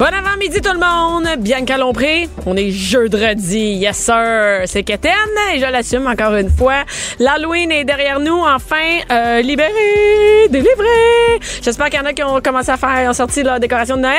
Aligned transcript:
Bon 0.00 0.06
avant-midi 0.06 0.62
tout 0.62 0.72
le 0.72 0.78
monde, 0.78 1.28
Bianca 1.40 1.76
Lompré. 1.76 2.26
On 2.46 2.56
est 2.56 2.70
jeudi, 2.70 3.58
yes 3.74 3.98
sir. 3.98 4.62
C'est 4.64 4.82
Kéten 4.82 5.12
et 5.54 5.58
je 5.58 5.66
l'assume 5.70 6.06
encore 6.06 6.34
une 6.36 6.48
fois. 6.48 6.84
L'Halloween 7.18 7.70
est 7.70 7.84
derrière 7.84 8.18
nous, 8.18 8.38
enfin 8.38 8.76
euh, 9.12 9.42
libéré, 9.42 10.48
délivré. 10.48 11.38
J'espère 11.62 11.90
qu'il 11.90 12.00
y 12.00 12.02
en 12.02 12.06
a 12.06 12.14
qui 12.14 12.22
ont 12.22 12.40
commencé 12.40 12.70
à 12.70 12.78
faire, 12.78 13.10
ont 13.10 13.12
sorti 13.12 13.42
leur 13.42 13.60
décoration 13.60 13.98
de 13.98 14.00
Noël. 14.00 14.16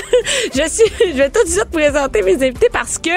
je 0.54 0.62
suis, 0.68 0.92
je 1.12 1.16
vais 1.18 1.30
tout 1.30 1.42
de 1.42 1.50
suite 1.50 1.70
présenter 1.72 2.22
mes 2.22 2.34
invités 2.36 2.68
parce 2.72 2.96
que, 2.96 3.10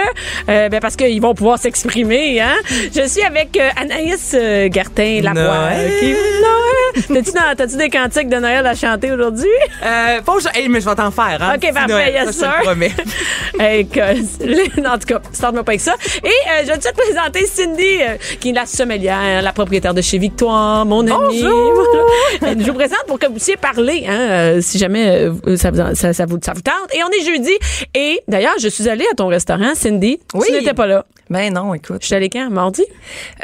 euh, 0.49 0.67
ben 0.67 0.80
parce 0.80 0.95
qu'ils 0.95 1.21
vont 1.21 1.35
pouvoir 1.35 1.59
s'exprimer. 1.59 2.41
Hein. 2.41 2.55
Je 2.91 3.07
suis 3.07 3.21
avec 3.21 3.55
euh, 3.55 3.69
Anaïs 3.80 4.31
euh, 4.33 4.67
Gartin 4.67 5.21
Labois. 5.21 5.43
Noël. 5.43 5.91
qui- 5.99 6.07
Noël. 6.07 6.68
T'as-tu 6.95 7.31
dans- 7.31 7.55
T'as-tu 7.57 7.77
des 7.77 7.89
cantiques 7.89 8.29
de 8.29 8.37
Noël 8.37 8.65
à 8.65 8.75
chanter 8.75 9.11
aujourd'hui? 9.11 9.47
Euh, 9.83 10.21
pas 10.21 10.33
aujourd'hui. 10.33 10.61
Hey, 10.61 10.69
mais 10.69 10.81
je 10.81 10.89
vais 10.89 10.95
t'en 10.95 11.11
faire, 11.11 11.37
hein. 11.41 11.55
Ok, 11.55 11.73
parfait, 11.73 12.11
yes, 12.13 12.25
ça, 12.25 12.31
je 12.31 12.37
sir. 12.37 12.53
promets. 12.63 12.91
Hey, 13.59 13.85
que- 13.87 14.87
en 14.87 14.97
tout 14.97 15.07
cas, 15.07 15.19
starte-moi 15.33 15.63
pas 15.63 15.71
avec 15.71 15.81
ça. 15.81 15.95
Et 16.23 16.27
euh, 16.27 16.61
je 16.61 16.67
vais 16.67 16.77
te 16.77 16.93
présenter 16.95 17.45
Cindy, 17.45 17.83
euh, 18.01 18.15
qui 18.39 18.49
est 18.49 18.53
la 18.53 18.65
sommelière, 18.65 19.41
la 19.41 19.51
propriétaire 19.53 19.93
de 19.93 20.01
chez 20.01 20.17
Victoire, 20.17 20.85
mon 20.85 21.01
amie. 21.01 21.41
Voilà. 21.41 21.49
Euh, 22.43 22.53
Je 22.57 22.65
vous 22.67 22.73
présente 22.73 23.03
pour 23.07 23.19
que 23.19 23.25
vous 23.25 23.33
puissiez 23.33 23.57
parler, 23.57 24.05
hein, 24.07 24.17
euh, 24.19 24.61
si 24.61 24.77
jamais 24.77 25.27
euh, 25.27 25.57
ça, 25.57 25.71
vous, 25.71 25.95
ça, 25.95 26.13
ça 26.13 26.25
vous, 26.25 26.37
ça 26.41 26.53
vous 26.53 26.61
tente. 26.61 26.73
Et 26.93 26.99
on 27.03 27.09
est 27.09 27.25
jeudi. 27.25 27.51
Et 27.95 28.21
d'ailleurs, 28.27 28.53
je 28.61 28.67
suis 28.69 28.87
allée 28.87 29.05
à 29.11 29.15
ton 29.15 29.27
restaurant, 29.27 29.73
Cindy. 29.75 30.19
Oui. 30.33 30.45
Tu 30.47 30.53
n'étais 30.53 30.73
pas 30.73 30.87
là. 30.87 31.05
Ben 31.30 31.53
non, 31.53 31.73
écoute. 31.73 31.97
Je 32.02 32.08
suis 32.08 32.16
allée 32.16 32.30
quand? 32.30 32.49
Mardi? 32.49 32.83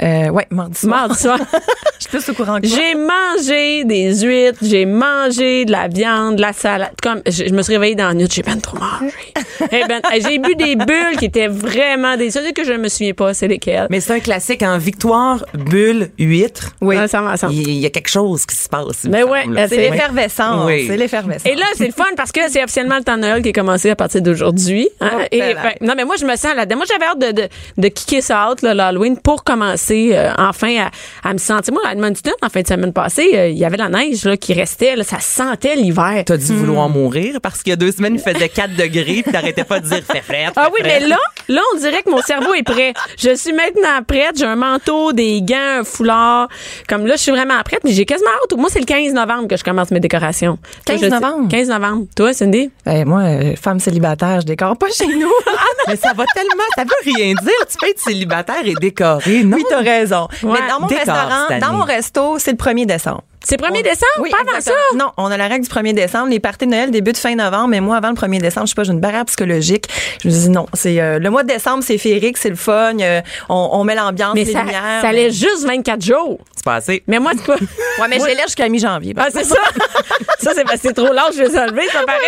Euh, 0.02 0.30
ouais, 0.30 0.48
mardi 0.50 0.80
soir. 0.80 1.08
Mardi 1.08 1.22
soir. 1.22 1.38
Je 1.98 2.08
suis 2.08 2.10
plus 2.10 2.30
au 2.30 2.34
courant 2.34 2.60
que. 2.60 2.68
J'ai 2.68 2.94
mangé 2.94 3.84
des 3.86 4.14
huîtres, 4.22 4.60
j'ai 4.62 4.86
mangé 4.86 5.64
de 5.66 5.72
la 5.72 5.88
viande, 5.88 6.36
de 6.36 6.42
la 6.42 6.52
salade. 6.52 6.92
Comme 7.02 7.22
je, 7.26 7.46
je 7.48 7.54
me 7.54 7.62
suis 7.62 7.74
réveillée 7.74 7.96
dans 7.96 8.10
la 8.10 8.14
nuit, 8.14 8.28
j'ai 8.32 8.44
ben 8.44 8.60
trop 8.60 8.78
mangé. 8.78 9.14
Eh 9.72 9.84
ben, 9.88 10.02
j'ai 10.22 10.38
bu 10.38 10.54
des 10.56 10.76
bulles 10.76 11.16
qui 11.18 11.26
étaient 11.26 11.48
vraiment 11.48 12.18
des 12.18 12.30
choses 12.30 12.52
que 12.54 12.66
je 12.66 12.74
ne 12.74 12.78
me 12.78 12.90
souviens 12.90 13.14
pas, 13.14 13.34
c'est 13.34 13.48
lesquelles. 13.48 13.88
Mais 13.90 14.02
c'est 14.02 14.14
un 14.14 14.20
classique 14.20 14.62
en 14.64 14.78
victoire, 14.78 15.46
bulle, 15.54 16.10
huître. 16.20 16.74
Oui. 16.82 16.98
Ah, 17.00 17.08
ça 17.08 17.24
ensemble. 17.24 17.54
Il 17.54 17.72
y 17.72 17.86
a 17.86 17.90
quelque 17.90 18.10
chose 18.10 18.46
qui 18.46 18.56
se 18.56 18.68
passe. 18.68 19.06
Mais 19.06 19.22
semble, 19.22 19.32
ouais, 19.32 19.68
c'est 19.70 19.78
Oui. 19.78 19.90
l'effervescence. 19.90 20.66
Oui. 20.66 20.86
C'est 20.88 20.98
l'effervescence. 20.98 21.46
Et 21.52 21.56
là, 21.56 21.66
c'est 21.76 21.88
le 21.88 21.94
fun 21.94 22.04
parce 22.18 22.32
que 22.34 22.42
c'est 22.50 22.62
officiellement 22.64 22.98
le 22.98 23.04
temps 23.04 23.16
de 23.16 23.22
Noël 23.22 23.42
qui 23.42 23.50
est 23.50 23.54
commencé 23.54 23.90
à 23.90 23.96
partir 23.96 24.22
d'aujourd'hui. 24.22 24.90
hein. 25.00 25.12
Oh, 25.16 25.22
Et, 25.32 25.40
ben, 25.40 25.56
non, 25.82 25.94
mais 25.96 26.04
moi, 26.04 26.16
je 26.20 26.26
me 26.26 26.36
sens 26.36 26.54
là-dedans. 26.56 26.76
Moi, 26.76 26.86
j'avais 26.92 27.06
hâte 27.06 27.20
de, 27.36 27.42
de, 27.44 27.50
de 27.78 27.88
kicker 27.90 28.22
ça 28.22 28.50
out, 28.52 28.62
là, 28.62 28.74
l'Halloween, 28.74 29.18
pour 29.18 29.44
commencer 29.44 30.12
euh, 30.14 30.32
enfin 30.38 30.86
à, 31.24 31.30
à 31.30 31.34
me 31.34 31.38
sentir. 31.38 31.74
Moi, 31.74 31.84
à 31.86 31.92
Edmonton, 31.94 32.34
en 32.42 32.50
fin 32.50 32.62
de 32.62 32.68
semaine 32.68 32.94
passée, 32.94 33.32
euh, 33.34 33.48
il 33.50 33.58
y 33.58 33.66
avait 33.66 33.78
la 33.78 33.90
neige 33.90 34.24
là, 34.26 34.38
qui 34.38 34.54
restait. 34.54 34.96
Là, 34.96 35.04
ça 35.04 35.20
sentait 35.20 35.76
l'hiver. 35.76 36.24
T'as 36.26 36.38
dû 36.38 36.54
vouloir 36.54 36.90
mourir 36.90 37.40
parce 37.42 37.62
qu'il 37.64 37.72
y 37.72 37.74
a 37.74 37.78
deux 37.78 37.92
semaines, 37.92 38.16
il 38.16 38.20
faisait 38.34 38.50
4 38.50 38.76
degrés 38.76 39.22
puis 39.24 39.32
t'arrêtais 39.32 39.64
pas 39.64 39.80
de 39.80 39.88
dire 39.88 40.02
fait 40.10 40.22
frais. 40.22 40.46
Ah 40.56 40.70
oui, 40.74 40.80
mais 40.84 41.00
là, 41.02 41.18
là, 41.50 41.62
on 41.74 41.78
dirait 41.78 42.02
que 42.04 42.10
mon 42.10 42.22
cerveau 42.22 42.54
est 42.54 42.64
prêt. 42.64 42.94
Je 43.18 43.36
suis 43.36 43.52
maintenant 43.54 44.02
prête. 44.08 44.38
J'ai 44.38 44.46
un 44.46 44.56
manteau, 44.56 45.12
des 45.14 45.42
gants, 45.42 45.80
un 45.80 45.84
foulard. 45.84 46.48
Comme 46.88 47.06
là, 47.06 47.16
je 47.16 47.22
suis 47.22 47.32
vraiment 47.32 47.62
prête, 47.64 47.82
mais 47.84 47.92
j'ai 47.92 48.06
quasiment 48.06 48.30
hâte. 48.44 48.58
Moi, 48.58 48.70
c'est 48.72 48.80
le 48.80 48.86
15 48.86 49.14
novembre 49.14 49.48
que 49.48 49.58
je 49.58 49.64
commence 49.64 49.92
mes 49.92 50.00
décorations. 50.00 50.58
15 50.86 50.96
Je 50.96 51.04
sais- 51.06 51.10
novembre? 51.10 51.50
15 51.50 51.68
novembre. 51.70 52.06
Toi, 52.16 52.34
Cindy? 52.34 52.70
Ben, 52.86 53.06
moi, 53.08 53.22
euh, 53.22 53.56
femme 53.62 53.80
célibataire, 53.80 54.42
je 54.42 54.46
décore 54.46 54.78
pas 54.78 54.88
chez 54.92 55.08
nous. 55.08 55.32
Mais 55.88 55.96
ça 55.96 56.14
va 56.16 56.24
tellement, 56.34 56.64
ça 56.76 56.84
veut 56.84 57.14
rien 57.16 57.34
dire. 57.34 57.52
Tu 57.72 57.78
peux 57.78 57.90
être 57.90 58.00
célibataire 58.00 58.66
et 58.66 58.74
décoré, 58.80 59.44
non? 59.44 59.58
oui, 59.58 59.64
t'as 59.70 59.80
raison. 59.82 60.28
Ouais. 60.44 60.60
Mais 60.62 60.70
dans 60.70 60.80
mon 60.82 60.88
restaurant, 60.88 61.60
dans 61.60 61.74
mon 61.74 61.84
resto, 61.84 62.38
c'est 62.40 62.52
le 62.52 62.58
1er 62.58 62.86
décembre. 62.86 63.24
C'est 63.48 63.62
1er 63.62 63.68
On- 63.70 63.82
décembre? 63.82 64.00
Oui, 64.22 64.32
pas 64.32 64.38
avant 64.42 64.60
ça? 64.60 64.72
Non, 64.96 65.12
on 65.18 65.26
a 65.30 65.38
la 65.38 65.48
règle 65.48 65.68
du 65.68 65.70
1er 65.72 65.94
décembre. 65.94 66.30
Les 66.30 66.40
parties 66.40 66.66
de 66.66 66.72
Noël 66.72 66.90
débutent 66.90 67.20
fin 67.20 67.36
novembre, 67.36 67.68
mais 67.68 67.80
moi, 67.80 67.98
avant 67.98 68.10
le 68.10 68.16
1er 68.16 68.40
décembre, 68.40 68.66
je 68.66 68.72
sais 68.72 68.76
pas, 68.76 68.84
j'ai 68.84 68.92
une 68.92 69.00
barrière 69.00 69.24
psychologique. 69.26 69.86
Je 70.24 70.30
me 70.30 70.34
dis 70.34 70.50
non, 70.50 70.66
c'est 70.74 71.00
euh, 71.00 71.20
le 71.20 71.30
mois 71.30 71.44
de 71.44 71.50
décembre, 71.50 71.84
c'est 71.84 72.00
féerique, 72.00 72.38
c'est 72.40 72.50
le 72.50 72.56
fun, 72.56 72.98
euh, 73.00 73.22
on, 73.50 73.70
on 73.74 73.84
met 73.84 73.94
l'ambiance, 73.94 74.34
Mais 74.34 74.46
les 74.46 74.52
ça, 74.52 74.62
lumières. 74.62 74.82
ça 75.02 75.10
allait 75.10 75.30
juste 75.30 75.64
24 75.68 76.04
jours. 76.04 76.40
C'est 76.56 76.66
pas 76.66 76.76
assez. 76.76 77.04
Mais 77.06 77.20
moi, 77.20 77.34
c'est 77.36 77.46
pas. 77.46 77.56
Ouais, 78.02 78.08
mais 78.10 78.20
je 78.20 78.26
l'ai 78.26 78.36
jusqu'à 78.42 78.68
mi-janvier. 78.68 79.14
Ah, 79.16 79.28
c'est 79.32 79.46
ça. 79.46 79.56
ça, 80.40 80.52
c'est 80.54 80.64
parce 80.66 80.82
que 80.82 80.88
c'est 80.90 80.94
trop 80.94 81.14
large, 81.14 81.36
je 81.38 81.44
vais 81.44 81.50
s'enlever, 81.50 81.88
ça 81.88 82.02
paraît. 82.06 82.20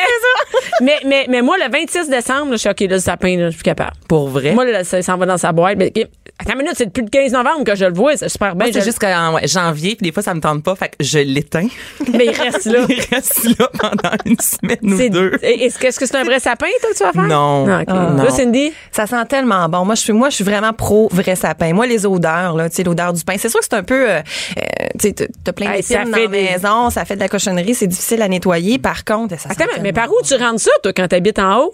mais, 0.82 0.98
mais, 1.06 1.26
mais 1.30 1.42
moi, 1.42 1.58
le 1.58 1.70
26 1.70 2.10
décembre, 2.10 2.52
là, 2.52 2.54
je 2.54 2.58
suis 2.58 2.70
OK, 2.70 2.80
là, 2.82 2.88
le 2.88 3.00
sapin, 3.00 3.36
là, 3.38 3.46
je 3.48 3.50
suis 3.50 3.58
plus 3.58 3.64
capable. 3.64 3.92
Pour 4.08 4.30
vrai? 4.30 4.52
Moi, 4.54 4.64
là, 4.66 4.84
ça 4.86 5.02
s'en 5.02 5.18
va 5.18 5.26
dans 5.28 5.38
sa 5.38 5.52
boîte. 5.52 5.78
Mais, 5.78 5.94
attends 6.40 6.54
une 6.54 6.58
minute, 6.60 6.74
c'est 6.78 6.86
depuis 6.86 7.04
le 7.04 7.10
15 7.10 7.32
novembre 7.34 7.64
que 7.64 7.76
je 7.76 7.86
le 7.86 7.94
vois, 7.94 8.16
c'est 8.18 8.30
super 8.30 8.56
bien. 8.56 8.68
C'est 8.72 8.80
je- 8.82 8.86
jusqu'en 8.86 9.34
ouais, 9.34 9.48
janvier, 9.48 9.96
puis 9.96 10.06
des 10.08 10.12
fois, 10.12 10.24
ça 10.24 10.34
me 10.34 10.40
tente 10.42 10.64
pas, 10.64 10.76
fait 10.76 10.90
que 10.90 10.96
je 11.04 11.20
l'éteins. 11.20 11.68
Mais 12.14 12.26
il 12.26 12.32
reste 12.32 12.66
là. 12.66 12.80
Il 12.90 13.02
reste 13.16 13.44
là 13.60 13.70
pendant 13.80 14.16
une 14.26 14.38
semaine 14.40 14.98
C'est- 14.98 15.08
ou 15.08 15.10
deux. 15.10 15.32
Est-ce 15.42 15.78
que 15.80 15.88
est-ce 15.88 16.00
que 16.00 16.06
c'est 16.06 16.16
un 16.18 16.24
vrai 16.24 16.40
sapin, 16.40 16.68
toi, 16.82 16.90
que 16.92 16.98
tu 16.98 17.04
vas 17.04 17.12
faire? 17.12 17.24
Non. 17.24 17.66
Ah. 17.70 17.86
Toi, 17.86 18.10
Non. 18.26 18.30
Cindy? 18.30 18.72
Ça 18.92 19.08
sent 19.08 19.26
tellement 19.30 19.68
bon. 19.70 19.86
Moi, 19.86 19.96
je 19.96 20.02
suis, 20.02 20.14
moi, 20.14 20.30
je 20.30 20.36
suis 20.36 20.44
vraiment 20.44 20.74
pro 20.74 21.08
vrai 21.12 21.36
sapin. 21.36 21.74
Moi, 21.74 21.88
les 21.88 22.06
odeurs, 22.06 22.56
là, 22.56 22.70
tu 22.70 22.76
sais, 22.78 22.84
l'odeur 22.84 23.14
du 23.14 23.24
pain. 23.24 23.36
C'est 23.38 23.50
sûr 23.50 23.60
que 23.60 23.66
c'est 23.70 23.76
un 23.78 23.84
peu, 23.84 24.10
euh, 24.10 24.20
euh, 24.20 24.62
tu 25.00 25.10
sais, 25.10 25.14
t'as- 25.44 25.54
plein 25.54 25.72
Hey, 25.72 25.82
ça 25.84 25.96
d'épines 26.00 26.12
dans 26.12 26.18
fait 26.18 26.24
la 26.24 26.30
des- 26.30 26.44
maison, 26.44 26.90
ça 26.90 27.06
fait 27.06 27.16
de 27.16 27.20
la 27.22 27.30
cochonnerie, 27.30 27.74
c'est 27.74 27.88
difficile 27.88 28.22
à 28.22 28.28
nettoyer. 28.28 28.78
Par 28.80 29.04
contre, 29.06 29.36
ça 29.40 29.50
sent 29.50 29.56
Attends, 29.62 29.72
mais, 29.76 29.82
mais 29.82 29.94
par 29.94 30.10
où 30.10 30.16
tu 30.24 30.36
rentres 30.36 30.60
ça, 30.62 30.72
toi, 30.84 30.94
quand 30.94 31.08
t'habites 31.08 31.40
en 31.40 31.62
haut? 31.64 31.74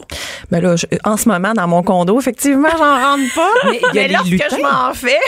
Ben 0.51 0.62
là, 0.62 0.75
je- 0.75 0.85
en 1.03 1.18
ce 1.18 1.28
moment, 1.28 1.53
dans 1.53 1.68
mon 1.68 1.84
condo, 1.84 2.19
effectivement, 2.19 2.69
j'en 2.72 2.78
rentre 3.01 3.35
pas. 3.35 3.50
Mais 3.72 3.81
il 3.94 3.95
y 3.95 4.00
a 4.00 4.07
les 4.07 4.13
lorsque 4.13 4.30
lutins. 4.30 4.45
Je 4.58 4.62
m'en 4.62 4.94
fais. 4.94 5.19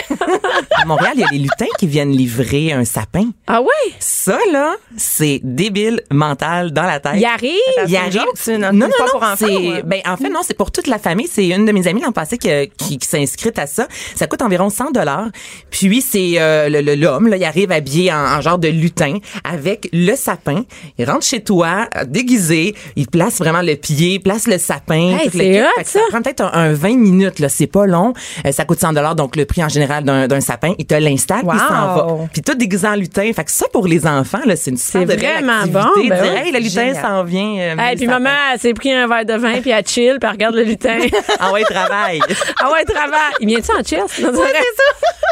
À 0.80 0.84
Montréal, 0.84 1.12
il 1.16 1.20
y 1.20 1.24
a 1.24 1.28
les 1.32 1.38
lutins 1.38 1.66
qui 1.78 1.86
viennent 1.86 2.10
livrer 2.12 2.72
un 2.72 2.84
sapin. 2.84 3.26
Ah 3.46 3.60
ouais? 3.60 3.68
Ça, 3.98 4.38
là, 4.52 4.74
c'est 4.96 5.40
débile 5.42 6.02
mental 6.10 6.72
dans 6.72 6.82
la 6.82 7.00
tête. 7.00 7.14
Il 7.16 7.24
arrive? 7.24 7.50
Il 7.88 7.96
arrive. 7.96 8.22
une- 8.48 8.56
non, 8.58 8.72
non, 8.72 8.86
non, 8.88 9.06
pour 9.10 9.22
enfants, 9.22 9.34
c'est, 9.38 9.82
ben, 9.84 10.00
en 10.06 10.16
fait, 10.16 10.28
non, 10.28 10.40
c'est 10.42 10.56
pour 10.56 10.70
toute 10.70 10.86
la 10.86 10.98
famille. 10.98 11.28
C'est 11.30 11.46
une 11.48 11.64
de 11.64 11.72
mes 11.72 11.86
amies 11.86 12.02
l'an 12.02 12.12
passé 12.12 12.38
qui, 12.38 12.48
qui, 12.76 12.98
qui 12.98 13.06
s'est 13.08 13.20
inscrite 13.22 13.58
à 13.58 13.66
ça. 13.66 13.86
Ça 14.14 14.26
coûte 14.26 14.42
environ 14.42 14.70
100 14.70 14.90
dollars. 14.92 15.28
Puis, 15.70 16.00
c'est, 16.00 16.34
euh, 16.36 16.68
le, 16.68 16.80
le- 16.80 16.94
l'homme, 16.94 17.28
là, 17.28 17.36
il 17.36 17.44
arrive 17.44 17.72
habillé 17.72 18.12
en, 18.12 18.16
en 18.16 18.40
genre 18.40 18.58
de 18.58 18.68
lutin 18.68 19.18
avec 19.44 19.88
le 19.92 20.14
sapin. 20.16 20.64
Il 20.98 21.08
rentre 21.08 21.24
chez 21.24 21.42
toi, 21.42 21.88
euh, 21.96 22.04
déguisé. 22.04 22.74
Il 22.96 23.06
place 23.08 23.38
vraiment 23.38 23.62
le 23.62 23.74
pied, 23.76 24.18
place 24.18 24.46
le 24.46 24.58
sapin. 24.58 25.16
Hey, 25.18 25.26
le 25.26 25.30
c'est 25.30 25.62
hot, 25.62 25.66
que 25.82 25.88
ça. 25.88 26.00
prend 26.10 26.22
peut-être 26.22 26.42
un, 26.42 26.52
un 26.52 26.72
20 26.72 26.96
minutes, 26.96 27.38
là. 27.38 27.48
C'est 27.48 27.66
pas 27.66 27.86
long. 27.86 28.12
Euh, 28.46 28.52
ça 28.52 28.64
coûte 28.64 28.80
100 28.80 28.92
dollars, 28.92 29.14
donc 29.16 29.34
le 29.36 29.44
prix 29.46 29.64
en 29.64 29.68
général 29.68 30.04
d'un, 30.04 30.40
sapin. 30.40 30.74
Il 30.78 30.86
te 30.86 30.94
l'installe, 30.94 31.40
puis 31.40 31.50
il 31.56 31.58
s'en 31.58 31.94
va. 31.94 32.06
Wow. 32.06 32.28
Puis 32.32 32.42
tout 32.42 32.54
déguisé 32.54 32.86
en 32.86 32.94
lutin. 32.94 33.30
Fait 33.34 33.44
que 33.44 33.50
ça, 33.50 33.66
pour 33.72 33.86
les 33.88 34.06
enfants, 34.06 34.40
là, 34.46 34.54
c'est 34.56 34.70
une 34.70 34.76
super 34.76 35.00
C'est 35.00 35.16
de 35.16 35.20
vraiment 35.20 35.52
activité. 35.60 35.78
bon, 35.78 36.08
ben 36.08 36.22
Dire, 36.22 36.32
oui. 36.32 36.38
hey, 36.46 36.52
le 36.52 36.58
lutin 36.60 36.94
s'en 37.00 37.24
vient. 37.24 37.58
euh, 37.58 37.76
Hey, 37.78 37.96
puis 37.96 38.06
maman, 38.06 38.30
elle 38.52 38.60
s'est 38.60 38.74
pris 38.74 38.92
un 38.92 39.06
verre 39.08 39.24
de 39.24 39.34
vin, 39.34 39.60
puis 39.60 39.70
elle 39.70 39.86
chill, 39.86 40.18
puis 40.20 40.28
elle 40.28 40.30
regarde 40.30 40.54
le 40.54 40.62
lutin. 40.62 40.98
Ah 41.40 41.52
ouais, 41.52 41.64
travail. 41.64 42.20
ah 42.60 42.70
ouais, 42.72 42.84
travail. 42.84 43.32
Il 43.40 43.48
vient-tu 43.48 43.70
en 43.72 43.82
chest? 43.82 44.04
c'est 44.08 44.22
ça. 44.22 44.30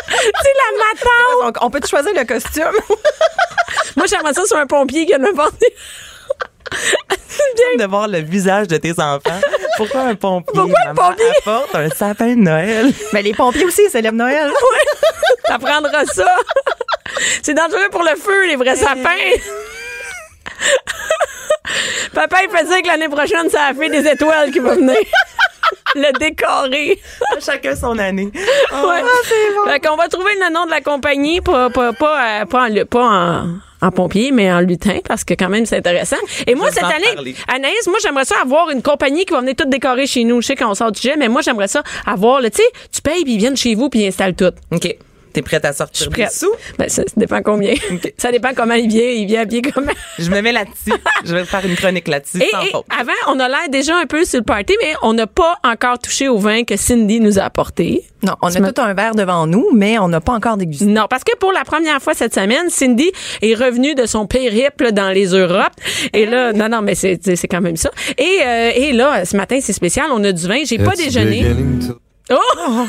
c'est 0.09 0.25
la 0.25 1.43
matante. 1.45 1.57
On 1.63 1.71
peut 1.71 1.81
choisir 1.89 2.13
le 2.15 2.25
costume. 2.25 2.65
Moi, 3.97 4.07
j'aimerais 4.07 4.35
ça 4.35 4.45
sur 4.45 4.57
un 4.57 4.67
pompier 4.67 5.03
qui 5.07 5.13
vient 5.13 5.19
de 5.19 5.25
me 5.25 5.35
porter. 5.35 5.73
de 7.79 7.85
voir 7.87 8.09
le 8.09 8.19
visage 8.19 8.69
de 8.69 8.77
tes 8.77 8.93
enfants. 8.93 9.41
Pourquoi 9.77 10.01
un 10.03 10.15
pompier? 10.15 10.53
Pourquoi 10.55 10.81
un 10.87 10.93
Maman 10.95 11.09
pompier? 11.11 11.31
apporte 11.41 11.75
un 11.75 11.89
sapin 11.91 12.35
de 12.35 12.41
Noël? 12.41 12.93
Mais 13.13 13.23
les 13.23 13.35
pompiers 13.35 13.65
aussi, 13.65 13.83
ils 13.87 13.91
célèbrent 13.91 14.17
Noël. 14.17 14.51
T'apprendras 15.47 16.05
ça. 16.07 16.29
C'est 17.43 17.55
dangereux 17.55 17.89
pour 17.91 18.03
le 18.03 18.17
feu, 18.17 18.47
les 18.47 18.57
vrais 18.57 18.77
sapins. 18.77 19.11
Papa, 22.15 22.37
il 22.45 22.51
fait 22.57 22.65
dire 22.65 22.83
que 22.83 22.87
l'année 22.87 23.09
prochaine, 23.09 23.51
ça 23.51 23.67
a 23.67 23.75
fait 23.75 23.89
des 23.89 24.07
étoiles 24.09 24.51
qui 24.53 24.61
vont 24.61 24.75
venir. 24.75 24.97
le 25.95 26.19
décorer. 26.19 27.01
Chacun 27.45 27.75
son 27.77 27.99
année. 27.99 28.31
Ouais. 28.35 29.03
Fait 29.73 29.81
qu'on 29.81 29.97
va 29.97 30.09
trouver 30.09 30.33
le 30.41 30.53
nom 30.53 30.67
de 30.67 30.71
la 30.71 30.81
compagnie, 30.81 31.41
pas, 31.41 31.71
pas, 31.71 31.93
pas, 31.93 32.43
euh, 32.43 32.45
pas, 32.47 32.69
en, 32.69 32.85
pas 32.87 33.05
en, 33.05 33.87
en 33.87 33.91
pompier, 33.91 34.33
mais 34.33 34.53
en 34.53 34.61
lutin, 34.61 34.99
parce 35.07 35.25
que 35.25 35.35
quand 35.35 35.49
même, 35.49 35.67
c'est 35.67 35.77
intéressant. 35.79 36.17
Et 36.47 36.55
moi, 36.55 36.71
cette 36.71 36.85
année, 36.85 37.15
parler. 37.15 37.35
Anaïs, 37.49 37.87
moi, 37.87 37.99
j'aimerais 38.03 38.25
ça 38.25 38.37
avoir 38.43 38.71
une 38.71 38.83
compagnie 38.83 39.25
qui 39.25 39.33
va 39.33 39.41
venir 39.41 39.55
tout 39.57 39.69
décorer 39.69 40.07
chez 40.07 40.25
nous. 40.25 40.41
Je 40.41 40.49
sais 40.49 40.57
qu'on 40.57 40.75
sort 40.75 40.93
du 40.93 41.01
jet, 41.01 41.17
mais 41.17 41.29
moi, 41.29 41.43
j'aimerais 41.43 41.69
ça 41.69 41.83
avoir, 42.07 42.41
tu 42.43 42.51
sais, 42.55 42.63
tu 42.93 43.03
payes, 43.03 43.25
puis 43.25 43.35
ils 43.35 43.39
viennent 43.39 43.57
chez 43.57 43.75
vous, 43.75 43.89
puis 43.89 44.01
ils 44.01 44.09
installent 44.09 44.35
tout. 44.35 44.53
OK. 44.73 44.97
T'es 45.35 45.43
prête 45.43 45.65
à 45.67 45.73
sortir 45.75 46.03
suis 46.03 46.09
des 46.11 46.23
prête. 46.23 46.33
sous? 46.33 46.51
Ben, 46.79 46.89
ça, 46.89 47.03
ça 47.03 47.13
dépend 47.17 47.43
combien. 47.43 47.75
ça 48.17 48.31
dépend 48.33 48.51
comment 48.57 48.75
il 48.75 48.89
vient. 48.89 49.05
Il 49.05 49.27
vient 49.27 49.43
habillé 49.43 49.61
comment? 49.63 49.93
Je 50.19 50.31
me 50.31 50.41
mets 50.41 50.53
là-dessus. 50.53 50.99
Je 51.25 51.35
vais 51.35 51.45
faire 51.45 51.67
une 51.67 51.77
chronique 51.77 52.09
là-dessus 52.09 52.39
Et, 52.43 52.49
sans 52.51 52.63
et 52.63 52.71
faute. 52.71 52.87
avant, 52.99 53.13
on 53.35 53.39
a 53.41 53.49
l'air 53.49 53.69
déjà 53.69 53.97
un 53.99 54.07
peu 54.07 54.25
sur 54.25 54.39
le 54.39 54.45
party, 54.45 54.75
mais 54.81 54.95
on 55.03 55.13
n'a 55.13 55.27
pas 55.27 55.57
encore 55.65 55.99
touché 55.99 56.29
au 56.29 56.39
vin 56.39 56.65
que 56.65 56.77
Cindy 56.77 57.21
nous 57.21 57.39
a 57.39 57.43
apporté. 57.43 58.05
Non, 58.23 58.35
on 58.41 58.49
Tu 58.49 58.57
a 58.57 58.61
me- 58.61 58.73
tout 58.73 58.81
un 58.81 58.95
verre 58.95 59.15
devant 59.15 59.47
nous, 59.47 59.69
mais 59.75 59.99
on 59.99 60.09
n'a 60.09 60.21
pas 60.23 60.33
encore 60.33 60.57
dégusté. 60.57 60.87
Non, 60.87 61.07
parce 61.11 61.25
que 61.25 61.37
pour 61.37 61.53
la 61.53 61.65
première 61.65 62.01
fois 62.01 62.15
cette 62.15 62.33
semaine, 62.35 62.71
Cindy 62.71 63.11
est 63.43 63.55
revenue 63.55 63.95
de 63.95 64.07
son 64.07 64.27
périple 64.27 64.93
dans 64.93 65.11
les 65.11 65.27
Europes. 65.27 65.75
Et 66.15 66.25
là, 66.25 66.53
non, 66.55 66.69
non, 66.71 66.81
mais 66.81 66.95
c'est 66.95 67.19
c'est 67.37 67.49
quand 67.49 67.61
même 67.61 67.77
ça. 67.77 67.91
Et, 68.17 68.39
euh, 68.47 68.71
et 68.75 68.93
là, 68.93 69.25
ce 69.27 69.37
matin, 69.37 69.59
c'est 69.61 69.73
spécial. 69.75 70.07
On 70.13 70.23
a 70.25 70.33
du 70.33 70.47
vin. 70.47 70.63
J'ai 70.65 70.79
pas 70.79 70.95
déjeuné. 70.95 71.45
Oh! 72.31 72.37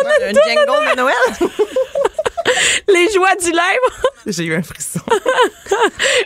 Un 0.00 0.32
jingle 0.32 0.66
de 0.66 0.96
Noël. 0.96 1.14
les 2.88 3.12
joies 3.12 3.34
du 3.40 3.50
lèvre. 3.50 4.02
J'ai 4.26 4.44
eu 4.44 4.54
un 4.54 4.62
frisson. 4.62 5.00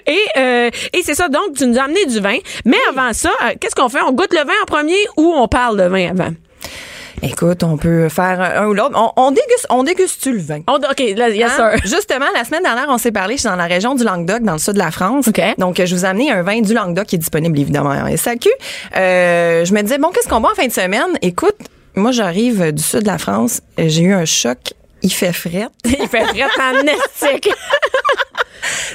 Et, 0.07 0.19
euh, 0.37 0.71
et 0.93 1.03
c'est 1.03 1.15
ça. 1.15 1.29
Donc, 1.29 1.55
tu 1.57 1.67
nous 1.67 1.79
as 1.79 1.85
amené 1.85 2.05
du 2.07 2.19
vin. 2.21 2.39
Mais 2.65 2.79
avant 2.91 3.13
ça, 3.13 3.31
euh, 3.45 3.51
qu'est-ce 3.61 3.75
qu'on 3.75 3.89
fait? 3.89 4.01
On 4.03 4.13
goûte 4.13 4.33
le 4.33 4.41
vin 4.45 4.53
en 4.63 4.67
premier 4.67 4.97
ou 5.17 5.33
on 5.37 5.47
parle 5.49 5.79
de 5.79 5.85
vin 5.85 6.11
avant? 6.11 6.31
Écoute, 7.23 7.63
on 7.63 7.77
peut 7.77 8.09
faire 8.09 8.41
un, 8.41 8.67
ou 8.67 8.75
l'autre. 8.75 8.97
On, 8.97 9.13
on 9.17 9.31
déguste, 9.31 9.67
on 9.71 9.85
déguste-tu 9.85 10.33
le 10.33 10.41
vin? 10.43 10.61
On, 10.67 10.75
OK, 10.75 10.99
là, 11.17 11.29
yes, 11.31 11.53
Hein? 11.57 11.77
sir. 11.77 11.81
Justement, 11.85 12.27
la 12.35 12.43
semaine 12.45 12.65
dernière, 12.65 12.87
on 12.89 12.99
s'est 12.99 13.13
parlé, 13.13 13.37
je 13.37 13.43
suis 13.43 13.49
dans 13.49 13.55
la 13.55 13.67
région 13.67 13.95
du 13.95 14.03
Languedoc, 14.03 14.43
dans 14.43 14.55
le 14.55 14.59
sud 14.59 14.73
de 14.75 14.79
la 14.81 14.91
France. 14.91 15.29
OK. 15.29 15.41
Donc, 15.59 15.81
je 15.85 15.95
vous 15.95 16.05
ai 16.05 16.09
amené 16.09 16.33
un 16.33 16.43
vin 16.43 16.61
du 16.61 16.75
Languedoc 16.75 17.07
qui 17.07 17.15
est 17.15 17.19
disponible 17.19 17.57
évidemment 17.61 17.91
en 17.91 18.17
SAQ. 18.17 18.49
Euh, 18.97 19.65
je 19.65 19.73
me 19.73 19.83
disais, 19.83 19.99
bon, 19.99 20.09
qu'est-ce 20.11 20.29
qu'on 20.29 20.41
boit 20.41 20.51
en 20.51 20.55
fin 20.57 20.67
de 20.67 20.73
semaine? 20.73 21.17
Écoute, 21.23 21.55
moi, 21.97 22.11
j'arrive 22.13 22.73
du 22.73 22.83
sud 22.83 23.01
de 23.03 23.07
la 23.07 23.19
France. 23.19 23.61
euh, 23.79 23.85
J'ai 23.89 24.03
eu 24.03 24.13
un 24.15 24.25
choc. 24.25 24.59
Il 25.03 25.13
fait 25.13 25.33
fret. 25.33 25.67
Il 25.85 26.09
fait 26.09 26.25
très 26.25 26.43
en 26.45 26.87
estique. 26.87 27.49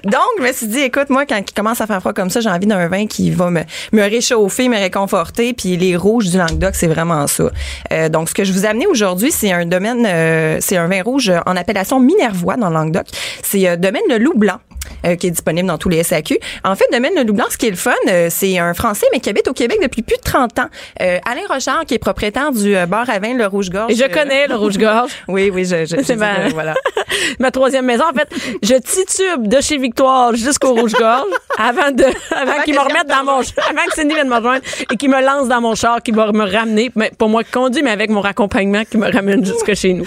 Donc, 0.06 0.22
je 0.38 0.44
me 0.44 0.54
suis 0.54 0.68
dit, 0.68 0.80
écoute, 0.80 1.10
moi, 1.10 1.26
quand 1.26 1.38
il 1.38 1.54
commence 1.54 1.82
à 1.82 1.88
faire 1.88 2.00
froid 2.00 2.14
comme 2.14 2.30
ça, 2.30 2.40
j'ai 2.40 2.50
envie 2.50 2.68
d'un 2.68 2.88
vin 2.88 3.06
qui 3.08 3.32
va 3.32 3.50
me, 3.50 3.62
me 3.92 4.02
réchauffer, 4.04 4.70
me 4.70 4.78
réconforter. 4.78 5.54
Puis 5.54 5.76
les 5.76 5.98
rouges 5.98 6.30
du 6.30 6.38
Languedoc, 6.38 6.76
c'est 6.76 6.88
vraiment 6.88 7.28
ça. 7.28 7.50
Euh, 7.92 8.08
donc, 8.08 8.30
ce 8.30 8.34
que 8.34 8.46
je 8.46 8.54
vous 8.54 8.64
ai 8.64 8.68
amené 8.70 8.88
aujourd'hui, 8.88 9.32
c'est 9.32 9.52
un 9.52 9.66
domaine, 9.66 10.06
euh, 10.08 10.58
c'est 10.62 10.78
un 10.78 10.88
vin 10.88 11.02
rouge 11.04 11.32
en 11.46 11.56
appellation 11.58 12.00
Minervois 12.00 12.56
dans 12.56 12.70
le 12.70 12.76
Languedoc. 12.76 13.08
C'est 13.44 13.68
euh, 13.68 13.76
domaine 13.76 14.04
le 14.10 14.18
Loup 14.20 14.36
Blanc. 14.38 14.60
Euh, 15.06 15.16
qui 15.16 15.28
est 15.28 15.32
disponible 15.32 15.68
dans 15.68 15.78
tous 15.78 15.90
les 15.90 16.04
SAQ. 16.04 16.38
En 16.64 16.76
fait, 16.76 16.86
Domaine 16.92 17.14
Le 17.16 17.24
Loup 17.24 17.34
Blanc, 17.34 17.46
ce 17.50 17.58
qui 17.58 17.68
est 17.68 17.72
le 17.72 17.76
fun, 17.76 17.92
euh, 18.08 18.28
c'est 18.30 18.58
un 18.60 18.74
Français, 18.74 19.08
mais 19.14 19.20
qui 19.20 19.30
habite 19.30 19.48
au 19.48 19.54
Québec 19.54 19.80
depuis 19.82 20.02
plus 20.02 20.18
de 20.18 20.22
30 20.22 20.60
ans. 20.60 20.70
Euh, 21.02 21.20
Alain 21.30 21.42
Rochard, 21.50 21.86
qui 21.86 21.94
est 21.94 22.00
propriétaire 22.00 22.52
du 22.52 22.76
euh, 22.76 22.86
bar 22.86 23.10
à 23.10 23.20
vin 23.20 23.34
Le 23.34 23.46
Rouge-Gorge. 23.48 23.92
Et 23.92 23.96
je 23.96 24.04
Euh, 24.04 24.08
connais 24.08 24.48
le 24.48 24.56
rouge-gorge. 24.56 25.12
Oui, 25.28 25.52
oui, 25.54 25.66
je, 25.66 25.86
je, 25.86 25.98
je 25.98 26.02
C'est 26.04 26.16
ma, 26.16 26.48
voilà. 26.50 26.74
ma 27.40 27.52
troisième 27.52 27.86
maison. 27.86 28.04
En 28.10 28.14
fait, 28.18 28.28
je 28.64 28.76
titube 28.76 29.48
de 29.48 29.62
chez 29.62 29.78
Victoire 29.78 30.36
jusqu'au 30.36 30.74
Rouge-Gorge 30.74 31.26
avant 31.58 31.92
de, 31.92 32.04
avant 32.36 32.62
qu'ils 32.64 32.74
me 32.76 32.80
remettent 32.80 33.08
je 33.10 33.14
dans 33.16 33.24
mon, 33.24 33.40
avant 33.40 33.86
que 33.88 33.94
Cindy 33.96 34.14
vienne 34.14 34.30
me 34.30 34.36
rejoindre 34.36 34.62
et 34.92 34.96
qu'il 34.96 35.10
me 35.10 35.22
lance 35.22 35.48
dans 35.48 35.62
mon 35.62 35.76
char, 35.76 36.02
qui 36.02 36.12
va 36.12 36.32
me 36.32 36.50
ramener, 36.50 36.92
mais 36.96 37.12
pas 37.18 37.28
moi 37.28 37.44
qui 37.44 37.52
conduis, 37.52 37.82
mais 37.84 37.92
avec 37.92 38.10
mon 38.10 38.22
raccompagnement 38.22 38.84
qui 38.90 38.98
me 38.98 39.12
ramène 39.12 39.44
jusque 39.46 39.74
chez 39.74 39.94
nous. 39.94 40.06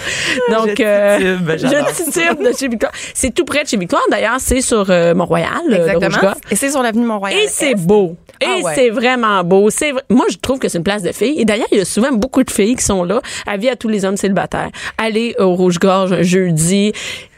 Donc, 0.49 0.75
Je 0.77 0.83
euh, 0.83 1.17
titube, 1.37 1.51
j'adore 1.57 1.87
je 1.89 2.03
titube 2.03 2.43
de 2.43 2.51
chez 2.57 2.67
Victoire. 2.67 2.91
C'est 3.13 3.33
tout 3.33 3.45
près 3.45 3.63
de 3.63 3.69
chez 3.69 3.77
Victoire. 3.77 4.03
D'ailleurs, 4.09 4.37
c'est 4.39 4.61
sur 4.71 4.89
euh, 4.89 5.13
Mont-Royal, 5.13 5.49
le- 5.67 5.71
le 5.71 5.81
Exactement. 5.81 6.07
Rouge-Gorge. 6.09 6.35
Et 6.51 6.55
c'est 6.55 6.69
sur 6.71 6.81
l'avenue 6.81 7.05
Mont-Royal. 7.05 7.37
Et 7.39 7.47
c'est 7.47 7.71
Est. 7.71 7.75
beau. 7.75 8.15
Et 8.39 8.45
Ah 8.47 8.55
ouais. 8.63 8.71
c'est 8.73 8.89
vraiment 8.89 9.43
beau. 9.43 9.69
C'est 9.69 9.91
moi 10.09 10.25
je 10.31 10.37
trouve 10.37 10.59
que 10.59 10.67
c'est 10.69 10.77
une 10.77 10.83
place 10.83 11.03
de 11.03 11.11
filles. 11.11 11.35
Et 11.39 11.45
d'ailleurs, 11.45 11.67
il 11.71 11.77
y 11.77 11.81
a 11.81 11.85
souvent 11.85 12.11
beaucoup 12.11 12.43
de 12.43 12.49
filles 12.51 12.75
qui 12.75 12.83
sont 12.83 13.03
là. 13.03 13.21
Avis 13.45 13.69
à 13.69 13.75
tous 13.75 13.87
les 13.89 14.05
hommes 14.05 14.17
célibataires. 14.17 14.69
Allez 14.97 15.35
au 15.39 15.53
Rouge-Gorge 15.55 16.13
un 16.13 16.21
jeudi. 16.23 16.93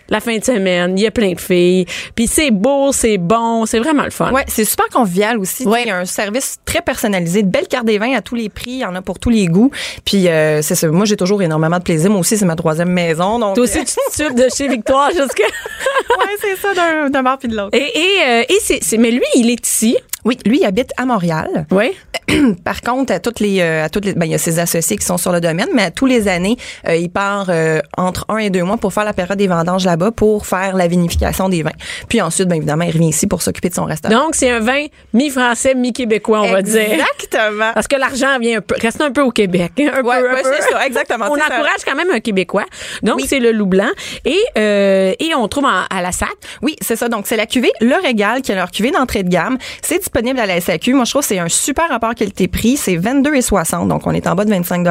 La 0.10 0.20
fin 0.20 0.38
de 0.38 0.44
semaine, 0.44 0.98
il 0.98 1.02
y 1.04 1.08
a 1.08 1.12
plein 1.12 1.32
de 1.34 1.40
filles. 1.40 1.86
Puis 2.16 2.28
c'est 2.28 2.52
beau, 2.52 2.92
c'est 2.92 3.18
bon, 3.18 3.66
c'est 3.66 3.80
vraiment 3.80 4.04
le 4.04 4.10
fun. 4.12 4.32
Ouais, 4.32 4.44
c'est 4.48 4.66
super 4.66 4.88
convivial 4.90 5.38
aussi. 5.40 5.66
Ouais. 5.66 5.84
Il 5.84 5.88
y 5.88 5.92
a 5.92 5.98
un 5.98 6.06
service 6.06 6.58
très 6.66 6.82
personnalisé, 6.82 7.42
de 7.44 7.48
belles 7.50 7.68
cartes 7.68 7.86
des 7.86 7.98
vins 7.98 8.14
à 8.14 8.22
tous 8.22 8.36
les 8.36 8.50
prix, 8.50 8.72
il 8.72 8.80
y 8.80 8.86
en 8.86 8.96
a 8.96 9.02
pour 9.02 9.18
tous 9.20 9.30
les 9.30 9.48
goûts. 9.48 9.72
Puis 10.06 10.28
euh, 10.28 10.62
c'est 10.62 10.76
ça. 10.76 10.88
Moi, 10.90 11.06
j'ai 11.06 11.16
toujours 11.18 11.42
énormément 11.42 11.78
de 11.78 11.84
plaisir. 11.84 12.10
Moi 12.12 12.20
aussi, 12.20 12.38
c'est 12.38 12.46
ma 12.46 12.56
troisième 12.56 12.90
maison. 12.90 13.40
Donc, 13.40 13.56
Toi 13.56 13.64
aussi, 13.64 13.80
tu 13.86 14.24
tubes 14.26 14.36
de 14.38 14.48
chez 14.56 14.68
Victoire 14.68 15.10
jusqu'à. 15.12 15.44
ouais, 16.20 16.26
c'est 16.40 16.56
ça 16.58 16.74
d'un 16.74 17.10
d'un 17.10 17.24
bar 17.24 17.38
puis 17.38 17.48
de 17.48 17.56
l'autre. 17.56 17.70
Et, 17.78 17.80
et, 17.98 18.22
euh, 18.28 18.44
et 18.50 18.58
c'est, 18.62 18.80
c'est- 18.84 18.98
mais 18.98 19.12
lui, 19.12 19.24
il 19.36 19.50
est 19.50 19.66
ici. 19.66 19.98
Oui, 20.26 20.38
lui, 20.46 20.60
il 20.62 20.66
habite 20.66 20.92
à 20.98 21.06
Montréal. 21.06 21.66
Oui. 21.72 21.92
Par 22.64 22.82
contre, 22.82 23.12
à 23.14 23.20
toutes 23.20 23.40
les, 23.42 23.60
euh, 23.60 23.84
à 23.84 23.90
toutes 23.90 24.06
les, 24.06 24.14
ben, 24.14 24.26
il 24.26 24.32
y 24.32 24.36
a 24.36 24.38
ses 24.38 24.58
associés 24.60 24.96
qui 24.98 25.06
sont 25.06 25.18
sur 25.18 25.32
le 25.34 25.42
domaine, 25.42 25.68
mais 25.74 25.84
à 25.84 25.92
tous 25.92 26.06
les 26.06 26.28
années, 26.30 26.56
euh, 26.88 26.96
il 26.96 27.10
part 27.10 27.48
euh, 27.50 27.80
entre 27.98 28.26
un 28.30 28.38
et 28.38 28.50
deux 28.50 28.64
mois 28.64 28.78
pour 28.78 28.94
faire 28.94 29.04
la 29.04 29.12
période 29.14 29.38
des 29.38 29.48
vendanges 29.48 29.86
là-bas, 29.86 30.12
pour 30.12 30.46
faire 30.48 30.76
la 30.76 30.88
vinification 30.88 31.50
des 31.50 31.64
vins. 31.64 31.72
Puis 32.08 32.22
ensuite, 32.22 32.48
ben, 32.48 32.56
évidemment, 32.56 32.86
il 32.86 32.92
revient 32.92 33.10
ici 33.10 33.28
pour 33.28 33.42
s'occuper 33.42 33.70
de 33.70 33.74
son 33.76 33.84
restaurant. 33.86 34.14
Donc, 34.16 34.36
c'est 34.36 34.50
un 34.50 34.60
vin 34.62 34.86
mi-français, 35.14 35.76
mi-québécois, 35.76 36.42
on 36.44 36.52
va 36.52 36.62
dire. 36.62 36.82
Exactement. 36.94 37.72
Parce 37.74 37.88
que 37.88 37.98
l'argent 37.98 38.40
vient 38.40 38.60
un 38.60 38.62
peu, 38.62 38.76
reste 38.82 39.02
un 39.02 39.12
peu 39.12 39.22
au 39.22 39.32
Québec. 39.32 39.72
Un 39.80 40.02
Ouais, 40.04 40.20
peu, 40.22 40.30
un 40.32 40.34
ouais, 40.36 40.42
peu. 40.44 40.50
ça, 40.72 40.86
exactement. 40.88 41.26
On 41.30 41.36
ça. 41.36 41.44
encourage 41.46 41.84
quand 41.86 41.96
même 41.96 42.10
un 42.12 42.20
Québécois. 42.20 42.66
Donc, 43.04 43.18
Oui. 43.18 43.26
c'est 43.28 43.40
le 43.40 43.52
loup 43.52 43.66
blanc. 43.66 43.90
Et, 44.26 44.38
euh, 44.58 45.14
et 45.20 45.36
on 45.36 45.48
trouve 45.48 45.66
en- 45.66 45.84
à 45.90 46.02
la 46.02 46.12
sac. 46.12 46.30
Oui, 46.62 46.76
c'est 46.82 46.96
ça. 46.96 47.10
Donc, 47.10 47.26
c'est 47.28 47.38
la 47.38 47.46
cuvée 47.46 47.72
Le 47.82 47.96
Régal 48.02 48.42
qui 48.42 48.52
est 48.52 48.56
leur 48.56 48.72
cuvée 48.72 48.92
d'entrée 48.92 49.24
de 49.24 49.30
gamme. 49.30 49.58
C'est 49.82 50.04
disponible 50.14 50.40
à 50.40 50.46
la 50.46 50.62
SAQ. 50.62 50.94
Moi, 50.94 51.06
je 51.06 51.10
trouve 51.12 51.24
que 51.24 51.28
c'est 51.28 51.40
un 51.40 51.50
super 51.50 51.90
rapport 51.90 52.14
qualité-prix. 52.14 52.78
C'est 52.78 52.96
22,60. 52.98 53.88
Donc, 53.88 54.06
on 54.06 54.12
est 54.12 54.28
en 54.28 54.36
bas 54.36 54.46
de 54.46 54.52
25 54.52 54.88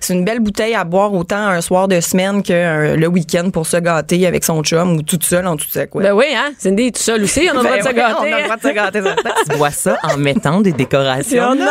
C'est 0.00 0.14
une 0.14 0.24
belle 0.24 0.40
bouteille 0.40 0.74
à 0.74 0.84
boire 0.84 1.12
autant 1.12 1.36
un 1.48 1.60
soir 1.60 1.86
de 1.86 2.00
semaine 2.00 2.42
que 2.42 2.52
euh, 2.52 2.96
le 2.96 3.06
week-end 3.06 3.50
pour 3.50 3.66
se 3.66 3.76
gâter 3.76 4.26
avec 4.26 4.42
son 4.42 4.62
chum 4.62 4.96
ou 4.96 5.02
toute 5.02 5.24
seule 5.24 5.46
en 5.46 5.56
tout 5.56 5.68
sec. 5.68 5.94
Ouais. 5.94 6.04
Ben 6.04 6.12
oui, 6.14 6.26
hein? 6.34 6.52
Cindy 6.58 6.86
est 6.86 6.96
tout 6.96 7.02
seul 7.02 7.22
aussi. 7.22 7.46
On 7.52 7.58
a 7.58 7.62
le 7.62 7.62
droit 7.62 7.76
de 7.76 7.82
se 7.82 7.88
Ben 7.88 7.94
ouais, 7.94 7.94
gâter. 7.94 8.16
On 8.20 8.32
a 8.32 8.38
le 8.38 8.44
droit 8.44 8.56
de 8.56 8.62
se 8.62 8.68
gâter. 8.68 9.00
Tu 9.50 9.56
bois 9.58 9.70
ça 9.70 9.98
en 10.02 10.16
mettant 10.16 10.60
des 10.60 10.72
décorations. 10.72 11.54
Non! 11.54 11.66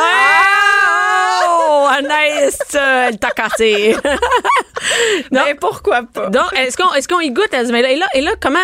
Oh, 1.48 1.88
Anaïs, 1.98 2.58
euh, 2.76 3.08
elle 3.10 3.18
t'a 3.18 3.32
cassé. 3.32 3.96
non. 5.32 5.42
Ben, 5.46 5.56
pourquoi 5.60 6.02
pas? 6.04 6.30
Donc, 6.30 6.54
est-ce 6.56 6.78
qu'on 6.78 6.94
est-ce 6.94 7.08
qu'on 7.08 7.20
y 7.20 7.32
goûte 7.32 7.54
à 7.54 7.66
ce 7.66 7.72
vin-là? 7.72 7.90
Et 7.90 7.96
là, 7.96 8.06
et 8.14 8.22
là 8.22 8.32
comment, 8.40 8.60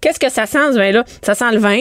qu'est-ce 0.00 0.20
que 0.20 0.30
ça 0.30 0.46
sent, 0.46 0.72
ce 0.72 0.78
vin-là? 0.78 1.04
Ça 1.22 1.34
sent 1.34 1.50
le 1.52 1.58
vin. 1.58 1.80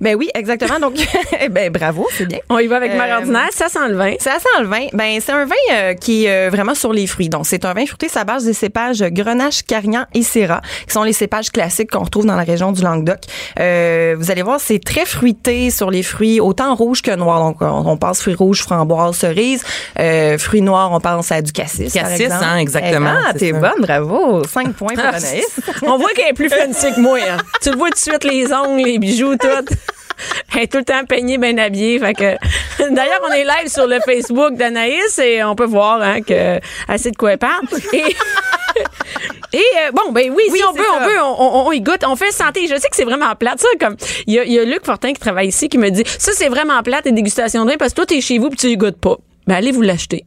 Ben 0.00 0.14
oui, 0.16 0.28
exactement. 0.34 0.78
Donc, 0.80 0.94
ben 1.50 1.70
bravo, 1.70 2.06
c'est 2.16 2.26
bien. 2.26 2.38
On 2.48 2.58
y 2.58 2.66
va 2.66 2.76
avec 2.76 2.92
Euh, 2.92 2.98
Mère 2.98 3.18
ordinaire. 3.18 3.48
Ça 3.52 3.68
sent 3.68 3.88
le 3.88 3.96
vin. 3.96 4.14
Ça 4.18 4.38
sent 4.38 4.60
le 4.60 4.66
vin. 4.66 4.86
Ben 4.92 5.20
c'est 5.24 5.32
un 5.32 5.44
vin 5.44 5.54
euh, 5.72 5.94
qui 5.94 6.24
est 6.26 6.30
euh, 6.46 6.50
vraiment 6.50 6.74
sur 6.74 6.92
les 6.92 7.06
fruits. 7.06 7.28
Donc 7.28 7.46
c'est 7.46 7.64
un 7.64 7.74
vin 7.74 7.86
fruité 7.86 8.08
sa 8.08 8.24
base 8.24 8.44
des 8.44 8.52
cépages 8.52 9.00
Grenache, 9.02 9.62
Carignan 9.64 10.04
et 10.14 10.22
Syrah, 10.22 10.60
qui 10.86 10.92
sont 10.92 11.02
les 11.02 11.12
cépages 11.12 11.50
classiques 11.50 11.90
qu'on 11.90 12.04
retrouve 12.04 12.26
dans 12.26 12.36
la 12.36 12.42
région 12.44 12.72
du 12.72 12.82
Languedoc. 12.82 13.18
Euh, 13.60 14.14
vous 14.18 14.30
allez 14.30 14.42
voir, 14.42 14.60
c'est 14.60 14.78
très 14.82 15.04
fruité 15.04 15.70
sur 15.70 15.90
les 15.90 16.02
fruits, 16.02 16.40
autant 16.40 16.74
rouge 16.74 17.02
que 17.02 17.14
noir. 17.14 17.40
Donc 17.40 17.56
on, 17.60 17.96
passe 17.96 18.20
fruits 18.22 18.34
rouges, 18.34 18.62
framboises, 18.62 19.16
cerises. 19.16 19.62
Euh, 19.98 20.38
fruits 20.38 20.62
noirs, 20.62 20.90
on 20.92 21.00
pense 21.00 21.30
à 21.32 21.42
du 21.42 21.52
cassis. 21.52 21.92
Cassis, 21.92 22.30
hein, 22.30 22.56
exactement, 22.58 23.10
Ah, 23.26 23.32
t'es 23.34 23.52
bonne, 23.52 23.80
bravo. 23.80 24.44
Cinq 24.44 24.72
points 24.74 24.94
pour 24.94 25.04
Ah, 25.04 25.16
Anaïs. 25.16 25.60
On 25.82 25.96
voit 25.98 26.10
qu'elle 26.14 26.28
est 26.28 26.32
plus 26.32 26.48
fancy 26.50 26.92
que 26.94 27.00
moi. 27.00 27.18
hein. 27.28 27.36
Tu 27.62 27.70
le 27.70 27.76
vois 27.76 27.88
tout 27.88 27.94
de 27.94 27.98
suite, 27.98 28.24
les 28.24 28.52
ongles, 28.52 28.82
les 28.84 28.98
bijoux, 28.98 29.36
tout. 29.36 29.48
Elle 30.54 30.62
est 30.64 30.72
tout 30.72 30.78
le 30.78 30.84
temps 30.84 31.04
peignée, 31.04 31.38
bien 31.38 31.56
habillée. 31.58 31.98
Fait 32.00 32.12
que... 32.14 32.36
D'ailleurs, 32.94 33.20
on 33.28 33.32
est 33.32 33.44
live 33.44 33.68
sur 33.68 33.86
le 33.86 33.98
Facebook 34.04 34.54
d'Anaïs 34.56 35.18
et 35.18 35.44
on 35.44 35.54
peut 35.54 35.66
voir 35.66 36.00
hein, 36.02 36.20
que 36.22 36.58
sait 36.96 37.10
de 37.12 37.16
quoi 37.16 37.32
elle 37.32 37.38
parle. 37.38 37.64
Et, 37.92 37.98
et 39.52 39.58
euh, 39.58 39.90
bon, 39.92 40.10
ben 40.12 40.30
oui, 40.34 40.42
Oui, 40.50 40.58
si 40.58 40.64
on 40.64 40.72
peut, 40.74 40.82
on 40.92 40.98
ça. 40.98 41.04
peut, 41.06 41.20
on, 41.20 41.36
on- 41.40 41.66
on 41.68 41.72
y 41.72 41.80
goûte. 41.80 42.02
On 42.06 42.16
fait 42.16 42.32
santé. 42.32 42.62
Je 42.66 42.74
sais 42.74 42.88
que 42.88 42.96
c'est 42.96 43.04
vraiment 43.04 43.34
plate. 43.36 43.60
Ça, 43.60 43.68
comme 43.78 43.96
il 44.26 44.34
y 44.34 44.38
a, 44.40 44.44
il 44.44 44.52
y 44.52 44.58
a 44.58 44.64
Luc 44.64 44.84
Fortin 44.84 45.12
qui 45.12 45.20
travaille 45.20 45.48
ici 45.48 45.68
qui 45.68 45.78
me 45.78 45.90
dit 45.90 46.02
ça, 46.18 46.32
c'est 46.34 46.48
vraiment 46.48 46.82
plate 46.82 47.04
les 47.04 47.12
dégustations 47.12 47.64
de 47.64 47.70
vin 47.70 47.76
parce 47.76 47.92
que 47.92 47.96
toi, 47.96 48.06
t'es 48.06 48.20
chez 48.20 48.38
vous 48.38 48.48
puis 48.48 48.58
tu 48.58 48.66
y 48.68 48.76
goûtes 48.76 48.98
pas. 49.00 49.16
Ben 49.46 49.54
allez 49.56 49.70
vous 49.72 49.82
l'acheter. 49.82 50.24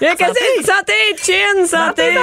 Dire, 0.16 0.64
santé, 0.64 0.92
chin, 1.22 1.66
santé, 1.66 2.14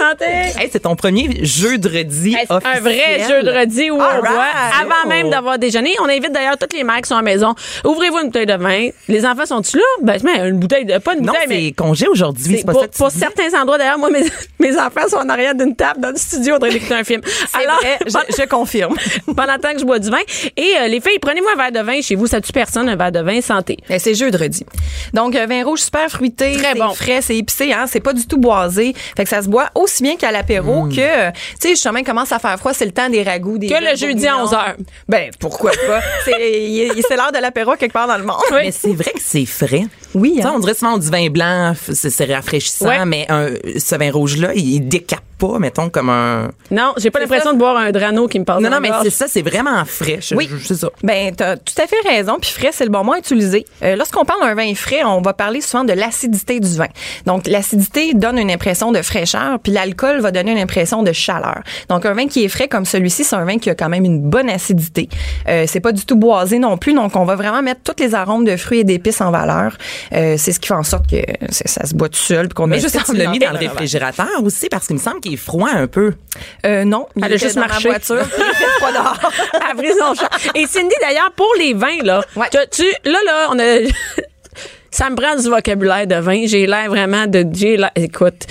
santé. 0.00 0.24
Hey, 0.58 0.68
c'est 0.72 0.80
ton 0.80 0.96
premier 0.96 1.44
jeudi 1.44 2.34
Hey, 2.34 2.46
c'est 2.46 2.52
un 2.52 2.56
officiel. 2.56 2.82
vrai 2.82 3.24
jeu 3.28 3.42
de 3.42 3.50
redis 3.50 3.90
où 3.90 3.96
on 3.96 4.00
All 4.00 4.20
boit 4.20 4.30
right. 4.30 4.74
avant 4.82 4.94
Oh. 5.04 5.08
même 5.08 5.30
d'avoir 5.30 5.58
déjeuné. 5.58 5.94
On 6.00 6.08
invite 6.08 6.32
d'ailleurs 6.32 6.56
toutes 6.56 6.72
les 6.72 6.84
mères 6.84 7.00
qui 7.02 7.08
sont 7.08 7.14
à 7.14 7.18
la 7.18 7.22
maison. 7.22 7.54
Ouvrez-vous 7.84 8.18
une 8.18 8.26
bouteille 8.26 8.46
de 8.46 8.54
vin. 8.54 8.88
Les 9.08 9.26
enfants 9.26 9.46
sont-tu 9.46 9.76
là? 9.78 9.82
Ben, 10.02 10.20
une 10.46 10.58
bouteille 10.58 10.84
de, 10.84 10.98
pas 10.98 11.14
une 11.14 11.20
Non, 11.26 11.32
bouteille, 11.32 11.48
mais 11.48 11.64
c'est 11.66 11.72
congé 11.72 12.06
aujourd'hui. 12.08 12.58
c'est 12.58 12.64
pas 12.64 12.72
pour, 12.72 12.82
ça 12.82 12.86
que 12.88 12.92
tu 12.92 12.98
pour 12.98 13.08
dis. 13.10 13.18
certains 13.18 13.60
endroits, 13.60 13.78
d'ailleurs, 13.78 13.98
moi, 13.98 14.10
mes, 14.10 14.24
mes 14.60 14.78
enfants 14.78 15.08
sont 15.08 15.16
en 15.16 15.28
arrière 15.28 15.54
d'une 15.54 15.74
table 15.74 16.00
dans 16.00 16.10
le 16.10 16.16
studio 16.16 16.54
en 16.54 16.58
train 16.58 16.68
d'écouter 16.70 16.94
un 16.94 17.04
film. 17.04 17.20
Vrai, 17.22 17.98
je, 18.06 18.12
je 18.42 18.48
confirme. 18.48 18.94
pendant 19.26 19.54
le 19.54 19.60
temps 19.60 19.72
que 19.72 19.80
je 19.80 19.84
bois 19.84 19.98
du 19.98 20.08
vin. 20.10 20.20
Et 20.56 20.74
euh, 20.80 20.86
les 20.88 21.00
filles, 21.00 21.18
prenez-moi 21.20 21.52
un 21.54 21.56
verre 21.56 21.72
de 21.72 21.86
vin 21.86 22.00
chez 22.00 22.14
vous. 22.14 22.26
Ça 22.26 22.40
tue 22.40 22.52
personne, 22.52 22.88
un 22.88 22.96
verre 22.96 23.12
de 23.12 23.20
vin 23.20 23.40
santé. 23.40 23.76
Ben, 23.88 23.98
c'est 23.98 24.14
jeudi. 24.14 24.64
Donc, 25.12 25.34
euh, 25.36 25.46
vin 25.46 25.64
rouge 25.64 25.80
super 25.80 26.08
fruité. 26.08 26.56
Très 26.56 26.74
bon. 26.74 26.90
Frais, 27.02 27.20
c'est 27.22 27.36
épicé, 27.36 27.72
hein, 27.72 27.86
c'est 27.88 28.00
pas 28.00 28.12
du 28.12 28.26
tout 28.26 28.38
boisé. 28.38 28.94
Fait 29.16 29.24
que 29.24 29.28
ça 29.30 29.42
se 29.42 29.48
boit 29.48 29.70
aussi 29.74 30.02
bien 30.02 30.16
qu'à 30.16 30.30
l'apéro 30.30 30.86
que, 30.88 31.00
euh, 31.00 31.30
tu 31.32 31.40
sais, 31.60 31.68
justement, 31.70 31.98
il 31.98 32.04
commence 32.04 32.32
à 32.32 32.38
faire 32.38 32.58
froid, 32.58 32.72
c'est 32.72 32.86
le 32.86 32.92
temps 32.92 33.08
des 33.08 33.22
ragoûts, 33.22 33.58
des 33.58 33.68
Que 33.68 33.74
le 33.74 33.96
jeudi 33.96 34.26
à 34.26 34.32
bourguignons. 34.36 34.44
11 34.44 34.54
heures. 34.54 34.76
Ben, 35.08 35.30
pourquoi 35.38 35.72
pas? 35.86 36.00
c'est 36.24 37.16
l'heure 37.16 37.32
de 37.32 37.38
l'apéro 37.40 37.74
quelque 37.76 37.92
part 37.92 38.06
dans 38.08 38.16
le 38.18 38.24
monde. 38.24 38.36
Mais 38.52 38.70
c'est 38.70 38.94
vrai 38.94 39.12
que 39.12 39.20
c'est 39.20 39.46
frais. 39.46 39.86
Oui, 40.14 40.40
hein. 40.44 40.52
on 40.54 40.58
dirait 40.58 40.74
souvent 40.74 40.98
du 40.98 41.08
vin 41.10 41.28
blanc, 41.30 41.74
c'est 41.90 42.10
c'est 42.10 42.24
rafraîchissant, 42.32 42.86
Ouais. 42.86 43.04
mais 43.06 43.26
un, 43.30 43.48
ce 43.78 43.96
vin 43.96 44.10
rouge-là, 44.12 44.50
il, 44.54 44.74
il 44.74 44.80
décape 44.88 45.20
pas, 45.38 45.58
mettons, 45.58 45.88
comme 45.88 46.10
un... 46.10 46.50
Non, 46.70 46.92
j'ai 46.98 47.10
pas 47.10 47.18
l'impression 47.18 47.52
de 47.54 47.58
boire 47.58 47.76
un 47.76 47.90
drano 47.90 48.28
qui 48.28 48.38
me 48.38 48.44
passe 48.44 48.56
Non, 48.60 48.68
non, 48.68 48.76
la 48.76 48.80
mais 48.80 48.90
c'est 49.02 49.10
ça, 49.10 49.26
c'est 49.26 49.42
vraiment 49.42 49.84
frais. 49.86 50.18
Je- 50.20 50.34
Oui. 50.34 50.48
je- 50.50 50.66
C'est 50.66 50.74
ça. 50.76 50.90
Ben, 51.02 51.34
t'as 51.34 51.56
tout 51.56 51.74
à 51.82 51.86
fait 51.86 51.96
raison. 52.08 52.36
Puis 52.40 52.50
frais, 52.50 52.70
c'est 52.72 52.84
le 52.84 52.90
bon 52.90 53.02
mot 53.04 53.14
à 53.14 53.18
utiliser. 53.18 53.64
Euh, 53.82 53.96
Lorsqu'on 53.96 54.24
parle 54.24 54.40
d'un 54.42 54.54
vin 54.54 54.72
frais, 54.74 55.02
on 55.04 55.20
va 55.22 55.32
parler 55.32 55.60
souvent 55.60 55.82
de 55.84 55.92
l'acidité 55.94 56.60
du 56.60 56.76
vin. 56.76 56.86
Donc, 57.26 57.46
l'acidité 57.46 58.14
donne 58.14 58.38
une 58.38 58.50
impression 58.50 58.92
de 58.92 59.02
fraîcheur, 59.02 59.58
puis 59.62 59.72
l'alcool 59.72 60.20
va 60.20 60.30
donner 60.30 60.52
une 60.52 60.58
impression 60.58 61.02
de 61.02 61.12
chaleur. 61.12 61.60
Donc, 61.88 62.06
un 62.06 62.12
vin 62.14 62.26
qui 62.26 62.44
est 62.44 62.48
frais 62.48 62.68
comme 62.68 62.84
celui-ci, 62.84 63.24
c'est 63.24 63.36
un 63.36 63.44
vin 63.44 63.58
qui 63.58 63.70
a 63.70 63.74
quand 63.74 63.88
même 63.88 64.04
une 64.04 64.20
bonne 64.20 64.48
acidité. 64.50 65.08
Euh, 65.48 65.64
c'est 65.66 65.80
pas 65.80 65.92
du 65.92 66.04
tout 66.04 66.16
boisé 66.16 66.58
non 66.58 66.76
plus. 66.76 66.94
Donc, 66.94 67.16
on 67.16 67.24
va 67.24 67.36
vraiment 67.36 67.62
mettre 67.62 67.80
tous 67.82 68.02
les 68.02 68.14
arômes 68.14 68.44
de 68.44 68.56
fruits 68.56 68.80
et 68.80 68.84
d'épices 68.84 69.20
en 69.20 69.30
valeur. 69.30 69.76
Euh, 70.12 70.36
c'est 70.38 70.52
ce 70.52 70.60
qui 70.60 70.68
fait 70.68 70.74
en 70.74 70.82
sorte 70.82 71.08
que 71.10 71.16
ça, 71.50 71.86
se 71.86 71.94
boit 71.94 72.08
tout 72.08 72.18
seul, 72.18 72.48
puis 72.48 72.54
qu'on 72.54 72.66
Mais 72.66 72.80
juste 72.80 72.98
tu 73.04 73.16
l'as 73.16 73.28
mis 73.30 73.38
dans 73.38 73.50
le 73.52 73.58
réfrigérateur 73.58 74.28
aussi? 74.42 74.68
Parce 74.68 74.86
qu'il 74.86 74.96
me 74.96 75.00
semble 75.00 75.20
qu'il 75.20 75.34
est 75.34 75.36
froid 75.36 75.70
un 75.72 75.86
peu. 75.86 76.12
Euh, 76.66 76.84
non, 76.84 77.06
il 77.16 77.24
Elle 77.24 77.32
a 77.34 77.36
juste 77.36 77.54
dans 77.56 77.62
ma 77.62 77.68
marché. 77.68 77.88
voiture. 77.88 78.22
Froid 78.78 78.92
dehors. 78.92 80.14
chat. 80.16 80.30
Et 80.54 80.66
Cindy, 80.66 80.94
d'ailleurs, 81.00 81.32
pour 81.32 81.48
les 81.58 81.74
vins, 81.74 82.02
là, 82.02 82.22
Ouais. 82.36 82.46
tu, 82.50 82.58
tu- 82.70 83.08
là, 83.10 83.18
là, 83.26 83.48
on 83.50 83.58
a. 83.58 83.88
Ça 84.92 85.10
me 85.10 85.16
prend 85.16 85.34
du 85.34 85.48
vocabulaire 85.48 86.06
de 86.06 86.16
vin. 86.16 86.46
J'ai 86.46 86.66
l'air 86.66 86.88
vraiment 86.88 87.26
de. 87.26 87.44
Écoute, 87.96 88.46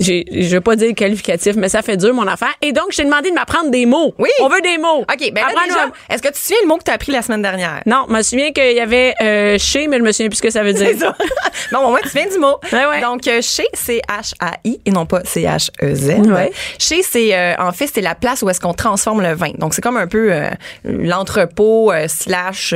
je 0.00 0.54
veux 0.54 0.60
pas 0.60 0.76
dire 0.76 0.94
qualificatif, 0.94 1.56
mais 1.56 1.68
ça 1.68 1.82
fait 1.82 1.96
dur 1.96 2.14
mon 2.14 2.26
affaire. 2.26 2.52
Et 2.62 2.72
donc, 2.72 2.86
je 2.90 2.98
t'ai 2.98 3.04
demandé 3.04 3.30
de 3.30 3.34
m'apprendre 3.34 3.70
des 3.70 3.86
mots. 3.86 4.14
Oui. 4.18 4.28
On 4.40 4.48
veut 4.48 4.60
des 4.60 4.78
mots. 4.78 5.00
OK, 5.00 5.32
ben 5.32 5.44
déjà, 5.66 5.90
est-ce 6.10 6.22
que 6.22 6.28
tu 6.28 6.34
te 6.34 6.38
souviens 6.38 6.58
le 6.62 6.68
mot 6.68 6.76
que 6.78 6.84
tu 6.84 6.90
as 6.90 6.94
appris 6.94 7.12
la 7.12 7.22
semaine 7.22 7.42
dernière? 7.42 7.82
Non, 7.86 8.06
je 8.08 8.14
me 8.14 8.22
souviens 8.22 8.52
qu'il 8.52 8.72
y 8.72 8.80
avait 8.80 9.14
euh, 9.22 9.56
chez, 9.58 9.88
mais 9.88 9.98
je 9.98 10.02
me 10.02 10.12
souviens 10.12 10.28
plus 10.28 10.36
ce 10.36 10.42
que 10.42 10.50
ça 10.50 10.62
veut 10.62 10.72
dire. 10.72 10.88
C'est 10.88 10.98
ça. 10.98 11.16
bon, 11.72 11.78
au 11.78 11.90
moins, 11.90 12.00
tu 12.02 12.10
viens 12.10 12.28
du 12.28 12.38
mot. 12.38 12.56
Ouais, 12.78 12.86
ouais. 12.86 13.00
Donc, 13.00 13.26
euh, 13.26 13.40
chez, 13.42 13.66
c'est 13.72 14.00
H-A-I 14.08 14.80
et 14.84 14.90
non 14.90 15.06
pas 15.06 15.22
C-H-E-Z. 15.24 16.28
Ouais. 16.28 16.52
Chez, 16.78 17.02
c'est, 17.02 17.34
euh, 17.34 17.54
en 17.58 17.72
fait, 17.72 17.88
c'est 17.92 18.02
la 18.02 18.14
place 18.14 18.42
où 18.42 18.50
est-ce 18.50 18.60
qu'on 18.60 18.74
transforme 18.74 19.22
le 19.22 19.34
vin. 19.34 19.50
Donc, 19.58 19.74
c'est 19.74 19.80
comme 19.80 19.96
un 19.96 20.06
peu 20.06 20.32
euh, 20.32 20.50
l'entrepôt 20.84 21.90
euh, 21.90 22.06
slash... 22.08 22.74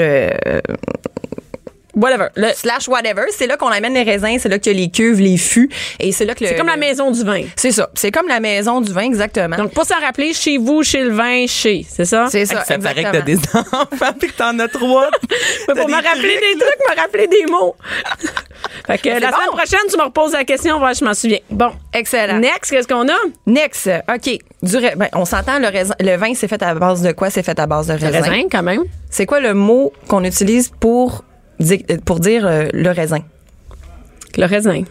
Whatever. 1.95 2.29
Le- 2.37 2.53
slash 2.55 2.89
whatever. 2.89 3.25
C'est 3.37 3.47
là 3.47 3.57
qu'on 3.57 3.69
amène 3.69 3.95
les 3.95 4.03
raisins, 4.03 4.37
c'est 4.39 4.49
là 4.49 4.59
qu'il 4.59 4.73
y 4.73 4.77
a 4.77 4.79
les 4.85 4.91
cuves, 4.91 5.21
les 5.21 5.37
fûts. 5.37 5.69
Et 6.01 6.11
c'est 6.13 6.25
là 6.25 6.35
que 6.35 6.47
C'est 6.47 6.57
comme 6.57 6.67
la 6.67 6.77
maison 6.79 7.11
du 7.11 7.23
vin. 7.23 7.43
C'est 7.57 7.71
ça. 7.73 7.91
C'est 7.95 8.11
comme 8.11 8.29
la 8.29 8.41
maison 8.41 8.81
du 8.81 8.93
vin, 8.93 9.03
exactement. 9.03 9.57
Donc, 9.57 9.73
pour 9.75 9.85
s'en 9.85 10.01
rappeler, 10.01 10.33
chez 10.33 10.57
vous, 10.59 10.83
chez 10.83 11.03
le 11.03 11.11
vin, 11.11 11.47
chez. 11.47 11.85
C'est 11.89 12.05
ça? 12.07 12.27
c'est 12.31 12.47
ça, 12.47 12.65
Ça 12.65 12.79
paraît 12.79 13.05
que 13.05 13.11
t'as 13.13 13.21
des 13.21 13.37
enfants 13.37 14.13
puis 14.19 14.29
que 14.29 14.37
t'en 14.37 14.59
as 14.59 14.69
trois. 14.69 15.11
Mais 15.69 15.75
pour 15.75 15.89
me 15.89 15.95
rappeler 15.95 16.39
des 16.41 16.59
trucs, 16.59 16.79
me 16.91 16.97
rappeler 17.01 17.27
des 17.27 17.47
mots. 17.47 17.77
fait 18.87 18.99
que 18.99 19.09
la 19.09 19.31
bon. 19.31 19.37
semaine 19.37 19.49
prochaine, 19.51 19.81
tu 19.91 19.97
me 19.99 20.05
reposes 20.05 20.33
la 20.33 20.45
question, 20.45 20.79
voir 20.79 20.95
je 20.95 21.05
m'en 21.05 21.15
souviens. 21.15 21.39
Bon. 21.51 21.73
Excellent. 21.93 22.39
Next, 22.39 22.71
qu'est-ce 22.71 22.89
qu'on 22.89 23.09
a? 23.09 23.17
Next. 23.47 23.89
OK. 24.09 24.39
Du 24.63 24.77
ra- 24.77 24.95
ben, 24.97 25.09
on 25.13 25.25
s'entend, 25.25 25.59
le, 25.59 25.67
raisin- 25.69 25.95
le 26.01 26.17
vin, 26.17 26.33
c'est 26.35 26.49
fait 26.49 26.63
à 26.63 26.75
base 26.75 27.03
de 27.03 27.13
quoi? 27.13 27.31
C'est 27.31 27.43
fait 27.43 27.59
à 27.59 27.67
base 27.67 27.89
de 27.89 27.93
Le 27.95 27.99
raisin. 27.99 28.21
raisin, 28.31 28.47
quand 28.51 28.63
même. 28.63 28.83
C'est 29.11 29.27
quoi 29.27 29.41
le 29.41 29.53
mot 29.55 29.93
qu'on 30.09 30.25
utilise 30.25 30.71
pour, 30.81 31.25
pour 32.05 32.21
dire 32.21 32.47
euh, 32.47 32.69
le 32.73 32.91
raisin? 32.91 33.25
Le 34.37 34.47
raisin. 34.47 34.83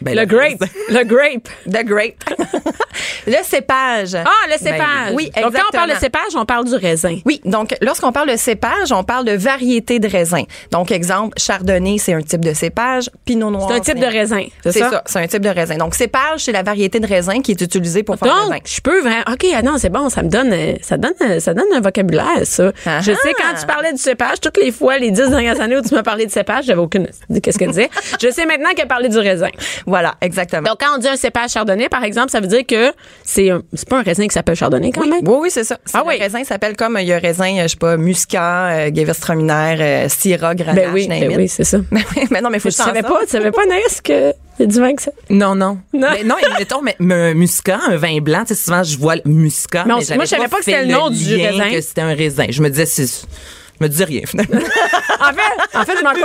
Ben, 0.00 0.14
le 0.16 0.24
grape. 0.24 0.64
le 0.88 1.04
grape. 1.04 1.48
The 1.66 1.84
grape. 1.84 2.24
le 3.26 3.36
cépage. 3.42 4.14
Ah, 4.14 4.30
le 4.48 4.58
cépage. 4.58 5.08
Ben, 5.08 5.14
oui, 5.14 5.30
Donc, 5.40 5.52
quand 5.52 5.60
on 5.68 5.76
parle 5.76 5.90
de 5.90 5.96
cépage, 5.96 6.36
on 6.36 6.44
parle 6.44 6.64
du 6.64 6.74
raisin. 6.74 7.18
Oui, 7.24 7.40
donc 7.44 7.74
lorsqu'on 7.80 8.12
parle 8.12 8.30
de 8.30 8.36
cépage, 8.36 8.92
on 8.92 9.04
parle 9.04 9.24
de 9.24 9.32
variété 9.32 9.98
de 9.98 10.08
raisin. 10.08 10.42
Donc 10.70 10.90
exemple, 10.90 11.38
chardonnay, 11.38 11.98
c'est 11.98 12.14
un 12.14 12.22
type 12.22 12.44
de 12.44 12.52
cépage, 12.52 13.10
pinot 13.24 13.50
noir. 13.50 13.68
C'est 13.68 13.76
un 13.76 13.80
type 13.80 14.00
de 14.00 14.06
raisin. 14.06 14.44
C'est 14.62 14.72
ça? 14.72 14.90
ça, 14.90 15.02
c'est 15.06 15.18
un 15.18 15.26
type 15.26 15.42
de 15.42 15.48
raisin. 15.48 15.76
Donc 15.76 15.94
cépage, 15.94 16.44
c'est 16.44 16.52
la 16.52 16.62
variété 16.62 17.00
de 17.00 17.06
raisin 17.06 17.40
qui 17.40 17.52
est 17.52 17.60
utilisée 17.60 18.02
pour 18.02 18.16
faire 18.16 18.34
le 18.34 18.48
vin. 18.48 18.54
Donc, 18.54 18.62
je 18.64 18.80
peux 18.80 19.00
vraiment. 19.00 19.24
OK, 19.32 19.46
ah 19.54 19.62
non, 19.62 19.78
c'est 19.78 19.90
bon, 19.90 20.08
ça 20.08 20.22
me 20.22 20.28
donne, 20.28 20.52
euh, 20.52 20.74
ça 20.82 20.96
donne, 20.96 21.14
euh, 21.20 21.40
ça 21.40 21.54
donne 21.54 21.66
un 21.74 21.80
vocabulaire, 21.80 22.44
ça. 22.44 22.72
Ah 22.84 23.00
je 23.00 23.12
sais, 23.12 23.32
quand 23.34 23.58
tu 23.58 23.66
parlais 23.66 23.92
du 23.92 23.98
cépage, 23.98 24.40
toutes 24.40 24.56
les 24.56 24.72
fois, 24.72 24.98
les 24.98 25.10
dix 25.10 25.28
dernières 25.28 25.60
années 25.60 25.76
où 25.76 25.82
tu 25.82 25.94
m'as 25.94 26.02
parlé 26.02 26.26
de 26.26 26.30
cépage, 26.30 26.66
j'avais 26.66 26.80
aucune 26.80 27.08
idée 27.30 27.40
qu'est-ce 27.40 27.58
qu'elle 27.58 27.70
disait. 27.70 27.90
je 28.20 28.30
sais 28.30 28.46
maintenant 28.46 28.70
qu'elle 28.76 28.88
parlait 28.88 29.08
du 29.08 29.18
raisin. 29.18 29.50
Voilà, 29.86 30.16
exactement. 30.20 30.62
Donc, 30.68 30.80
quand 30.80 30.96
on 30.96 30.98
dit 30.98 31.06
un 31.08 31.16
cépage 31.16 31.50
chardonnay, 31.52 31.88
par 31.88 32.02
exemple, 32.02 32.30
ça 32.30 32.40
veut 32.40 32.48
dire 32.48 32.66
que 32.66 32.92
c'est 33.24 33.50
pas 33.88 33.98
un 33.98 34.02
raisin 34.02 34.26
qui 34.26 34.34
s'appelle 34.34 34.56
chardonnay, 34.56 34.90
quand 34.90 35.02
Oui, 35.02 35.10
même? 35.10 35.20
oui, 35.28 35.36
oui, 35.42 35.48
c'est 35.50 35.62
ça. 35.64 35.78
Ah 35.94 36.00
le 36.02 36.08
oui. 36.08 36.18
raisin 36.18 36.42
s'appelle 36.44 36.76
comme 36.76 36.98
il 37.00 37.06
y 37.06 37.12
a 37.12 37.18
raisin, 37.18 37.62
je 37.62 37.68
sais 37.68 37.76
pas, 37.76 37.96
muscat, 37.96 38.66
euh, 38.70 38.90
gewürztraminer, 38.92 39.76
euh, 39.80 40.08
syrah, 40.08 40.54
grenache, 40.54 40.74
Ben 40.76 40.90
oui, 40.92 41.06
ben 41.08 41.36
oui, 41.36 41.48
c'est 41.48 41.64
ça. 41.64 41.78
Mais, 41.90 42.04
oui, 42.16 42.24
mais 42.30 42.40
non, 42.40 42.50
mais 42.50 42.58
faut 42.58 42.68
Tu 42.68 42.74
que 42.76 42.82
je 42.82 42.88
t'en 42.88 42.94
savais 42.94 43.02
pas, 43.02 43.20
tu 43.22 43.28
savais 43.30 43.50
pas, 43.52 43.64
Naïs, 43.66 44.00
que 44.02 44.32
il 44.58 44.62
y 44.62 44.64
a 44.64 44.66
du 44.66 44.80
vin 44.80 44.94
que 44.94 45.02
ça? 45.02 45.10
Non, 45.30 45.54
non. 45.54 45.78
Non. 45.92 46.08
Mais 46.12 46.24
non, 46.24 46.36
et 46.38 46.58
mettons, 46.58 46.80
mais, 46.82 46.96
mais 46.98 47.14
un 47.30 47.34
muscat, 47.34 47.78
un 47.88 47.96
vin 47.96 48.18
blanc, 48.20 48.40
tu 48.46 48.54
sais, 48.54 48.64
souvent, 48.64 48.82
je 48.82 48.96
vois 48.98 49.16
le 49.16 49.22
muscat. 49.26 49.84
Mais 49.86 49.92
on- 49.92 50.14
moi, 50.14 50.24
je 50.24 50.30
savais 50.30 50.48
pas 50.48 50.56
que 50.58 50.64
c'était 50.64 50.84
le 50.84 50.92
nom 50.92 51.10
du 51.10 51.34
raisin. 51.36 51.70
que 51.70 51.80
c'était 51.80 52.00
un 52.00 52.14
raisin. 52.14 52.46
Je 52.48 52.62
me 52.62 52.70
disais, 52.70 52.86
c'est, 52.86 53.06
je 53.06 53.84
me 53.84 53.88
disais 53.88 54.04
rien, 54.04 54.22
finalement. 54.26 54.56
En 55.18 55.32
fait, 55.32 55.78
en 55.78 55.84
fait, 55.84 55.98
je 55.98 56.02
m'en. 56.04 56.10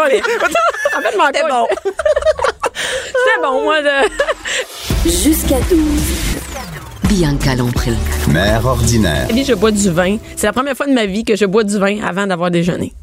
En 0.97 1.01
fait, 1.01 1.11
je 1.13 1.17
m'en 1.17 1.31
bon. 1.49 1.67
C'était 2.73 3.41
bon, 3.43 3.63
moi, 3.63 3.81
de. 3.81 5.09
Jusqu'à 5.09 5.59
12. 5.69 5.79
Bianca 7.09 7.55
Lompré. 7.55 7.91
Mère 8.29 8.65
ordinaire. 8.65 9.27
vie, 9.29 9.43
je 9.43 9.53
bois 9.53 9.71
du 9.71 9.89
vin. 9.89 10.17
C'est 10.35 10.47
la 10.47 10.53
première 10.53 10.75
fois 10.77 10.87
de 10.87 10.93
ma 10.93 11.05
vie 11.05 11.23
que 11.25 11.35
je 11.35 11.45
bois 11.45 11.63
du 11.63 11.77
vin 11.77 12.01
avant 12.03 12.25
d'avoir 12.27 12.51
déjeuné. 12.51 12.93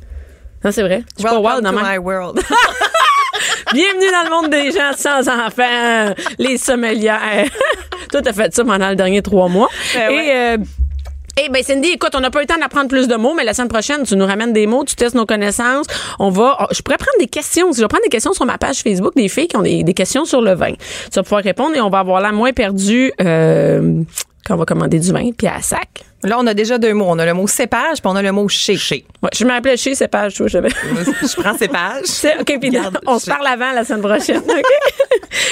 Non, 0.65 0.73
c'est 0.73 0.83
vrai? 0.83 1.03
Je 1.17 1.23
suis 1.23 1.29
pas 1.29 1.39
wild 1.39 1.63
dans 1.63 1.71
to 1.73 1.77
ma- 1.79 1.93
my 1.93 1.99
world. 1.99 2.41
Bienvenue 3.73 4.11
dans 4.11 4.25
le 4.25 4.31
monde 4.31 4.51
des 4.51 4.71
gens 4.73 4.93
sans 4.97 5.29
enfants, 5.29 6.15
les 6.39 6.57
sommelières. 6.57 7.21
Toi, 8.11 8.23
t'as 8.23 8.33
fait 8.33 8.55
ça 8.55 8.65
pendant 8.65 8.89
les 8.89 8.97
derniers 8.97 9.21
trois 9.23 9.49
mois. 9.49 9.69
Ben 9.95 10.11
Et, 10.11 10.15
ouais. 10.17 10.33
euh, 10.35 10.57
eh 11.41 11.49
ben 11.51 11.63
Cindy, 11.63 11.91
écoute, 11.91 12.11
on 12.15 12.21
n'a 12.21 12.31
pas 12.31 12.41
eu 12.41 12.43
le 12.43 12.47
temps 12.49 12.59
d'apprendre 12.59 12.89
plus 12.89 13.07
de 13.09 13.15
mots, 13.17 13.35
mais 13.35 13.45
la 13.45 13.55
semaine 13.55 13.69
prochaine, 13.69 14.03
tu 14.05 14.17
nous 14.17 14.27
ramènes 14.27 14.53
des 14.53 14.67
mots, 14.67 14.85
tu 14.85 14.95
testes 14.97 15.15
nos 15.15 15.27
connaissances. 15.27 15.87
On 16.19 16.31
va, 16.31 16.57
oh, 16.61 16.65
je 16.73 16.83
pourrais 16.83 16.97
prendre 16.99 17.19
des 17.19 17.27
questions. 17.27 17.73
Je 17.73 17.81
vais 17.81 17.89
prendre 17.89 18.03
des 18.05 18.11
questions 18.11 18.33
sur 18.33 18.45
ma 18.47 18.59
page 18.59 18.79
Facebook 18.83 19.15
des 19.15 19.29
filles 19.29 19.49
qui 19.49 19.57
ont 19.57 19.63
des, 19.63 19.83
des 19.85 19.95
questions 19.95 20.25
sur 20.25 20.41
le 20.41 20.55
vin. 20.55 20.73
Tu 20.75 21.15
vas 21.15 21.23
pouvoir 21.23 21.43
répondre 21.43 21.77
et 21.77 21.81
on 21.81 21.91
va 21.91 22.01
avoir 22.01 22.21
la 22.21 22.33
moins 22.33 22.53
perdue 22.53 23.13
euh, 23.21 24.03
quand 24.47 24.55
on 24.55 24.59
va 24.59 24.65
commander 24.65 24.99
du 24.99 25.13
vin, 25.13 25.31
puis 25.37 25.47
à 25.47 25.61
sac. 25.63 26.05
Là, 26.25 26.37
on 26.41 26.47
a 26.49 26.55
déjà 26.55 26.79
deux 26.79 26.95
mots. 26.95 27.07
On 27.09 27.19
a 27.21 27.27
le 27.27 27.35
mot 27.35 27.47
cépage, 27.47 27.99
puis 28.01 28.07
on 28.07 28.17
a 28.17 28.23
le 28.23 28.33
mot 28.33 28.49
chez. 28.49 28.77
Chez. 28.77 29.05
Ouais, 29.23 29.31
je 29.33 29.45
m'appelais 29.45 29.77
chez 29.77 29.95
cépage, 29.95 30.35
je 30.37 30.49
savais. 30.49 30.71
je 30.71 31.41
prends. 31.41 31.55
C'est- 32.05 32.41
OK, 32.41 32.59
puis 32.61 32.71
Garde, 32.71 32.99
on 33.07 33.19
se 33.21 33.27
parle 33.27 33.47
avant 33.47 33.71
la 33.73 33.85
semaine 33.85 34.03
prochaine. 34.03 34.39
OK? 34.39 34.65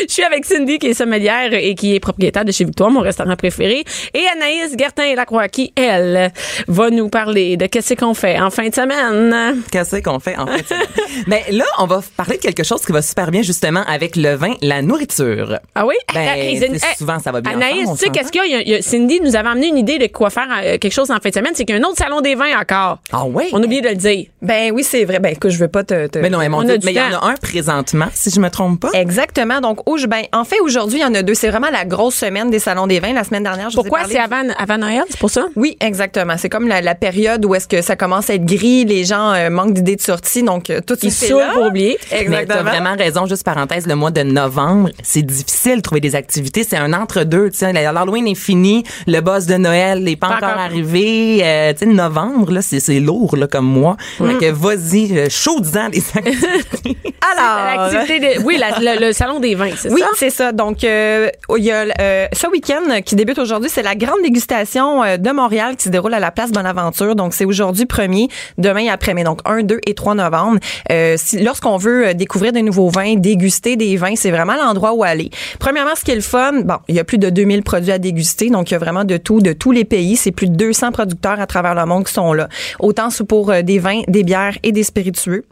Je 0.09 0.13
suis 0.13 0.23
avec 0.23 0.45
Cindy, 0.45 0.79
qui 0.79 0.89
est 0.89 0.95
sommelière 0.95 1.53
et 1.53 1.75
qui 1.75 1.95
est 1.95 2.01
propriétaire 2.01 2.45
de 2.45 2.53
chez 2.53 2.65
Victoire, 2.65 2.91
mon 2.91 3.01
restaurant 3.01 3.37
préféré, 3.37 3.85
et 4.15 4.23
Anaïs 4.35 4.77
Gertin-Lacroix, 4.79 5.49
qui, 5.49 5.73
elle, 5.77 6.33
va 6.69 6.91
nous 6.91 7.09
parler 7.09 7.57
de 7.57 7.67
qu'est-ce 7.67 7.95
qu'on 7.95 8.15
fait 8.15 8.39
en 8.41 8.51
fin 8.51 8.69
de 8.69 8.75
semaine. 8.75 9.63
Qu'est-ce 9.71 9.97
qu'on 10.03 10.19
fait 10.19 10.37
en 10.37 10.47
fait? 10.47 10.75
Mais 11.27 11.45
là, 11.51 11.65
on 11.79 11.87
va 11.87 12.01
parler 12.17 12.37
de 12.37 12.43
quelque 12.43 12.65
chose 12.65 12.83
qui 12.85 12.93
va 12.93 13.03
super 13.03 13.31
bien 13.31 13.43
justement 13.43 13.83
avec 13.87 14.17
le 14.17 14.35
vin, 14.35 14.55
la 14.63 14.83
nourriture. 14.83 15.59
Ah 15.75 15.87
oui? 15.87 15.95
Ben, 16.13 16.21
Anaïs, 16.21 16.61
tu 16.61 16.79
sais, 16.79 16.87
souvent, 16.99 17.19
ça 17.19 17.33
va 17.33 17.41
bien 17.41 17.53
Anaïs, 17.53 17.89
tu 17.93 17.97
sais, 17.97 18.11
qu'est-ce 18.11 18.31
qu'il 18.33 18.51
y 18.51 18.55
a? 18.55 18.61
Il 18.61 18.79
y 18.79 18.83
Cindy 18.83 19.21
nous 19.21 19.37
avait 19.37 19.49
amené 19.49 19.69
une 19.69 19.79
idée 19.79 19.99
de 19.99 20.07
quoi 20.07 20.31
faire 20.31 20.49
euh, 20.63 20.79
quelque 20.79 20.93
chose 20.93 21.11
en 21.11 21.19
fin 21.23 21.29
de 21.29 21.35
semaine. 21.35 21.53
C'est 21.55 21.65
qu'il 21.65 21.77
y 21.77 21.79
a 21.79 21.83
un 21.83 21.89
autre 21.89 21.99
salon 21.99 22.21
des 22.21 22.35
vins 22.35 22.59
encore. 22.61 22.99
Ah 23.13 23.25
ouais? 23.25 23.49
On 23.53 23.63
a 23.63 23.65
oublié 23.65 23.81
de 23.81 23.89
le 23.89 23.95
dire. 23.95 24.27
Ben 24.43 24.73
oui, 24.73 24.83
c'est 24.85 25.05
vrai. 25.05 25.19
Ben 25.19 25.33
écoute, 25.33 25.51
je 25.51 25.59
veux 25.59 25.69
pas 25.69 25.85
te. 25.85 26.07
te- 26.07 26.19
Mais 26.19 26.31
non, 26.31 26.39
mais 26.39 26.49
mon 26.49 26.59
On 26.59 26.69
a 26.69 26.77
Dieu, 26.77 26.79
mais 26.85 26.93
il 26.93 26.97
y 26.97 27.01
en 27.01 27.19
a 27.21 27.27
un 27.27 27.35
présentement, 27.35 28.07
si 28.15 28.31
je 28.31 28.41
me 28.41 28.51
trompe 28.51 28.81
pas. 28.81 28.91
Exactement. 28.95 29.61
Donc, 29.61 29.86
au, 29.87 29.97
ben, 30.09 30.23
en 30.33 30.45
fait, 30.45 30.59
aujourd'hui, 30.61 30.99
il 30.99 31.03
y 31.03 31.05
en 31.05 31.15
a 31.15 31.23
deux. 31.23 31.35
C'est 31.35 31.49
vraiment 31.49 31.71
la 31.71 31.85
grosse 31.85 32.17
semaine 32.17 32.51
des 32.51 32.59
salons 32.59 32.87
des 32.89 32.99
vins. 33.01 33.13
La 33.13 33.23
semaine 33.25 33.45
dernière, 33.45 33.71
je 33.71 33.77
Pourquoi? 33.77 34.01
c'est 34.09 34.19
avant, 34.19 34.43
avant 34.59 34.79
Noël? 34.79 35.05
C'est 35.09 35.19
pour 35.21 35.31
ça? 35.31 35.47
Oui, 35.55 35.77
exactement. 35.81 36.35
C'est 36.37 36.49
comme 36.49 36.67
la, 36.69 36.81
la 36.81 36.95
période 36.97 37.45
où 37.45 37.55
est-ce 37.55 37.69
que 37.69 37.81
ça 37.83 37.95
commence 37.97 38.29
à 38.29 38.35
être 38.35 38.45
gris, 38.45 38.85
les 38.85 39.05
gens 39.05 39.33
euh, 39.33 39.49
manquent 39.49 39.75
d'idées 39.75 39.97
de 39.97 40.01
sortie, 40.03 40.43
donc 40.43 40.71
euh, 40.71 40.81
tout 40.85 40.97
saoulent 41.09 41.39
là. 41.39 41.51
pour 41.55 41.67
oublier. 41.67 41.99
Mais 42.11 42.17
t'as 42.19 42.23
Exactement. 42.41 42.63
vraiment 42.71 42.97
raison, 42.97 43.27
juste 43.27 43.45
parenthèse, 43.45 43.87
le 43.87 43.95
mois 43.95 44.11
de 44.11 44.23
novembre, 44.23 44.91
c'est 45.03 45.23
difficile 45.23 45.77
de 45.77 45.83
trouver 45.83 46.01
des 46.01 46.15
activités. 46.17 46.65
C'est 46.65 46.77
un 46.77 46.93
entre-deux. 46.93 47.51
tu 47.51 47.59
sais. 47.59 47.73
L'Halloween 47.73 48.27
est 48.27 48.35
fini, 48.35 48.83
le 49.07 49.21
boss 49.21 49.47
de 49.47 49.55
Noël 49.55 50.03
n'est 50.03 50.17
pas, 50.17 50.29
Pas 50.29 50.37
encore 50.37 50.49
encore. 50.51 50.61
arrivé. 50.63 51.41
Euh, 51.45 51.73
tu 51.73 51.79
sais, 51.81 51.87
novembre, 51.87 52.51
là, 52.53 52.61
c'est, 52.63 52.81
c'est 52.81 52.99
lourd 53.01 53.37
là, 53.37 53.47
comme 53.47 53.67
mois. 53.67 53.97
Fait 54.19 54.35
que 54.39 54.51
vas-y, 54.51 55.17
euh, 55.17 55.27
chaud-disant 55.31 55.89
les 55.93 56.03
activités. 56.17 57.15
Alors, 57.37 57.91
L'activité 57.93 58.19
de- 58.39 58.43
oui, 58.43 58.59
la- 58.59 58.79
le, 58.97 59.07
le 59.07 59.13
salon 59.13 59.39
des 59.41 59.55
vins. 59.55 59.71
C'est 59.77 59.91
Oui, 59.93 60.01
ça? 60.01 60.07
c'est 60.17 60.31
ça. 60.31 60.53
Donc, 60.53 60.85
euh, 60.85 61.29
il 61.57 61.65
y 61.65 61.71
a 61.71 61.85
euh, 62.01 62.27
ce 62.33 62.47
week-end 62.49 63.01
qui 63.05 63.17
débute 63.17 63.39
aujourd'hui, 63.39 63.71
c'est 63.73 63.83
la 63.83 63.95
grande 63.95 64.23
dégustation 64.23 65.03
euh, 65.03 65.17
de 65.17 65.31
Montréal 65.31 65.77
qui 65.77 65.85
se 65.85 65.89
déroule 65.89 66.15
à 66.15 66.21
la 66.21 66.31
place 66.31 66.53
Bonaventure. 66.53 67.15
Donc, 67.17 67.35
c'est 67.35 67.45
aujourd'hui 67.45 67.85
1er, 67.85 68.29
demain 68.59 68.81
et 68.81 68.89
après-midi. 68.91 69.25
Donc, 69.25 69.41
1, 69.45 69.63
2 69.63 69.81
et 69.87 69.95
3 69.95 70.15
novembre. 70.15 70.59
Euh, 70.91 71.15
si, 71.17 71.43
lorsqu'on 71.43 71.77
veut 71.77 72.15
découvrir 72.15 72.53
des 72.53 72.63
nouveaux 72.63 72.89
vins, 72.89 73.15
déguster 73.17 73.77
des 73.77 73.97
vins, 73.97 74.17
c'est 74.17 74.31
vraiment 74.31 74.55
l'endroit 74.57 74.93
où 74.93 75.05
aller. 75.05 75.31
Premièrement, 75.59 75.95
ce 75.97 76.05
qui 76.05 76.11
est 76.11 76.17
le 76.17 76.21
fun, 76.21 76.61
bon, 76.65 76.77
il 76.89 76.95
y 76.95 77.01
a 77.01 77.05
plus 77.05 77.19
de 77.19 77.31
2000 77.31 77.63
produits 77.63 77.93
à 77.93 77.99
déguster. 77.99 78.51
Donc, 78.51 78.71
il 78.71 78.75
y 78.75 78.77
a 78.77 78.79
vraiment 78.79 79.05
de 79.05 79.17
tout, 79.17 79.41
de 79.41 79.53
tous 79.53 79.73
les 79.73 79.85
pays. 79.85 80.17
C'est 80.17 80.33
plus 80.33 80.49
de 80.49 80.57
200 80.57 80.93
producteurs 80.93 81.41
à 81.41 81.47
travers 81.47 81.75
le 81.75 81.85
monde 81.87 82.05
qui 82.07 82.13
sont 82.13 82.33
là. 82.33 82.49
Autant 82.79 83.11
sous 83.11 83.25
pour 83.25 83.53
des 83.63 83.79
vins, 83.79 84.03
des 84.09 84.23
bières 84.25 84.57
et 84.63 84.73
des 84.73 84.83
spiritueux. 84.83 85.45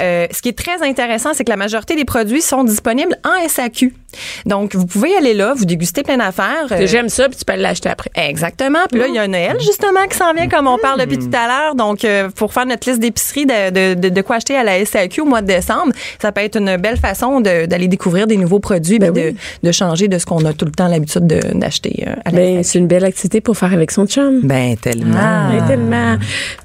Euh, 0.00 0.26
ce 0.30 0.42
qui 0.42 0.48
est 0.48 0.58
très 0.58 0.82
intéressant, 0.82 1.34
c'est 1.34 1.44
que 1.44 1.50
la 1.50 1.56
majorité 1.56 1.96
des 1.96 2.04
produits 2.04 2.42
sont 2.42 2.64
disponibles 2.64 3.16
en 3.24 3.48
SAQ. 3.48 3.94
Donc, 4.46 4.74
vous 4.74 4.86
pouvez 4.86 5.16
aller 5.16 5.34
là, 5.34 5.54
vous 5.56 5.64
déguster 5.64 6.02
plein 6.02 6.16
d'affaires. 6.16 6.66
euh, 6.72 6.86
J'aime 6.86 7.08
ça, 7.08 7.28
puis 7.28 7.38
tu 7.38 7.44
peux 7.44 7.56
l'acheter 7.56 7.88
après. 7.88 8.10
Exactement. 8.14 8.78
Puis 8.90 9.00
là, 9.00 9.06
il 9.08 9.14
y 9.14 9.18
a 9.18 9.26
Noël, 9.28 9.56
justement, 9.60 10.06
qui 10.10 10.16
s'en 10.16 10.32
vient, 10.32 10.48
comme 10.48 10.66
on 10.66 10.78
parle 10.78 11.00
depuis 11.00 11.18
tout 11.18 11.30
à 11.32 11.46
l'heure. 11.46 11.74
Donc, 11.74 12.04
euh, 12.04 12.28
pour 12.30 12.52
faire 12.52 12.66
notre 12.66 12.88
liste 12.88 13.00
d'épicerie 13.00 13.46
de, 13.46 13.70
de, 13.70 14.00
de, 14.00 14.08
de 14.08 14.20
quoi 14.22 14.36
acheter 14.36 14.56
à 14.56 14.64
la 14.64 14.84
SAQ 14.84 15.20
au 15.22 15.24
mois 15.24 15.42
de 15.42 15.46
décembre, 15.46 15.92
ça 16.20 16.32
peut 16.32 16.40
être 16.42 16.56
une 16.56 16.76
belle 16.76 16.96
façon 16.98 17.40
de- 17.40 17.66
d'aller 17.66 17.88
découvrir 17.88 18.26
des 18.26 18.36
nouveaux 18.36 18.60
produits 18.60 18.98
Ben 18.98 19.12
oui. 19.14 19.32
de, 19.32 19.34
de 19.68 19.72
changer 19.72 20.08
de 20.08 20.18
ce 20.18 20.26
qu'on 20.26 20.44
a 20.44 20.52
tout 20.52 20.64
le 20.64 20.72
temps 20.72 20.88
l'habitude 20.88 21.26
de- 21.26 21.58
d'acheter 21.58 22.04
euh, 22.06 22.14
à 22.24 22.30
la 22.30 22.36
Ben, 22.38 22.62
c'est 22.62 22.78
une 22.78 22.86
belle 22.86 23.04
activité 23.04 23.40
pour 23.40 23.56
faire 23.56 23.72
avec 23.72 23.90
son 23.90 24.06
chum. 24.06 24.40
Ben, 24.42 24.76
tellement. 24.76 25.16
Ah. 25.18 25.48
Mais 25.52 25.66
tellement. 25.66 26.16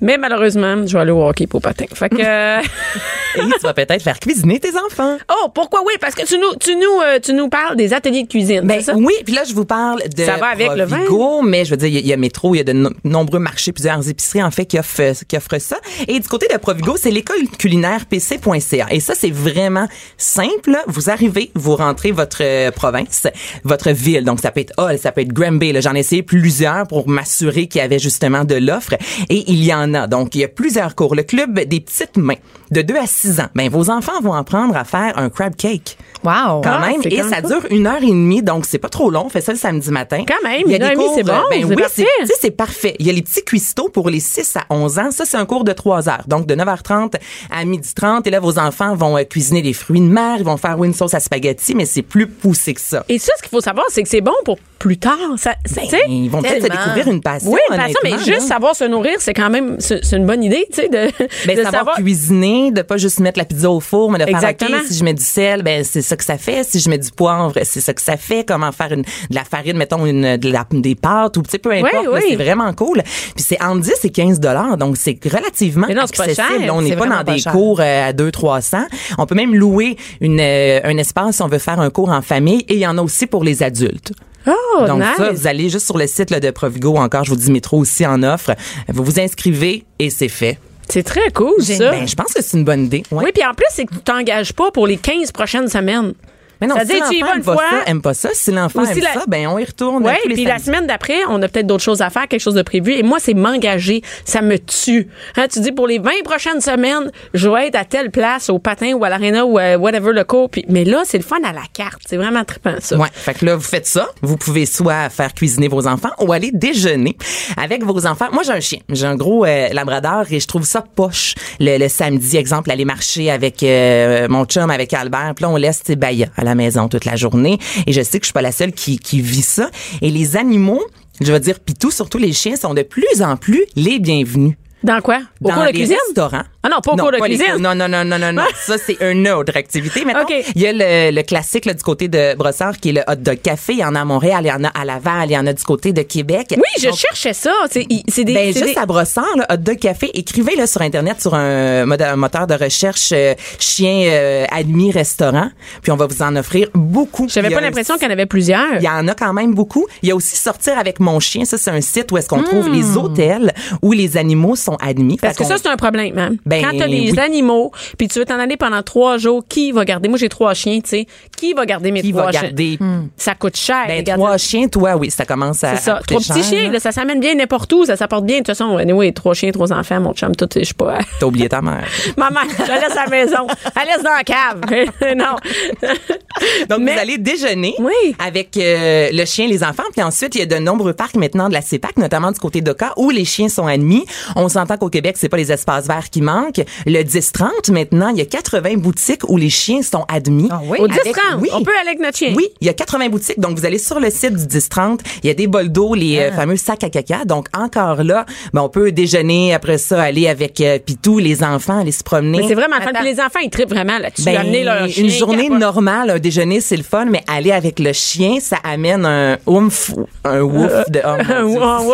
Mais 0.02 0.18
malheureusement, 0.18 0.86
je 0.88 0.94
vais 0.94 1.00
aller 1.02 1.12
au 1.12 1.24
hockey 1.28 1.48
pour 1.48 1.62
patin. 1.62 1.86
Fait 1.94 2.10
que. 2.10 2.16
Et 3.38 3.42
tu 3.42 3.60
vas 3.64 3.74
peut-être 3.74 4.02
faire 4.02 4.18
cuisiner 4.20 4.60
tes 4.62 4.72
enfants. 4.78 5.18
oh, 5.30 5.50
pourquoi 5.54 5.82
oui? 5.86 5.94
Parce 6.00 6.16
que 6.16 6.26
tu 6.26 6.38
nous, 6.38 6.56
tu 6.60 6.74
nous, 6.76 7.20
tu 7.22 7.34
nous 7.36 7.50
parles 7.50 7.76
des 7.76 7.94
ateliers 7.94 8.24
de 8.24 8.28
cuisine. 8.28 8.62
Ben 8.64 8.82
ça? 8.82 8.94
oui, 8.96 9.14
puis 9.26 9.34
là 9.34 9.44
je 9.48 9.54
vous 9.54 9.66
parle 9.66 10.02
de 10.16 10.24
Ça 10.24 10.38
va 10.38 10.48
avec 10.48 10.70
le 10.76 10.86
Provigo, 10.88 11.42
mais 11.42 11.66
je 11.66 11.72
veux 11.72 11.78
dire 11.78 11.88
il 11.90 11.94
y, 11.96 11.98
a- 11.98 12.02
il 12.02 12.08
y 12.08 12.14
a 12.14 12.18
métro, 12.18 12.56
il 12.56 12.60
y 12.60 12.62
a 12.62 12.64
de 12.64 12.74
no- 12.74 12.90
nombreux 13.04 13.40
marchés, 13.40 13.72
plusieurs 13.72 14.08
épiceries 14.10 14.44
en 14.44 14.52
fait 14.52 14.66
qui 14.66 14.80
offrent 14.80 15.14
qui 15.28 15.38
offrent 15.38 15.60
ça. 15.60 15.78
Et 16.08 16.20
du 16.20 16.28
côté 16.28 16.48
de 16.52 16.58
Provigo, 16.58 16.96
c'est 16.98 17.12
l'école 17.12 17.48
culinaire 17.60 18.06
pc.ca. 18.08 18.88
Et 18.92 19.00
ça 19.00 19.14
c'est 19.16 19.32
vraiment 19.32 19.88
simple. 20.18 20.78
Vous 20.88 21.10
arrivez, 21.10 21.52
vous 21.56 21.76
rentrez 21.76 22.12
votre 22.12 22.40
euh, 22.42 22.72
province, 22.72 23.28
votre 23.64 23.92
ville. 23.92 24.24
Donc 24.24 24.40
ça 24.40 24.52
peut 24.52 24.62
être 24.62 24.74
Hull, 24.80 24.98
ça 24.98 25.12
peut 25.12 25.22
être 25.22 25.34
Granby. 25.34 25.74
J'en 25.82 25.96
ai 25.96 26.00
essayé 26.00 26.24
plusieurs 26.24 26.88
pour 26.88 27.08
m'assurer 27.10 27.68
qu'il 27.68 27.80
y 27.80 27.84
avait 27.84 28.00
justement 28.00 28.44
de 28.46 28.56
l'offre. 28.56 28.94
Et 29.30 29.44
il 29.52 29.64
y 29.64 29.74
en 29.74 29.94
a. 29.94 30.08
Donc 30.08 30.36
il 30.36 30.42
y 30.42 30.44
a 30.44 30.48
plusieurs 30.48 30.96
cours. 30.96 31.16
Le 31.16 31.24
club 31.24 31.60
des 31.60 31.80
petites 31.80 32.18
mains 32.18 32.36
de 32.72 32.82
2 32.82 32.96
à 32.96 33.08
6 33.08 33.40
ans. 33.40 33.48
Ben 33.56 33.70
vos 33.70 33.90
enfants 33.90 34.20
vont 34.22 34.34
apprendre 34.34 34.76
à 34.76 34.84
faire 34.84 35.18
un 35.18 35.30
crab 35.30 35.56
cake 35.56 35.98
Wow. 36.24 36.62
quand 36.64 36.64
Ah, 36.66 36.88
même. 36.88 37.02
Et 37.06 37.18
quand 37.18 37.30
ça 37.30 37.42
dure 37.42 37.62
une 37.70 37.86
heure 37.86 38.02
et 38.02 38.08
demie, 38.08 38.42
donc 38.42 38.66
c'est 38.66 38.80
pas 38.80 38.90
trop 38.90 39.12
long. 39.12 39.24
On 39.28 39.30
fait 39.30 39.42
ça 39.42 39.52
le 39.52 39.60
samedi 39.60 39.92
matin. 39.92 40.24
Quand 40.28 40.48
même, 40.48 40.64
Il 40.66 40.72
y 40.72 40.76
a 40.82 40.92
une 40.94 41.00
des 41.00 41.06
c'est 41.16 41.24
bon, 41.24 41.34
euh, 41.34 41.44
Ben 41.50 41.62
c'est 41.88 42.04
oui, 42.04 42.30
c'est 42.42 42.52
parfait. 42.52 42.96
Il 43.00 43.06
y 43.06 43.10
a 43.12 43.14
les 43.14 43.22
petits 43.22 43.44
cuistots 43.44 43.90
pour 43.90 44.10
les 44.10 44.20
6 44.20 44.58
à 44.58 44.66
11 44.74 44.98
ans. 45.00 45.12
Ça, 45.12 45.26
c'est 45.26 45.38
un 45.38 45.46
cours 45.46 45.64
de 45.64 45.72
3 45.72 46.10
heures. 46.10 46.24
Donc, 46.28 46.48
de 46.48 46.56
9h30 46.56 47.14
à 47.52 47.64
12h30. 47.64 48.28
Et 48.28 48.32
là, 48.32 48.40
vos 48.40 48.58
enfants 48.58 48.96
vont 48.96 49.18
euh, 49.18 49.24
cuisiner 49.24 49.62
des 49.62 49.74
fruits 49.74 50.02
de 50.02 50.06
mer. 50.08 50.38
Ils 50.40 50.46
vont 50.46 50.58
faire 50.58 50.84
une 50.84 50.94
sauce 50.94 51.14
à 51.14 51.20
spaghetti, 51.20 51.76
mais 51.76 51.86
c'est 51.86 52.02
plus 52.02 52.28
poussé 52.28 52.74
que 52.74 52.82
ça. 52.82 53.06
Et 53.08 53.20
ça, 53.20 53.32
ce 53.38 53.44
qu'il 53.44 53.52
faut 53.52 53.62
savoir, 53.62 53.86
c'est 53.90 54.02
que 54.02 54.10
c'est 54.10 54.22
bon 54.22 54.34
pour 54.44 54.58
plus 54.80 54.98
tard. 54.98 55.18
Ça, 55.38 55.54
Ben, 55.76 55.84
ils 56.08 56.30
vont 56.30 56.42
peut-être 56.42 56.64
se 56.66 56.70
découvrir 56.70 57.08
une 57.08 57.22
passion. 57.22 57.52
oui, 57.52 57.60
une 57.72 57.78
passion, 57.78 58.00
mais 58.04 58.12
juste 58.20 58.30
là. 58.30 58.40
savoir 58.40 58.76
se 58.76 58.84
nourrir, 58.84 59.16
c'est 59.20 59.34
quand 59.34 59.50
même, 59.50 59.78
c'est 59.80 60.02
une 60.14 60.26
bonne 60.26 60.44
idée, 60.44 60.66
tu 60.72 60.82
sais, 60.82 60.90
de, 60.90 61.10
Ben, 61.48 61.58
de 61.58 61.64
savoir, 61.64 61.96
cuisiner, 61.96 62.72
de 62.72 62.82
pas 62.82 62.98
juste 62.98 63.20
mettre 63.20 63.40
la 63.40 63.46
pizza 63.46 63.70
au 63.70 63.80
four, 63.80 64.12
mais 64.12 64.20
de 64.20 64.30
Exactement. 64.30 64.72
faire, 64.72 64.80
OK, 64.82 64.88
si 64.88 64.98
je 64.98 65.04
mets 65.04 65.14
du 65.14 65.24
sel, 65.24 65.64
ben, 65.64 65.84
c'est 65.84 66.02
ça 66.02 66.16
que 66.16 66.24
ça 66.24 66.38
fait. 66.38 66.64
Si 66.64 66.80
je 66.80 66.90
mets 66.90 66.98
du 66.98 67.12
poivre, 67.12 67.54
c'est 67.64 67.82
ça 67.82 67.94
que 67.94 68.02
ça 68.02 68.18
fait. 68.18 68.46
Comment 68.48 68.72
faire 68.72 68.92
une, 68.92 69.02
de 69.04 69.36
la 69.36 69.44
farine, 69.44 69.78
mettons, 69.78 70.06
une, 70.06 70.38
de 70.38 70.52
la- 70.52 70.66
des 70.72 70.96
pâtes 70.96 71.38
ou, 71.38 71.42
tu 71.44 71.52
sais, 71.52 71.58
peu 71.60 71.72
importe. 71.72 71.94
Oui, 72.08 72.08
oui. 72.14 72.22
C'est 72.30 72.36
vraiment 72.36 72.72
cool. 72.74 73.02
Puis 73.36 73.44
c'est 73.48 73.62
entre 73.64 73.82
10 73.82 73.94
et 74.04 74.10
15 74.10 74.40
dollars. 74.40 74.78
Donc, 74.78 74.98
c'est 74.98 75.18
relativement 75.26 75.88
non, 75.88 75.96
pas 75.96 76.02
accessible. 76.04 76.36
cher. 76.62 76.76
On 76.76 76.82
n'est 76.82 76.96
pas 76.96 77.08
dans 77.08 77.24
pas 77.24 77.34
des 77.34 77.40
cher. 77.40 77.52
cours 77.52 77.80
euh, 77.80 78.10
à 78.10 78.14
2 78.14 78.32
300. 78.32 78.80
On 79.18 79.26
peut 79.26 79.36
même 79.36 79.56
louer 79.56 79.96
une, 80.22 80.40
euh, 80.40 80.80
un 80.84 80.98
espace 80.98 81.38
si 81.38 81.42
on 81.42 81.48
veut 81.48 81.58
faire 81.60 81.80
un 81.80 81.90
cours 81.90 82.10
en 82.10 82.22
famille 82.22 82.66
et 82.68 82.74
il 82.76 82.80
y 82.80 82.88
en 82.88 82.98
a 82.98 83.02
aussi 83.02 83.26
pour 83.28 83.44
les 83.44 83.64
adultes. 83.64 84.12
Oh, 84.48 84.86
Donc 84.88 85.00
nice. 85.02 85.18
ça, 85.18 85.32
vous 85.32 85.48
allez 85.48 85.70
juste 85.70 85.86
sur 85.86 85.98
le 85.98 86.08
site 86.08 86.30
là, 86.30 86.40
de 86.40 86.52
Provigo 86.52 86.96
encore, 86.98 87.24
je 87.24 87.32
vous 87.32 87.36
dis 87.36 87.52
métro 87.52 87.78
aussi 87.78 88.06
en 88.06 88.22
offre. 88.24 88.52
Vous 88.90 89.04
vous 89.04 89.20
inscrivez 89.20 89.86
et 90.00 90.10
c'est 90.10 90.28
fait. 90.30 90.60
C'est 90.88 91.04
très 91.04 91.32
cool, 91.32 91.54
ça. 91.62 91.90
Ben, 91.92 92.08
je 92.08 92.16
pense 92.16 92.32
que 92.34 92.44
c'est 92.44 92.58
une 92.58 92.64
bonne 92.64 92.86
idée. 92.86 93.04
Ouais. 93.12 93.24
Oui, 93.26 93.32
puis 93.34 93.44
en 93.44 93.54
plus, 93.56 93.66
c'est 93.72 93.86
que 93.86 93.94
tu 93.96 94.02
t'engages 94.02 94.54
pas 94.54 94.70
pour 94.72 94.86
les 94.86 94.98
15 94.98 95.32
prochaines 95.32 95.68
semaines. 95.68 96.14
Mais 96.62 96.68
non, 96.68 96.76
C'est-à-dire, 96.76 97.06
si 97.06 97.12
tu 97.12 97.18
y 97.18 97.20
l'enfant 97.22 97.32
vas 97.32 97.36
une 97.36 97.40
aime 97.40 97.44
pas 97.46 97.54
fois. 97.54 97.64
ça, 97.70 97.84
aime 97.92 98.02
pas 98.02 98.14
ça. 98.14 98.30
Si 98.34 98.52
l'enfant 98.52 98.84
aime 98.84 99.00
la- 99.00 99.14
ça, 99.14 99.24
ben 99.28 99.48
on 99.48 99.58
y 99.60 99.64
retourne 99.66 100.06
Oui, 100.06 100.14
puis 100.34 100.46
la 100.46 100.60
semaine 100.60 100.88
d'après, 100.88 101.18
on 101.30 101.42
a 101.42 101.48
peut-être 101.48 101.68
d'autres 101.68 101.84
choses 101.84 102.02
à 102.02 102.10
faire, 102.10 102.28
quelque 102.28 102.42
chose 102.42 102.54
de 102.56 102.62
prévu. 102.62 102.94
Et 102.94 103.04
moi, 103.04 103.18
c'est 103.20 103.34
m'engager. 103.34 104.02
Ça 104.26 104.42
me 104.42 104.58
tue. 104.58 105.08
Hein, 105.38 105.48
tu 105.52 105.60
dis, 105.60 105.72
pour 105.72 105.88
les 105.88 106.00
20 106.00 106.12
prochaines 106.24 106.62
semaines, 106.62 107.12
je 107.34 107.50
vais 107.50 107.68
être 107.68 107.76
à 107.76 107.86
telle 107.86 108.12
place, 108.12 108.50
au 108.50 108.60
patin 108.60 108.94
ou 108.94 109.04
à 109.04 109.10
l'aréna 109.10 109.46
ou 109.46 109.58
à 109.58 109.78
whatever 109.78 110.14
le 110.14 110.24
cours. 110.24 110.50
Puis, 110.50 110.66
mais 110.70 110.86
là, 110.86 111.04
c'est 111.06 111.18
le 111.18 111.24
fun 111.24 111.38
à 111.44 111.52
la 111.54 111.62
carte. 111.74 112.02
C'est 112.08 112.18
vraiment 112.18 112.44
trippant, 112.44 112.76
ça. 112.80 112.98
Ouais, 112.98 113.08
fait 113.14 113.34
que 113.34 113.46
là 113.46 113.56
vous 113.56 113.62
faites 113.62 113.86
ça, 113.88 114.08
vous 114.22 114.38
pouvez 114.38 114.66
soit 114.66 115.10
faire 115.10 115.34
cuisiner 115.34 115.68
vos 115.68 115.88
enfants 115.88 116.12
ou 116.20 116.32
aller 116.32 116.52
déjeuner 116.54 117.18
avec 117.58 117.84
vos 117.84 118.06
enfants. 118.06 118.28
Moi 118.32 118.44
j'ai 118.44 118.52
un 118.54 118.60
chien, 118.60 118.80
j'ai 118.90 119.06
un 119.06 119.16
gros 119.16 119.46
euh, 119.46 119.68
labrador 119.72 120.24
et 120.32 120.40
je 120.40 120.48
trouve 120.48 120.64
ça 120.64 120.82
poche 120.82 121.36
le, 121.60 121.78
le 121.78 121.90
samedi 121.90 122.38
exemple 122.38 122.72
aller 122.72 122.86
marcher 122.86 123.30
avec 123.32 123.62
euh, 123.64 124.28
mon 124.30 124.46
chum 124.46 124.70
avec 124.70 124.94
Albert, 124.94 125.34
puis 125.36 125.44
là 125.44 125.50
on 125.50 125.58
laisse 125.58 125.82
ses 125.86 125.96
Baya 125.96 126.28
à 126.38 126.44
la 126.46 126.56
maison 126.56 126.88
toute 126.88 127.06
la 127.06 127.16
journée 127.16 127.60
et 127.88 127.94
je 127.94 128.02
sais 128.02 128.20
que 128.20 128.26
je 128.26 128.28
suis 128.28 128.34
pas 128.34 128.42
la 128.42 128.52
seule 128.52 128.72
qui 128.72 128.98
qui 128.98 129.22
vit 129.22 129.42
ça 129.42 129.70
et 130.02 130.10
les 130.10 130.38
animaux 130.38 130.82
je 131.22 131.32
veux 131.32 131.40
dire, 131.40 131.60
pitou, 131.60 131.92
surtout 131.92 132.18
les 132.18 132.34
chiens, 132.34 132.56
sont 132.56 132.74
de 132.74 132.82
plus 132.82 133.22
en 133.22 133.38
plus 133.38 133.64
les 133.76 134.00
bienvenus. 134.00 134.56
Dans 134.86 135.02
quoi? 135.02 135.20
Au 135.44 135.48
dans 135.50 135.54
cours 135.56 135.64
de 135.64 135.68
les 135.68 135.74
cuisine? 135.74 135.98
restaurants. 136.08 136.44
Ah 136.64 136.70
non, 136.70 136.78
pas 136.82 136.92
au 136.94 136.96
cours 136.96 137.12
de 137.12 137.18
les 137.18 137.22
cuisine. 137.22 137.46
cours- 137.54 137.60
non, 137.60 137.76
non, 137.76 137.88
non, 137.88 138.04
non, 138.06 138.18
non, 138.18 138.32
non. 138.34 138.44
ça, 138.66 138.76
c'est 138.78 138.98
une 139.02 139.28
autre 139.30 139.56
activité. 139.58 140.06
Maintenant, 140.06 140.24
OK. 140.24 140.34
il 140.56 140.62
y 140.62 140.68
a 140.68 140.72
le, 140.74 141.16
le 141.16 141.22
classique 141.24 141.66
là, 141.66 141.74
du 141.74 141.84
côté 141.84 142.08
de 142.08 142.36
Brossard 142.36 142.78
qui 142.78 142.90
est 142.90 142.94
le 142.94 143.02
hot 143.08 143.16
dog 143.16 143.40
café. 143.42 143.74
Il 143.74 143.80
y 143.80 143.84
en 143.86 143.96
a 143.96 144.02
à 144.02 144.06
Montréal, 144.06 144.42
il 144.44 144.48
y 144.48 144.52
en 144.52 144.64
a 144.64 144.70
à 144.70 144.86
Laval, 144.86 145.30
il 145.30 145.34
y 145.34 145.38
en 145.38 145.46
a 145.48 145.54
du 145.54 145.64
côté 145.64 145.92
de 145.94 146.02
Québec. 146.04 146.48
Oui, 146.56 146.64
je 146.80 146.88
Donc, 146.90 146.98
cherchais 146.98 147.34
ça. 147.34 147.52
C'est 147.70 147.84
des. 148.24 148.34
ben, 148.34 148.54
juste 148.54 148.64
des- 148.74 148.78
à 148.78 148.86
Brossard, 148.86 149.26
là, 149.38 149.46
hot 149.52 149.58
dog 149.58 149.78
café, 149.80 150.10
écrivez 150.14 150.56
là 150.56 150.68
sur 150.68 150.82
internet 150.82 151.22
sur 151.22 151.34
un, 151.36 151.90
un 151.90 152.16
moteur 152.16 152.48
de 152.48 152.54
recherche 152.56 153.10
euh, 153.12 153.34
chien 153.60 154.08
euh, 154.12 154.46
admis 154.52 154.92
restaurant, 154.92 155.50
puis 155.82 155.92
on 155.92 155.96
va 155.96 156.06
vous 156.08 156.22
en 156.22 156.36
offrir 156.36 156.70
beaucoup. 156.74 157.28
J'avais 157.30 157.50
pas 157.50 157.62
l'impression 157.62 157.96
qu'il 157.96 158.04
y 158.04 158.08
en 158.10 158.14
avait 158.14 158.26
plusieurs. 158.26 158.76
il 158.78 158.84
y 158.84 158.90
en 158.90 159.08
a 159.08 159.14
quand 159.16 159.34
même 159.34 159.54
beaucoup. 159.54 159.86
Il 160.04 160.10
y 160.10 160.12
a 160.12 160.16
aussi 160.16 160.36
sortir 160.36 160.78
avec 160.78 161.00
mon 161.00 161.20
chien. 161.20 161.46
Ça, 161.46 161.58
c'est 161.58 161.72
un 161.72 161.82
site 161.82 162.12
où 162.12 162.18
est-ce 162.18 162.30
qu'on 162.30 162.44
trouve 162.44 162.70
les 162.70 162.98
hôtels 162.98 163.54
où 163.82 163.92
les 163.92 164.18
animaux 164.18 164.56
sont 164.56 164.75
admis. 164.82 165.16
Hmm. 165.16 165.18
Parce 165.22 165.38
que 165.38 165.44
ça, 165.46 165.58
c'est 165.58 165.68
un 165.70 165.76
problème, 165.78 166.18
hein. 166.18 166.32
Ben, 166.46 166.64
Quand 166.64 166.78
t'as 166.78 166.88
des 166.88 167.12
oui. 167.12 167.20
animaux, 167.20 167.72
puis 167.98 168.08
tu 168.08 168.20
veux 168.20 168.26
t'en 168.26 168.40
aller 168.40 168.58
pendant 168.58 168.82
trois 168.84 169.18
jours, 169.18 169.44
qui 169.48 169.72
va 169.72 169.86
garder? 169.86 170.10
Moi, 170.10 170.18
j'ai 170.18 170.30
trois 170.30 170.54
chiens, 170.54 170.80
tu 170.82 170.90
sais. 170.90 171.08
Qui 171.38 171.54
va 171.54 171.66
garder 171.66 171.92
mes 171.92 172.02
Qui 172.02 172.12
trois 172.12 172.26
va 172.26 172.32
chiens? 172.32 172.42
garder? 172.44 172.80
Ça 173.18 173.36
coûte 173.36 173.58
cher. 173.58 173.86
Ben, 173.88 174.04
trois 174.04 174.38
chiens, 174.38 174.68
toi, 174.68 174.96
oui, 174.96 175.12
ça 175.12 175.26
commence 175.26 175.64
à. 175.64 175.76
C'est 175.78 175.84
ça. 175.84 175.96
à 175.96 175.98
coûter 176.00 176.16
Trois 176.16 176.22
petits 176.22 176.34
cher, 176.50 176.60
chiens, 176.60 176.68
là. 176.68 176.74
là, 176.74 176.80
ça 176.80 176.92
s'amène 176.92 177.20
bien 177.20 177.36
n'importe 177.36 177.72
où, 177.74 177.86
ça 177.86 177.96
s'apporte 177.98 178.26
bien. 178.26 178.36
De 178.38 178.40
toute 178.44 178.48
façon, 178.56 178.78
anyway, 178.78 179.12
trois 179.12 179.34
chiens, 179.34 179.52
trois 179.52 179.72
enfants, 179.74 180.00
mon 180.00 180.14
chum, 180.14 180.36
tout, 180.36 180.48
je 180.56 180.64
sais 180.64 180.74
pas. 180.74 181.00
T'as 181.20 181.26
oublié 181.26 181.50
ta 181.50 181.62
mère. 181.62 181.88
Maman, 182.18 182.40
je 182.58 182.68
la 182.68 182.80
laisse 182.80 182.98
à 182.98 183.04
la 183.06 183.10
maison. 183.10 183.48
Elle 183.80 183.88
laisse 183.88 184.04
dans 184.04 184.12
la 184.12 184.24
cave. 184.24 185.16
non. 185.18 185.36
Donc, 186.70 186.80
Mais- 186.82 186.94
vous 186.94 187.00
allez 187.00 187.18
déjeuner 187.18 187.76
Oui. 187.80 188.16
avec 188.20 188.58
euh, 188.58 189.10
le 189.12 189.26
chien, 189.26 189.48
les 189.48 189.64
enfants. 189.64 189.84
Puis 189.94 190.04
ensuite, 190.04 190.36
il 190.36 190.40
y 190.40 190.42
a 190.42 190.46
de 190.46 190.56
nombreux 190.58 190.94
parcs 190.94 191.16
maintenant 191.16 191.48
de 191.50 191.54
la 191.54 191.62
CEPAC, 191.62 191.98
notamment 191.98 192.32
du 192.32 192.40
côté 192.40 192.62
d'Oka, 192.62 192.94
où 192.98 193.10
les 193.10 193.26
chiens 193.26 193.50
sont 193.50 193.68
admis. 193.68 194.06
On 194.36 194.50
s'entend 194.66 194.78
qu'au 194.78 194.90
Québec, 194.90 195.16
c'est 195.18 195.30
pas 195.30 195.38
les 195.38 195.52
espaces 195.52 195.86
verts 195.88 196.10
qui 196.10 196.22
manquent. 196.22 196.62
Le 196.86 197.02
10-30, 197.04 197.72
maintenant, 197.72 198.10
il 198.10 198.18
y 198.18 198.22
a 198.22 198.26
80 198.26 198.78
boutiques 198.78 199.22
où 199.30 199.38
les 199.38 199.50
chiens 199.50 199.82
sont 199.82 200.06
admis. 200.08 200.48
Ah 200.52 200.60
oui? 200.64 200.78
Au 200.80 200.86
Avec- 200.86 201.04
10 201.04 201.14
oui. 201.40 201.50
on 201.54 201.62
peut 201.64 201.72
aller 201.80 201.90
avec 201.90 202.00
notre 202.00 202.18
chien. 202.18 202.34
Oui, 202.36 202.48
il 202.62 202.68
y 202.68 202.70
a 202.70 202.74
80 202.74 203.10
boutiques. 203.10 203.40
Donc, 203.40 203.58
vous 203.58 203.66
allez 203.66 203.78
sur 203.78 204.00
le 204.00 204.10
site 204.10 204.34
du 204.36 204.46
10-30. 204.46 205.00
Il 205.24 205.28
y 205.28 205.30
a 205.30 205.34
des 205.34 205.48
bols 205.48 205.70
d'eau, 205.70 205.94
les 205.94 206.18
Ah. 206.20 206.22
euh, 206.24 206.32
fameux 206.32 206.58
sacs 206.58 206.84
à 206.84 206.90
caca. 206.90 207.26
Donc, 207.26 207.48
encore 207.56 208.04
là, 208.04 208.26
ben, 208.54 208.62
on 208.62 208.70
peut 208.70 208.92
déjeuner 208.92 209.54
après 209.54 209.78
ça, 209.78 210.02
aller 210.02 210.28
avec 210.28 210.60
euh, 210.62 210.80
Pitou, 210.80 211.20
les 211.20 211.44
enfants, 211.44 211.80
aller 211.80 211.92
se 211.92 212.04
promener. 212.04 212.40
Mais 212.42 212.48
c'est 212.48 212.56
vraiment 212.56 212.78
fun. 212.82 212.92
Les 213.04 213.20
enfants, 213.20 213.40
ils 213.44 213.50
trippent 213.50 213.70
vraiment 213.70 213.98
là-dessus. 214.00 214.24
Ben, 214.26 214.38
Amener 214.38 214.64
leur 214.64 214.88
chien. 214.90 215.04
une 215.04 215.10
journée 215.12 215.50
normale, 215.50 216.10
un 216.10 216.20
déjeuner, 216.20 216.62
c'est 216.62 216.78
le 216.78 216.84
fun, 216.84 217.06
mais 217.06 217.24
aller 217.28 217.52
avec 217.52 217.80
le 217.80 217.94
chien, 217.94 218.38
ça 218.42 218.58
amène 218.64 219.06
un 219.06 219.38
oomph, 219.46 219.92
un 220.24 220.42
ouf 220.42 220.90
de... 220.90 221.02
Oh. 221.06 221.44
Wow, 221.46 221.84
wow. 221.88 221.94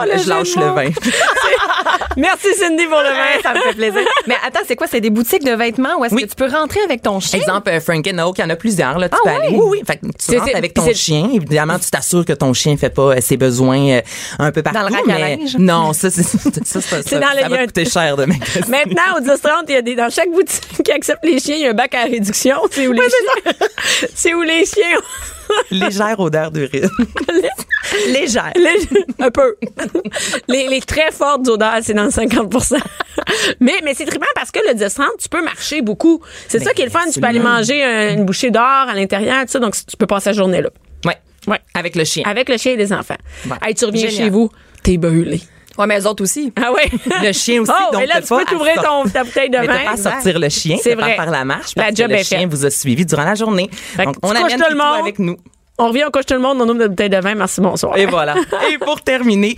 Mais 0.00 0.06
là, 0.06 0.14
Oh, 0.16 0.22
je 0.24 0.28
lâche 0.28 0.56
le 0.56 0.62
vin. 0.74 0.90
Merci 2.16 2.54
Cindy 2.54 2.86
pour 2.86 2.98
le 3.00 3.08
vin. 3.08 3.42
ça 3.42 3.54
me 3.54 3.60
fait 3.60 3.74
plaisir. 3.74 4.00
Mais 4.26 4.36
attends, 4.46 4.60
c'est 4.66 4.76
quoi? 4.76 4.86
C'est 4.86 5.00
des 5.00 5.10
boutiques 5.10 5.44
de 5.44 5.52
vêtements 5.52 5.96
où 5.98 6.04
est-ce 6.04 6.14
Oui. 6.14 6.22
que 6.24 6.28
tu 6.28 6.34
peux 6.36 6.48
rentrer 6.50 6.80
avec 6.82 7.02
ton 7.02 7.20
chien? 7.20 7.38
Exemple, 7.40 7.70
euh, 7.70 7.80
Frank 7.80 8.06
and 8.12 8.18
Oak, 8.18 8.38
il 8.38 8.42
y 8.42 8.44
en 8.44 8.50
a 8.50 8.56
plusieurs. 8.56 8.98
Là, 8.98 9.08
tu 9.08 9.16
Ah 9.18 9.20
peux 9.24 9.30
ouais? 9.30 9.36
aller. 9.46 9.56
Oui, 9.56 9.64
oui. 9.78 9.82
Fait 9.86 9.96
que 9.96 10.06
tu 10.06 10.12
C'est- 10.18 10.38
rentres 10.38 10.56
avec 10.56 10.74
ton 10.74 10.92
chien. 10.92 11.28
Évidemment, 11.32 11.78
tu 11.78 11.90
t'assures 11.90 12.24
que 12.24 12.32
ton 12.32 12.52
chien 12.52 12.76
fait 12.76 12.90
pas 12.90 13.02
euh, 13.16 13.20
ses 13.20 13.36
besoins 13.36 13.88
euh, 13.90 14.00
un 14.38 14.52
peu 14.52 14.62
partout. 14.62 14.78
Dans 14.80 14.88
le 14.88 14.94
rack 14.94 15.08
à 15.08 15.18
mais 15.18 15.36
linge? 15.36 15.56
Non, 15.58 15.92
ça, 15.92 16.10
c'est 16.10 16.22
ça, 16.24 16.38
ça, 16.64 16.80
ça, 16.80 16.96
C'est 17.06 17.20
dans 17.20 17.30
le- 17.34 17.40
ça 17.42 17.48
va 17.48 17.66
coûter 17.66 17.84
cher 17.84 18.16
de. 18.16 18.24
Maintenant, 18.26 19.16
au 19.16 19.20
10 19.20 19.40
30, 19.40 19.64
il 19.68 19.74
y 19.74 19.76
a 19.78 19.82
des, 19.82 19.94
dans 19.94 20.10
chaque 20.10 20.30
boutique 20.30 20.62
qui 20.84 20.92
accepte 20.92 21.24
les 21.24 21.38
chiens, 21.38 21.56
il 21.56 21.62
y 21.62 21.66
a 21.66 21.70
un 21.70 21.74
bac 21.74 21.94
à 21.94 22.04
réduction. 22.04 22.56
C'est 22.70 22.86
où 22.88 22.92
les 22.92 23.00
chiens, 23.00 23.52
c'est 24.14 24.34
où 24.34 24.42
les 24.42 24.64
chiens, 24.66 24.98
Légère 25.70 26.18
odeur 26.20 26.50
d'urine. 26.50 26.88
Légère. 28.08 28.52
les- 28.56 29.24
un 29.24 29.30
peu. 29.30 29.56
Les, 30.48 30.68
les 30.68 30.80
très 30.80 31.10
fortes 31.10 31.46
odeurs, 31.48 31.78
c'est 31.82 31.94
dans 31.94 32.04
le 32.04 32.10
50 32.10 32.52
Mais, 33.60 33.74
mais 33.84 33.94
c'est 33.94 34.04
trippant 34.04 34.26
parce 34.34 34.50
que 34.50 34.60
le 34.68 34.74
10 34.74 34.94
30, 34.94 35.06
tu 35.20 35.28
peux 35.28 35.42
marcher 35.42 35.82
beaucoup. 35.82 36.20
C'est 36.48 36.60
ça 36.62 36.72
qui 36.72 36.82
est 36.82 36.86
le 36.86 36.90
fun. 36.90 37.00
Tu 37.12 37.20
peux 37.20 37.26
aller 37.26 37.40
manger 37.40 37.82
un- 37.82 38.14
une 38.14 38.24
bouchée 38.24 38.50
d'or 38.50 38.62
à 38.88 38.94
l'intérieur, 38.94 39.42
tout 39.44 39.52
ça. 39.52 39.58
Donc, 39.58 39.74
tu 39.74 39.96
peux 39.96 40.06
passer 40.06 40.30
la 40.30 40.34
journée 40.34 40.62
là. 40.62 40.70
Ouais. 41.04 41.16
Ouais. 41.46 41.58
Avec 41.74 41.96
le 41.96 42.04
chien. 42.04 42.22
Avec 42.26 42.48
le 42.48 42.56
chien 42.58 42.72
et 42.72 42.76
les 42.76 42.92
enfants. 42.92 43.16
Ouais. 43.46 43.56
Hey, 43.62 43.74
tu 43.74 43.84
reviens 43.84 44.08
Génial. 44.08 44.24
chez 44.24 44.30
vous, 44.30 44.50
t'es 44.82 44.96
brûlé. 44.98 45.40
Mais 45.86 46.00
eux 46.00 46.06
autres 46.06 46.22
aussi. 46.22 46.52
Ah 46.60 46.72
ouais. 46.72 46.90
Le 47.22 47.32
chien 47.32 47.62
aussi, 47.62 47.72
Oh, 47.74 47.92
donc 47.92 48.00
mais 48.02 48.06
là, 48.06 48.20
tu 48.20 48.28
peux 48.28 48.44
t'ouvrir 48.44 48.82
ton, 48.82 49.04
ta 49.08 49.24
bouteille 49.24 49.50
de 49.50 49.58
Mais 49.58 49.66
vin. 49.66 49.72
t'as 49.74 49.84
pas 49.84 49.92
à 49.92 49.96
sortir 49.96 50.38
le 50.38 50.48
chien, 50.48 50.76
C'est 50.82 50.96
pas 50.96 51.02
vrai. 51.02 51.16
faire 51.16 51.30
la 51.30 51.44
marche 51.44 51.72
La 51.76 51.84
parce 51.84 51.96
job 51.96 52.08
que 52.10 52.16
le 52.16 52.22
chien 52.22 52.46
vous 52.48 52.64
a 52.66 52.70
suivi 52.70 53.04
durant 53.06 53.24
la 53.24 53.34
journée. 53.34 53.68
Fait 53.72 54.04
Donc, 54.04 54.16
on 54.22 54.30
amène 54.30 54.58
tout 54.58 54.64
le 54.70 54.76
monde. 54.76 55.00
avec 55.00 55.18
nous. 55.18 55.36
On 55.78 55.88
revient, 55.88 56.04
on 56.06 56.10
couche 56.10 56.26
tout 56.26 56.34
le 56.34 56.40
monde, 56.40 56.58
on 56.60 56.64
ouvre 56.64 56.74
notre 56.74 56.90
bouteille 56.90 57.08
de 57.08 57.16
vin. 57.18 57.34
Merci, 57.34 57.60
bonsoir. 57.60 57.96
Et 57.96 58.06
voilà. 58.06 58.34
Et 58.72 58.78
pour 58.78 59.00
terminer, 59.00 59.56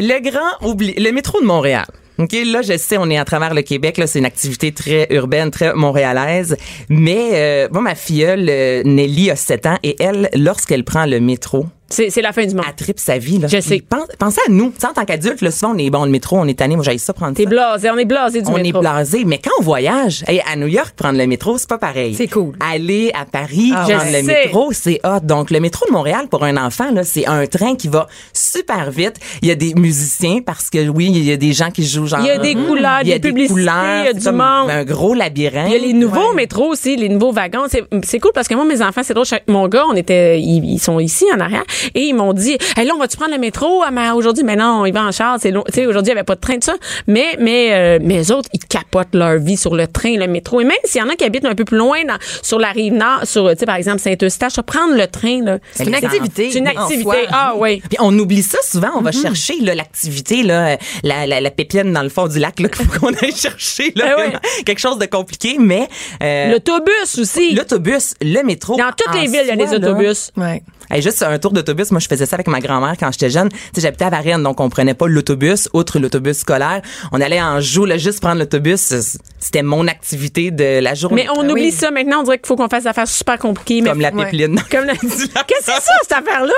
le 0.00 0.18
grand 0.20 0.68
oubli, 0.68 0.94
le 0.94 1.10
métro 1.12 1.40
de 1.40 1.46
Montréal. 1.46 1.84
OK, 2.18 2.32
là, 2.44 2.62
je 2.62 2.76
sais, 2.76 2.98
on 2.98 3.08
est 3.10 3.16
à 3.16 3.24
travers 3.24 3.54
le 3.54 3.62
Québec, 3.62 3.96
là, 3.96 4.06
c'est 4.06 4.18
une 4.18 4.26
activité 4.26 4.70
très 4.72 5.06
urbaine, 5.10 5.50
très 5.50 5.72
montréalaise. 5.74 6.56
Mais, 6.88 7.30
euh, 7.32 7.68
moi, 7.72 7.80
ma 7.80 7.94
filleule, 7.94 8.46
euh, 8.50 8.82
Nelly, 8.84 9.30
a 9.30 9.36
7 9.36 9.66
ans, 9.66 9.78
et 9.82 9.96
elle, 10.00 10.28
lorsqu'elle 10.34 10.84
prend 10.84 11.06
le 11.06 11.20
métro, 11.20 11.66
C'est 11.92 12.22
la 12.22 12.32
fin 12.32 12.44
du 12.46 12.54
monde. 12.54 12.64
elle 12.66 12.74
tripe 12.74 12.98
sa 12.98 13.18
vie, 13.18 13.38
là. 13.38 13.48
Je 13.48 13.60
sais. 13.60 13.82
Pense, 13.86 14.06
pensez 14.18 14.40
à 14.46 14.50
nous. 14.50 14.70
Tu 14.70 14.80
sais, 14.80 14.86
en 14.86 14.92
tant 14.92 15.04
qu'adulte, 15.04 15.48
souvent, 15.50 15.74
on 15.74 15.78
est, 15.78 15.90
bon, 15.90 16.04
le 16.04 16.10
métro, 16.10 16.38
on 16.38 16.46
est 16.46 16.58
tanné, 16.58 16.74
moi, 16.74 16.84
j'aille 16.84 16.98
ça 16.98 17.12
prendre 17.12 17.36
T'es 17.36 17.46
blasé, 17.46 17.90
on 17.90 17.98
est 17.98 18.04
blasé 18.04 18.40
du 18.40 18.48
On 18.48 18.54
métro. 18.56 18.78
est 18.78 18.80
blasé, 18.80 19.24
mais 19.24 19.38
quand 19.38 19.50
on 19.60 19.62
voyage, 19.62 20.24
hey, 20.26 20.40
à 20.50 20.56
New 20.56 20.66
York, 20.66 20.94
prendre 20.96 21.18
le 21.18 21.26
métro, 21.26 21.58
c'est 21.58 21.68
pas 21.68 21.78
pareil. 21.78 22.14
C'est 22.14 22.28
cool. 22.28 22.54
Aller 22.60 23.12
à 23.14 23.24
Paris, 23.26 23.72
Ah 23.74 23.86
ouais. 23.86 23.94
prendre 23.94 24.12
le 24.12 24.22
métro, 24.22 24.72
c'est 24.72 25.00
hot. 25.04 25.20
Donc, 25.22 25.50
le 25.50 25.60
métro 25.60 25.86
de 25.86 25.92
Montréal, 25.92 26.28
pour 26.30 26.44
un 26.44 26.56
enfant, 26.56 26.90
là, 26.92 27.04
c'est 27.04 27.26
un 27.26 27.46
train 27.46 27.76
qui 27.76 27.88
va 27.88 28.06
super 28.32 28.90
vite. 28.90 29.16
Il 29.42 29.48
y 29.48 29.50
a 29.50 29.54
des 29.54 29.74
musiciens, 29.74 30.40
parce 30.44 30.70
que 30.70 30.88
oui, 30.88 31.10
il 31.14 31.24
y 31.24 31.32
a 31.32 31.36
des 31.36 31.52
gens 31.52 31.70
qui 31.70 31.84
jouent 31.86 32.06
genre. 32.06 32.20
Il 32.20 32.26
y 32.26 32.30
a 32.30 32.38
des 32.38 32.54
couleurs, 32.54 33.00
il 33.02 33.08
y 33.08 33.12
a 33.12 33.18
des 33.18 33.28
publicités, 33.28 33.60
il 33.60 34.04
y 34.06 34.08
a 34.08 34.12
du 34.12 34.30
monde. 34.30 34.70
Un 34.70 34.84
gros 34.84 35.14
labyrinthe. 35.14 35.68
Il 35.68 35.72
y 35.72 35.76
a 35.76 35.86
les 35.86 35.92
nouveaux 35.92 36.32
métros 36.32 36.68
aussi, 36.70 36.96
les 36.96 37.08
nouveaux 37.08 37.32
wagons. 37.32 37.66
C'est, 37.68 38.20
cool 38.20 38.32
parce 38.34 38.48
que 38.48 38.54
moi, 38.54 38.64
mes 38.64 38.82
enfants, 38.82 39.02
c'est 39.04 39.14
drôle. 39.14 39.26
Mon 39.48 39.68
gars, 39.68 39.84
on 39.88 39.94
était, 39.94 40.40
ils, 40.40 40.64
ils 40.64 40.78
sont 40.78 40.98
ici 41.00 41.26
en 41.34 41.40
arrière 41.40 41.64
et 41.94 42.00
ils 42.02 42.14
m'ont 42.14 42.32
dit, 42.32 42.56
hey, 42.76 42.86
là, 42.86 42.92
on 42.94 42.98
va-tu 42.98 43.16
prendre 43.16 43.32
le 43.32 43.38
métro? 43.38 43.82
Aujourd'hui, 44.14 44.44
mais 44.44 44.56
non, 44.56 44.84
ils 44.86 44.92
vont 44.92 45.00
en 45.00 45.12
char, 45.12 45.38
c'est 45.40 45.50
long. 45.50 45.64
Tu 45.66 45.74
sais, 45.74 45.86
aujourd'hui, 45.86 46.10
il 46.10 46.14
n'y 46.14 46.18
avait 46.18 46.24
pas 46.24 46.34
de 46.34 46.40
train 46.40 46.56
de 46.56 46.64
ça. 46.64 46.74
Mais, 47.06 47.36
mais, 47.38 47.72
euh, 47.72 47.98
mais 48.02 48.30
autres, 48.30 48.48
ils 48.52 48.58
capotent 48.64 49.14
leur 49.14 49.38
vie 49.38 49.56
sur 49.56 49.74
le 49.74 49.86
train, 49.86 50.16
le 50.16 50.26
métro. 50.26 50.60
Et 50.60 50.64
même 50.64 50.76
s'il 50.84 51.00
y 51.00 51.04
en 51.04 51.08
a 51.08 51.14
qui 51.16 51.24
habitent 51.24 51.44
un 51.44 51.54
peu 51.54 51.64
plus 51.64 51.78
loin 51.78 52.04
dans, 52.04 52.16
sur 52.42 52.58
la 52.58 52.70
rive 52.70 52.92
nord, 52.94 53.20
sur, 53.24 53.50
tu 53.50 53.58
sais, 53.58 53.66
par 53.66 53.76
exemple, 53.76 54.00
Saint-Eustache, 54.00 54.60
prendre 54.66 54.94
le 54.96 55.06
train, 55.06 55.42
là. 55.42 55.58
C'est 55.72 55.84
une 55.86 55.94
activité. 55.94 56.50
C'est 56.50 56.58
une 56.58 56.66
activité. 56.68 57.02
soi. 57.02 57.16
Ah, 57.30 57.54
oui. 57.56 57.82
Puis 57.88 57.98
on 58.00 58.16
oublie 58.18 58.42
ça 58.42 58.58
souvent, 58.64 58.90
on 58.96 59.00
va 59.00 59.12
chercher 59.12 59.58
là, 59.60 59.74
l'activité, 59.74 60.42
là, 60.42 60.76
la, 61.02 61.26
la, 61.26 61.40
la 61.40 61.50
pépine 61.50 61.92
dans 61.92 62.02
le 62.02 62.08
fond 62.08 62.28
du 62.28 62.38
lac 62.38 62.60
là, 62.60 62.68
qu'il 62.68 62.84
faut 62.86 63.00
qu'on 63.00 63.12
aille 63.14 63.34
chercher. 63.34 63.92
Là, 63.96 64.14
oui. 64.16 64.22
vraiment, 64.24 64.38
Quelque 64.64 64.80
chose 64.80 64.98
de 64.98 65.06
compliqué, 65.06 65.56
mais 65.58 65.88
euh, 66.22 66.52
L'autobus 66.52 67.18
aussi. 67.18 67.54
l'autobus, 67.54 68.14
le 68.20 68.42
métro. 68.42 68.76
Dans 68.76 68.92
toutes 68.96 69.14
les 69.14 69.26
villes, 69.26 69.42
il 69.44 69.48
y 69.48 69.50
a 69.50 69.56
des 69.56 69.74
autobus. 69.74 70.30
Ouais. 70.36 70.62
Hey, 70.92 71.00
juste 71.00 71.22
un 71.22 71.38
tour 71.38 71.52
d'autobus, 71.52 71.90
moi 71.90 72.00
je 72.00 72.06
faisais 72.06 72.26
ça 72.26 72.36
avec 72.36 72.48
ma 72.48 72.60
grand-mère 72.60 72.94
quand 73.00 73.10
j'étais 73.10 73.30
jeune. 73.30 73.48
Tu 73.48 73.56
sais, 73.76 73.80
j'habitais 73.80 74.04
à 74.04 74.10
Varennes, 74.10 74.42
donc 74.42 74.60
on 74.60 74.68
prenait 74.68 74.92
pas 74.94 75.06
l'autobus, 75.08 75.68
outre 75.72 75.98
l'autobus 75.98 76.36
scolaire. 76.38 76.82
On 77.12 77.20
allait 77.20 77.40
en 77.40 77.60
joue, 77.60 77.86
là, 77.86 77.96
juste 77.96 78.20
prendre 78.20 78.38
l'autobus, 78.38 78.92
c'était 79.40 79.62
mon 79.62 79.86
activité 79.88 80.50
de 80.50 80.80
la 80.80 80.94
journée. 80.94 81.22
Mais 81.24 81.30
on 81.30 81.40
Ah 81.48 81.50
oublie 81.50 81.64
oui. 81.64 81.72
ça 81.72 81.90
maintenant. 81.90 82.20
On 82.20 82.22
dirait 82.24 82.38
qu'il 82.38 82.46
faut 82.46 82.56
qu'on 82.56 82.68
fasse 82.68 82.82
des 82.84 82.88
affaires 82.90 83.08
super 83.08 83.38
compliquées. 83.38 83.80
mais 83.80 83.88
comme 83.90 84.00
la 84.02 84.10
Ouais. 84.12 84.24
pipeline. 84.26 84.60
Comme 84.70 84.84
le- 84.86 84.92
Qu'est-ce 84.92 85.26
que 85.26 85.54
c'est 85.62 85.70
ça, 85.80 85.92
cette 86.02 86.12
affaire-là? 86.12 86.52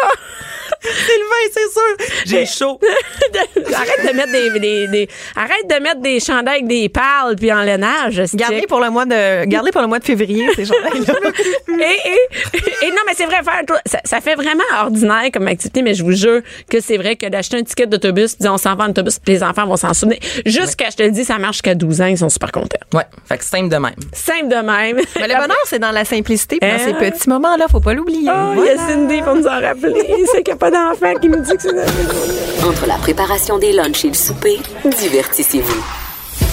C'est 0.82 0.90
le 0.90 1.24
vin, 1.24 1.52
c'est 1.52 1.72
sûr. 1.72 2.16
J'ai 2.26 2.46
chaud. 2.46 2.80
arrête 3.74 4.12
de 4.12 4.16
mettre 4.16 4.32
des, 4.32 4.58
des, 4.58 4.88
des- 4.88 5.08
arrête 5.36 5.68
de 5.68 5.82
mettre 5.82 6.00
des 6.00 6.20
chandails 6.20 6.54
avec 6.56 6.66
des 6.66 6.88
pales 6.88 7.36
puis 7.36 7.52
en 7.52 7.62
lainage. 7.62 8.20
Gardez 8.34 8.64
pour 8.68 8.80
le 8.80 8.90
mois 8.90 9.04
de, 9.06 9.44
gardez 9.46 9.70
pour 9.70 9.80
le 9.82 9.86
mois 9.86 9.98
de 9.98 10.04
février, 10.04 10.46
ces 10.56 10.64
gens-là. 10.64 10.90
et, 10.94 12.08
et, 12.08 12.86
et 12.86 12.90
non, 12.90 12.96
mais 13.06 13.12
c'est 13.16 13.26
vrai, 13.26 13.36
faire, 13.44 13.62
ça, 13.86 14.00
ça 14.04 14.20
fait 14.24 14.34
vraiment 14.34 14.64
ordinaire 14.82 15.24
comme 15.32 15.46
activité, 15.48 15.82
mais 15.82 15.94
je 15.94 16.02
vous 16.02 16.12
jure 16.12 16.40
que 16.70 16.80
c'est 16.80 16.96
vrai 16.96 17.16
que 17.16 17.26
d'acheter 17.28 17.58
un 17.58 17.62
ticket 17.62 17.86
d'autobus, 17.86 18.34
puis 18.34 18.48
on 18.48 18.56
s'en 18.58 18.74
va 18.74 18.84
en 18.84 18.88
autobus, 18.90 19.18
puis 19.18 19.34
les 19.34 19.42
enfants 19.42 19.66
vont 19.66 19.76
s'en 19.76 19.92
souvenir. 19.94 20.18
Jusqu'à, 20.46 20.90
je 20.90 20.96
te 20.96 21.02
le 21.02 21.10
dis, 21.10 21.24
ça 21.24 21.38
marche 21.38 21.56
jusqu'à 21.56 21.74
12 21.74 22.00
ans, 22.00 22.06
ils 22.06 22.18
sont 22.18 22.28
super 22.28 22.50
contents. 22.50 22.78
Ouais, 22.92 23.04
fait 23.26 23.38
que 23.38 23.44
simple 23.44 23.68
de 23.68 23.76
même. 23.76 23.94
Simple 24.12 24.48
de 24.48 24.56
même. 24.56 24.96
Mais 25.20 25.28
le 25.28 25.34
bonheur, 25.34 25.56
c'est 25.66 25.78
dans 25.78 25.92
la 25.92 26.04
simplicité, 26.04 26.58
puis 26.60 26.68
dans 26.70 26.76
Hein? 26.76 26.78
ces 26.84 26.94
petits 26.94 27.28
moments-là, 27.28 27.66
faut 27.70 27.80
pas 27.80 27.94
l'oublier. 27.94 28.30
Oh, 28.32 28.54
il 28.56 28.64
y 28.64 28.68
a 28.70 28.76
Cindy 28.76 29.20
pour 29.22 29.34
nous 29.34 29.46
en 29.46 29.60
rappeler. 29.60 29.92
C'est 30.32 30.42
qu'il 30.42 30.52
n'y 30.52 30.52
a 30.52 30.56
pas 30.56 30.70
d'enfant 30.70 31.14
qui 31.20 31.28
me 31.28 31.38
dit 31.40 31.56
que 31.56 31.62
c'est 31.62 32.64
Entre 32.66 32.86
la 32.86 32.96
préparation 32.96 33.58
des 33.58 33.72
lunchs 33.72 34.04
et 34.04 34.08
le 34.08 34.14
souper, 34.14 34.58
divertissez-vous. 34.98 35.84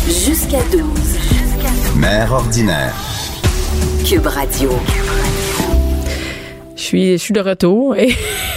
Jusqu'à 0.07 0.61
12. 0.71 0.83
Mère 1.95 2.31
ordinaire. 2.33 2.93
Cube 4.05 4.27
Radio. 4.27 4.69
Je 6.81 6.85
suis, 6.87 7.11
je 7.11 7.17
suis 7.17 7.33
de 7.33 7.39
retour. 7.41 7.95
Et 7.95 8.09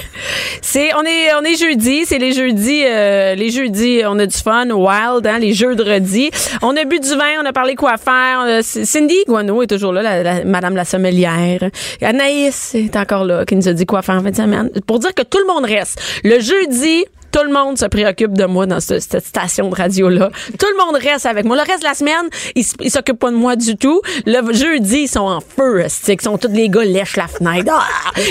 c'est, 0.63 0.95
on 0.95 1.03
est, 1.03 1.35
on 1.39 1.43
est 1.45 1.57
jeudi. 1.57 2.05
C'est 2.07 2.17
les 2.19 2.33
jeudis, 2.33 2.83
euh, 2.87 3.35
les 3.35 3.51
jeudis, 3.51 4.01
on 4.07 4.19
a 4.19 4.25
du 4.25 4.35
fun, 4.37 4.71
wild, 4.71 5.27
hein, 5.27 5.39
les 5.39 5.53
jeux 5.53 5.75
de 5.77 5.83
redis. 5.83 6.31
On 6.63 6.75
a 6.75 6.85
bu 6.85 7.01
du 7.01 7.09
vin, 7.11 7.43
on 7.43 7.45
a 7.45 7.53
parlé 7.53 7.75
quoi 7.75 7.99
faire. 7.99 8.41
A- 8.41 8.63
Cindy 8.63 9.17
Guano 9.29 9.61
est 9.63 9.67
toujours 9.67 9.93
là, 9.93 10.01
la, 10.03 10.23
la- 10.23 10.45
Madame 10.45 10.75
la 10.75 10.87
sommelière. 10.87 11.69
Anaïs 12.01 12.75
est 12.75 12.97
encore 12.97 13.25
là, 13.27 13.45
qui 13.45 13.57
nous 13.57 13.69
a 13.69 13.75
dit 13.75 13.85
quoi 13.85 14.01
faire 14.01 14.15
en 14.17 14.23
fin 14.23 14.31
de 14.31 14.37
semaine. 14.37 14.71
Pour 14.87 14.99
dire 15.01 15.13
que 15.15 15.23
tout 15.23 15.39
le 15.39 15.47
monde 15.53 15.67
reste. 15.67 16.01
Le 16.25 16.41
jeudi, 16.41 17.05
tout 17.35 17.45
le 17.45 17.53
monde 17.53 17.77
se 17.79 17.87
préoccupe 17.87 18.33
de 18.33 18.45
moi 18.45 18.67
dans 18.67 18.81
ce- 18.81 19.01
cette 19.01 19.27
station 19.27 19.69
de 19.69 19.75
radio-là. 19.75 20.31
Tout 20.59 20.67
le 20.73 20.85
monde 20.85 20.97
reste 21.03 21.27
avec 21.27 21.45
moi. 21.45 21.57
Le 21.57 21.63
reste 21.63 21.81
de 21.83 21.89
la 21.89 21.95
semaine, 21.95 22.29
ils 22.55 22.65
ils 22.81 22.91
s'occupent 22.91 23.19
pas 23.19 23.31
de 23.31 23.37
moi 23.37 23.57
du 23.57 23.77
tout. 23.77 24.01
Le 24.27 24.53
jeudi, 24.53 25.03
ils 25.03 25.09
sont 25.09 25.21
en 25.21 25.41
feu. 25.41 25.85
C'est 25.89 26.21
sont 26.23 26.39
tous 26.39 26.49
les 26.53 26.69
gars 26.69 26.85
lèchent 26.85 27.17
la 27.17 27.27
fenêtre. 27.27 27.71
Ah! 27.71 27.83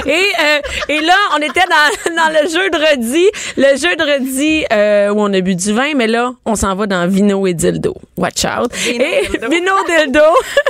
Et, 0.05 0.11
euh, 0.11 0.59
et 0.89 1.01
là, 1.01 1.15
on 1.35 1.41
était 1.41 1.67
dans, 1.69 2.15
dans 2.15 2.29
le 2.31 2.49
jeu 2.49 2.69
de 2.69 2.77
redis. 2.77 3.29
Le 3.57 3.75
jeu 3.77 3.95
de 3.95 4.03
redis 4.13 4.65
euh, 4.71 5.09
où 5.09 5.19
on 5.19 5.33
a 5.33 5.41
bu 5.41 5.55
du 5.55 5.73
vin, 5.73 5.93
mais 5.95 6.07
là, 6.07 6.31
on 6.45 6.55
s'en 6.55 6.73
va 6.75 6.87
dans 6.87 7.07
Vino 7.07 7.45
et 7.45 7.53
Dildo. 7.53 7.93
Watch 8.17 8.45
out. 8.45 8.71
et 8.87 9.27
Vino 9.49 9.73
Dildo. 9.87 10.21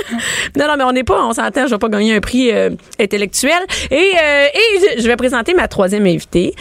non, 0.56 0.66
non, 0.68 0.74
mais 0.76 0.84
on 0.84 0.92
n'est 0.92 1.04
pas, 1.04 1.22
on 1.24 1.32
s'entend, 1.32 1.66
je 1.66 1.70
vais 1.70 1.78
pas 1.78 1.88
gagner 1.88 2.16
un 2.16 2.20
prix 2.20 2.50
euh, 2.52 2.70
intellectuel. 3.00 3.60
Et, 3.90 4.12
euh, 4.22 4.46
et 4.52 5.00
je 5.00 5.06
vais 5.06 5.16
présenter 5.16 5.54
ma 5.54 5.68
troisième 5.68 6.06
invitée. 6.06 6.54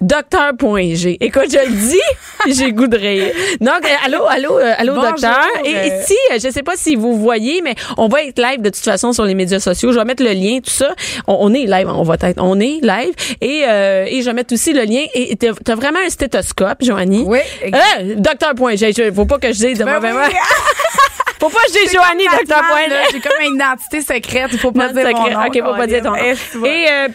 Docteur.g. 0.00 1.18
Écoute, 1.20 1.44
je 1.50 1.58
le 1.58 1.72
dis, 1.74 2.00
j'ai 2.58 2.72
goût 2.72 2.86
de 2.86 2.96
rire. 2.96 3.32
Donc, 3.60 3.84
euh, 3.84 3.88
allô, 4.06 4.24
allô, 4.26 4.58
euh, 4.58 4.72
allô, 4.78 4.94
Bonjour, 4.94 5.10
docteur. 5.10 5.46
Et 5.64 5.76
euh, 5.76 5.84
ici, 6.02 6.16
euh, 6.32 6.38
je 6.42 6.50
sais 6.50 6.62
pas 6.62 6.72
si 6.76 6.96
vous 6.96 7.18
voyez, 7.18 7.60
mais 7.62 7.74
on 7.98 8.08
va 8.08 8.22
être 8.22 8.38
live 8.40 8.62
de 8.62 8.70
toute 8.70 8.82
façon 8.84 9.12
sur 9.12 9.24
les 9.24 9.34
médias 9.34 9.60
sociaux. 9.60 9.92
Je 9.92 9.98
vais 9.98 10.04
mettre 10.04 10.22
le 10.22 10.30
lien, 10.32 10.58
tout 10.64 10.70
ça. 10.70 10.94
On, 11.26 11.36
on 11.40 11.54
est 11.54 11.66
live, 11.66 11.88
on 11.88 12.02
va 12.02 12.14
être, 12.22 12.40
on 12.42 12.58
est 12.60 12.80
live. 12.82 13.12
Et, 13.40 13.64
euh, 13.66 14.06
et 14.08 14.20
je 14.22 14.26
vais 14.26 14.32
mettre 14.32 14.54
aussi 14.54 14.72
le 14.72 14.82
lien. 14.84 15.04
Et 15.14 15.36
t'as 15.36 15.48
as 15.72 15.74
vraiment 15.76 16.00
un 16.04 16.10
stéthoscope, 16.10 16.78
Joanie. 16.82 17.24
Oui, 17.26 17.40
Euh, 17.64 18.14
docteur.g. 18.16 19.12
Faut 19.14 19.26
pas 19.26 19.38
que 19.38 19.48
je 19.48 19.58
dise 19.66 19.78
de 19.78 19.84
Ben 19.84 19.94
mauvais 19.94 20.12
oui. 20.12 20.34
Faut 21.40 21.48
pas 21.48 21.58
que 21.60 21.72
je 21.74 21.84
dise 21.84 21.92
Joanie, 21.94 22.24
docteur.g. 22.24 22.94
J'ai 23.12 23.20
comme 23.20 23.40
une 23.46 23.54
identité 23.54 24.00
secrète. 24.02 24.50
Il 24.52 24.58
faut 24.58 24.72
pas 24.72 24.88
dire 24.92 25.06
secret. 25.06 25.14
mon 25.14 25.30
nom. 25.40 25.46
OK, 25.46 25.58
faut 25.64 25.74
pas 25.74 25.86
dire 25.86 26.02
ton 26.02 26.10
nom. 26.10 26.16
Et 26.16 26.86
euh, 26.90 27.08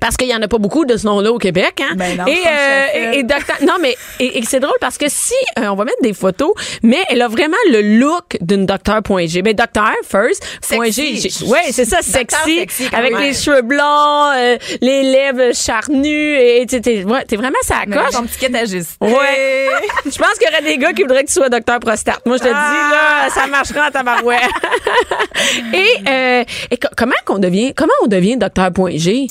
parce 0.00 0.16
qu'il 0.16 0.28
y 0.28 0.34
en 0.34 0.42
a 0.42 0.48
pas 0.48 0.58
beaucoup 0.58 0.84
de 0.84 0.96
ce 0.96 1.06
nom-là 1.06 1.32
au 1.32 1.38
Québec, 1.38 1.80
hein. 1.82 1.94
Ben 1.96 2.16
non, 2.16 2.26
et, 2.26 2.30
euh, 2.32 2.36
ça 2.44 2.98
et, 3.14 3.18
et 3.18 3.22
docteur- 3.22 3.56
non 3.66 3.74
mais 3.80 3.96
et, 4.20 4.38
et 4.38 4.44
c'est 4.44 4.60
drôle 4.60 4.76
parce 4.80 4.98
que 4.98 5.06
si 5.08 5.34
euh, 5.58 5.66
on 5.68 5.74
va 5.74 5.84
mettre 5.84 6.02
des 6.02 6.12
photos, 6.14 6.52
mais 6.82 6.98
elle 7.08 7.22
a 7.22 7.28
vraiment 7.28 7.56
le 7.70 7.80
look 7.98 8.36
d'une 8.40 8.66
docteur.g. 8.66 9.42
Ben 9.42 9.54
docteur 9.54 9.92
first 10.08 10.44
point 10.68 10.90
G. 10.90 11.18
Ouais, 11.46 11.60
c'est 11.70 11.84
ça, 11.84 11.98
sexy, 12.02 12.58
sexy, 12.58 12.88
avec 12.92 13.12
même. 13.12 13.22
les 13.22 13.34
cheveux 13.34 13.62
blonds, 13.62 14.30
euh, 14.36 14.56
les 14.80 15.02
lèvres 15.02 15.54
charnues 15.54 16.36
et 16.38 16.64
t'es 16.66 17.04
ouais, 17.04 17.24
t'es 17.24 17.36
vraiment 17.36 17.56
Mais 17.86 17.96
coche. 17.96 18.10
ton 18.12 18.24
petit 18.24 18.56
ajuste. 18.56 18.96
Ouais. 19.00 19.68
Je 20.04 20.18
pense 20.18 20.32
qu'il 20.38 20.48
y 20.48 20.52
aurait 20.52 20.62
des 20.62 20.78
gars 20.78 20.92
qui 20.92 21.02
voudraient 21.02 21.22
que 21.22 21.28
tu 21.28 21.34
sois 21.34 21.48
docteur 21.48 21.78
prostate. 21.80 22.20
Moi, 22.26 22.36
je 22.36 22.42
te 22.42 22.48
dis, 22.48 22.52
là, 22.52 23.28
ça 23.30 23.46
marchera 23.46 23.88
en 23.88 23.90
tabarouette. 23.90 24.40
et, 25.72 26.08
euh, 26.08 26.44
et 26.70 26.76
co- 26.76 26.88
comment 26.96 27.14
qu'on 27.24 27.38
devient, 27.38 27.72
comment 27.74 27.92
on 28.02 28.06
devient 28.06 28.36
docteur.g? 28.36 29.26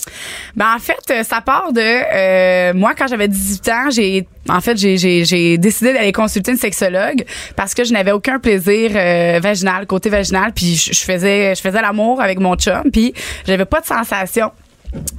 Ben 0.56 0.76
en 0.76 0.80
fait, 0.80 1.00
euh, 1.12 1.24
ça 1.24 1.42
part 1.42 1.72
de 1.74 1.82
euh, 1.82 2.74
moi 2.74 2.94
quand 2.98 3.08
j'avais 3.08 3.28
18 3.28 3.70
ans, 3.70 3.90
j'ai 3.90 4.28
en 4.50 4.62
fait 4.62 4.78
j'ai 4.78 5.58
décidé 5.58 5.94
d'aller 5.94 6.12
consulter 6.12 6.52
une 6.52 6.58
sexologue 6.58 7.24
parce 7.56 7.74
que 7.74 7.84
je 7.84 7.94
n'avais 7.94 8.12
aucun 8.12 8.40
plaisir 8.40 8.92
euh, 8.96 9.40
vaginal 9.42 9.86
côté 9.86 10.10
vaginal 10.10 10.52
puis 10.54 10.76
je, 10.76 11.00
faisais 11.00 11.56
je 11.56 11.62
faisais 11.62 11.82
l'amour 11.82 12.22
avec 12.22 12.40
mon 12.40 12.56
chum 12.56 12.92
puis 12.92 13.14
j'avais 13.46 13.66
pas 13.66 13.82
de 13.82 13.86
sensation. 13.86 14.52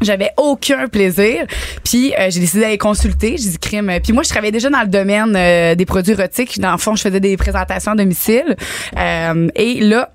J'avais 0.00 0.30
aucun 0.36 0.88
plaisir. 0.88 1.46
Puis 1.84 2.12
euh, 2.18 2.28
j'ai 2.30 2.40
décidé 2.40 2.62
d'aller 2.62 2.78
consulter. 2.78 3.36
J'ai 3.38 3.50
dit 3.50 3.58
crime. 3.58 3.90
Puis 4.02 4.12
moi, 4.12 4.22
je 4.22 4.28
travaillais 4.28 4.52
déjà 4.52 4.68
dans 4.68 4.82
le 4.82 4.88
domaine 4.88 5.34
euh, 5.36 5.74
des 5.74 5.86
produits 5.86 6.12
érotiques. 6.12 6.60
Dans 6.60 6.72
le 6.72 6.78
fond, 6.78 6.94
je 6.94 7.02
faisais 7.02 7.20
des 7.20 7.36
présentations 7.36 7.92
à 7.92 7.94
domicile. 7.94 8.56
Euh, 8.98 9.48
et 9.54 9.80
là, 9.80 10.12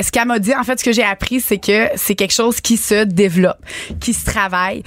ce 0.00 0.10
qu'elle 0.10 0.26
m'a 0.26 0.38
dit, 0.38 0.54
en 0.54 0.62
fait, 0.64 0.78
ce 0.78 0.84
que 0.84 0.92
j'ai 0.92 1.02
appris, 1.04 1.40
c'est 1.40 1.58
que 1.58 1.88
c'est 1.96 2.14
quelque 2.14 2.32
chose 2.32 2.60
qui 2.60 2.76
se 2.76 3.04
développe, 3.04 3.58
qui 4.00 4.12
se 4.14 4.24
travaille. 4.24 4.82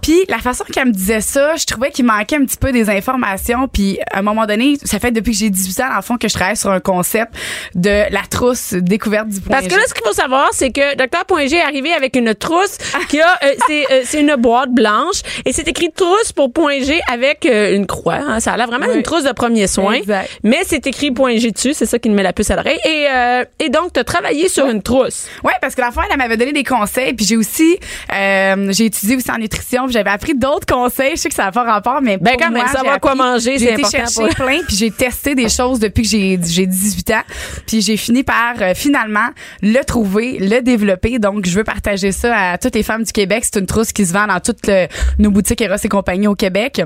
Puis 0.00 0.24
la 0.28 0.38
façon 0.38 0.64
qu'elle 0.72 0.86
me 0.88 0.92
disait 0.92 1.20
ça, 1.20 1.54
je 1.56 1.64
trouvais 1.64 1.90
qu'il 1.90 2.04
manquait 2.04 2.36
un 2.36 2.44
petit 2.44 2.56
peu 2.56 2.72
des 2.72 2.90
informations. 2.90 3.68
Puis 3.68 3.98
à 4.12 4.18
un 4.18 4.22
moment 4.22 4.46
donné, 4.46 4.76
ça 4.84 4.98
fait 4.98 5.12
depuis 5.12 5.32
que 5.32 5.38
j'ai 5.38 5.50
18 5.50 5.80
ans, 5.80 5.86
le 5.96 6.02
fond, 6.02 6.16
que 6.16 6.28
je 6.28 6.34
travaille 6.34 6.56
sur 6.56 6.70
un 6.70 6.80
concept 6.80 7.32
de 7.74 8.12
la 8.12 8.22
trousse 8.28 8.72
découverte 8.74 9.28
du 9.28 9.40
point 9.40 9.56
Parce 9.56 9.68
que 9.68 9.74
là, 9.76 9.82
ce 9.86 9.94
qu'il 9.94 10.04
faut 10.04 10.12
savoir, 10.12 10.48
c'est 10.52 10.70
que 10.70 10.96
Dr. 10.96 11.24
Point 11.26 11.46
G 11.46 11.56
est 11.56 11.62
arrivé 11.62 11.92
avec 11.92 12.16
une 12.16 12.34
trousse 12.34 12.78
qui 13.08 13.20
a, 13.20 13.38
euh, 13.44 13.54
c'est, 13.66 13.92
euh, 13.92 14.02
c'est 14.04 14.20
une 14.20 14.34
boîte 14.36 14.70
blanche 14.72 15.20
et 15.44 15.52
c'est 15.52 15.68
écrit 15.68 15.90
trousse 15.94 16.32
pour 16.32 16.52
Point 16.52 16.82
G 16.82 17.00
avec 17.10 17.46
euh, 17.46 17.74
une 17.76 17.86
croix. 17.86 18.14
hein. 18.16 18.40
Ça 18.40 18.52
a 18.52 18.56
l'air 18.56 18.66
vraiment 18.66 18.86
Oui. 18.88 18.96
une 18.96 19.02
trousse 19.02 19.24
de 19.24 19.32
premier 19.32 19.66
soin. 19.68 19.92
Exact. 19.92 20.28
Mais 20.42 20.62
c'est 20.66 20.84
écrit 20.86 21.10
Point 21.12 21.36
G 21.36 21.50
dessus, 21.52 21.74
c'est 21.74 21.86
ça 21.86 21.98
qui 21.98 22.10
me 22.10 22.14
met 22.16 22.22
la 22.24 22.32
puce 22.32 22.50
à 22.50 22.56
l'oreille. 22.56 22.78
Et, 22.84 23.06
euh, 23.08 23.44
et 23.60 23.68
donc, 23.68 23.92
tu 23.92 24.00
as 24.00 24.04
travaillé 24.04 24.31
sur 24.48 24.66
une 24.66 24.82
trousse. 24.82 25.26
Ouais, 25.44 25.52
parce 25.60 25.74
que 25.74 25.80
la 25.80 25.90
fois, 25.90 26.04
elle 26.10 26.16
m'avait 26.18 26.36
donné 26.36 26.52
des 26.52 26.64
conseils, 26.64 27.12
puis 27.14 27.24
j'ai 27.26 27.36
aussi, 27.36 27.78
euh, 28.12 28.66
j'ai 28.72 28.86
étudié 28.86 29.16
aussi 29.16 29.30
en 29.30 29.38
nutrition, 29.38 29.84
puis 29.84 29.92
j'avais 29.92 30.10
appris 30.10 30.34
d'autres 30.34 30.66
conseils. 30.66 31.12
Je 31.12 31.20
sais 31.22 31.28
que 31.28 31.34
ça 31.34 31.44
n'a 31.44 31.52
pas 31.52 31.62
rapport, 31.64 32.00
mais 32.02 32.16
Ben, 32.18 32.32
pour 32.32 32.40
quand 32.46 32.52
même, 32.52 32.62
moi, 32.64 32.72
savoir 32.72 32.94
j'ai 32.94 33.00
quoi 33.00 33.14
manger, 33.14 33.58
j'ai 33.58 33.66
c'est 33.66 33.72
important 33.74 33.90
chercher 33.98 34.14
pour- 34.34 34.46
plein, 34.46 34.60
puis 34.66 34.76
j'ai 34.76 34.90
testé 34.90 35.34
des 35.34 35.48
choses 35.48 35.78
depuis 35.78 36.02
que 36.02 36.08
j'ai 36.08 36.38
j'ai 36.42 36.66
18 36.66 37.10
ans, 37.12 37.22
puis 37.66 37.80
j'ai 37.80 37.96
fini 37.96 38.22
par 38.22 38.54
euh, 38.60 38.74
finalement 38.74 39.28
le 39.62 39.82
trouver, 39.84 40.38
le 40.38 40.60
développer. 40.60 41.18
Donc, 41.18 41.46
je 41.46 41.54
veux 41.54 41.64
partager 41.64 42.12
ça 42.12 42.36
à 42.52 42.58
toutes 42.58 42.74
les 42.74 42.82
femmes 42.82 43.04
du 43.04 43.12
Québec. 43.12 43.44
C'est 43.50 43.58
une 43.60 43.66
trousse 43.66 43.92
qui 43.92 44.04
se 44.06 44.12
vend 44.12 44.26
dans 44.26 44.40
toutes 44.40 44.66
le- 44.66 44.86
nos 45.18 45.30
boutiques 45.30 45.60
Eros 45.60 45.76
et 45.82 45.88
compagnie 45.88 46.26
au 46.26 46.34
Québec. 46.34 46.82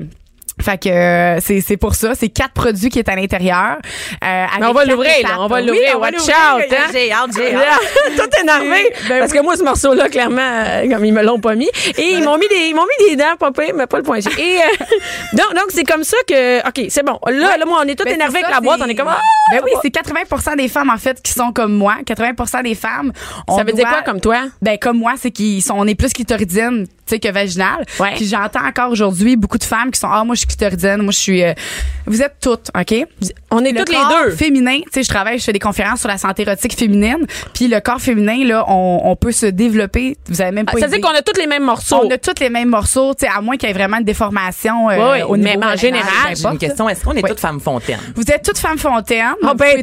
Fait 0.61 0.79
que 0.79 0.89
euh, 0.89 1.41
c'est 1.41 1.61
c'est 1.61 1.77
pour 1.77 1.95
ça, 1.95 2.15
c'est 2.15 2.31
quatre 2.31 2.53
produits 2.53 2.89
qui 2.89 2.99
est 2.99 3.09
à 3.09 3.15
l'intérieur. 3.15 3.77
Euh, 4.25 4.47
on 4.63 4.73
va 4.73 4.85
l'ouvrir, 4.87 5.13
là. 5.23 5.37
On 5.41 5.49
va 5.49 5.61
l'ouvrir. 5.61 6.01
Watch 6.01 6.15
out, 6.15 6.63
hein? 6.71 6.91
J'ai 6.93 7.13
hâte, 7.13 7.31
j'ai 7.37 7.55
hâte. 7.55 8.17
Tout 8.17 8.41
énervé. 8.41 8.93
Ben 9.09 9.21
parce 9.21 9.33
que 9.33 9.41
moi, 9.41 9.57
ce 9.57 9.63
morceau-là, 9.63 10.09
clairement, 10.09 10.41
euh, 10.41 10.89
comme 10.91 11.05
ils 11.05 11.13
me 11.13 11.23
l'ont 11.23 11.39
pas 11.39 11.55
mis. 11.55 11.69
Et 11.99 12.13
ils 12.15 12.25
m'ont 12.25 12.39
mis 12.39 12.49
des, 12.49 12.69
ils 12.69 12.75
m'ont 12.75 12.87
mis 12.87 13.09
des 13.09 13.17
dents, 13.17 13.37
pire, 13.53 13.75
mais 13.75 13.87
pas 13.87 13.99
le 13.99 14.03
point 14.03 14.19
G. 14.21 14.31
Et, 14.39 14.59
euh, 14.59 14.85
donc, 15.33 15.55
donc, 15.55 15.67
c'est 15.69 15.85
comme 15.85 16.03
ça 16.03 16.17
que, 16.27 16.67
OK, 16.67 16.87
c'est 16.89 17.05
bon. 17.05 17.19
Là, 17.27 17.57
là, 17.57 17.65
moi, 17.67 17.83
on 17.85 17.89
est 17.89 17.95
tous 17.95 18.05
Ben, 18.05 18.15
énervés 18.15 18.39
c'est 18.41 18.45
avec 18.45 18.55
la 18.55 18.61
boîte. 18.61 18.81
On 18.83 18.89
est 18.89 18.95
comme, 18.95 19.09
ah! 19.09 19.21
Ben 19.53 19.61
oui, 19.65 19.71
c'est 19.83 19.95
80% 19.95 20.57
des 20.57 20.69
femmes, 20.69 20.91
en 20.91 20.99
fait, 20.99 21.23
qui 21.23 21.33
sont 21.33 21.53
comme 21.53 21.75
moi. 21.75 21.97
80% 22.05 22.63
des 22.65 22.75
femmes. 22.75 23.13
on 23.47 23.57
Ça 23.57 23.65
veut 23.65 23.73
dire 23.73 23.89
quoi 23.89 24.03
comme 24.03 24.21
toi? 24.21 24.39
Ben, 24.63 24.79
comme 24.79 24.99
moi, 24.99 25.15
c'est 25.17 25.31
qu'ils 25.31 25.63
sont, 25.63 25.75
on 25.77 25.87
est 25.87 25.95
plus 25.95 26.13
sais, 27.07 27.19
que 27.21 27.31
vaginale. 27.31 27.85
Ouais. 28.01 28.15
Puis 28.17 28.27
j'entends 28.27 28.65
encore 28.67 28.91
aujourd'hui 28.91 29.37
beaucoup 29.37 29.59
de 29.59 29.65
femmes 29.65 29.91
qui 29.91 30.01
sont, 30.01 30.09
ah, 30.11 30.25
moi, 30.25 30.35
je 30.35 30.41
suis 30.41 30.47
clitoridienne, 30.49 31.03
moi, 31.03 31.13
je 31.13 31.19
suis, 31.19 31.43
euh, 31.45 31.53
vous 32.07 32.23
êtes 32.23 32.37
toutes, 32.41 32.71
OK? 32.79 32.95
On 33.51 33.65
est 33.65 33.73
Le 33.73 33.79
toutes 33.79 33.89
les 33.91 33.95
corps 33.97 34.13
deux. 34.25 34.31
féminin, 34.33 34.79
tu 34.85 34.89
sais, 34.93 35.03
je 35.03 35.09
travaille, 35.09 35.39
je 35.39 35.45
fais 35.45 35.53
des 35.53 35.59
conférences 35.59 36.01
sur 36.01 36.09
la 36.09 36.19
santé 36.19 36.43
érotique 36.43 36.77
féminine. 36.77 37.27
Puis 37.55 37.69
le 37.69 37.81
corps 37.81 38.01
féminin, 38.01 38.45
là, 38.45 38.65
on, 38.69 39.01
on 39.05 39.17
peut 39.17 39.33
se 39.33 39.47
développer. 39.47 40.17
Vous 40.29 40.41
avez 40.41 40.51
même 40.53 40.67
pas 40.67 40.73
Ah, 40.77 40.81
Ça 40.81 40.87
veut 40.87 40.99
dire 40.99 41.01
qu'on 41.09 41.15
a 41.17 41.23
tous 41.23 41.39
les 41.39 41.47
mêmes 41.47 41.65
morceaux. 41.65 42.01
On 42.05 42.11
a 42.11 42.19
tous 42.19 42.41
les 42.41 42.51
mêmes 42.51 42.69
morceaux, 42.69 43.15
tu 43.15 43.27
sais, 43.27 43.33
à 43.35 43.41
moins 43.41 43.57
qu'il 43.57 43.69
y 43.69 43.73
ait 43.73 43.75
vraiment 43.75 43.99
une 43.99 44.05
déformation 44.05 44.91
euh, 44.91 45.13
Oui, 45.13 45.23
au 45.23 45.37
niveau 45.37 45.59
mais 45.59 45.67
en 45.67 45.77
général, 45.77 46.35
J'ai 46.37 46.45
une 46.47 46.59
question. 46.59 46.89
Est-ce 46.89 47.05
qu'on 47.05 47.13
est 47.13 47.23
Oui. 47.23 47.29
toutes 47.31 47.41
femmes 47.41 47.61
fontaines? 47.61 48.01
Vous 48.15 48.25
êtes 48.31 48.43
toutes 48.45 48.59
femmes 48.59 48.79
fontaines. 48.79 49.35
Vous 49.43 49.55
ben, 49.55 49.83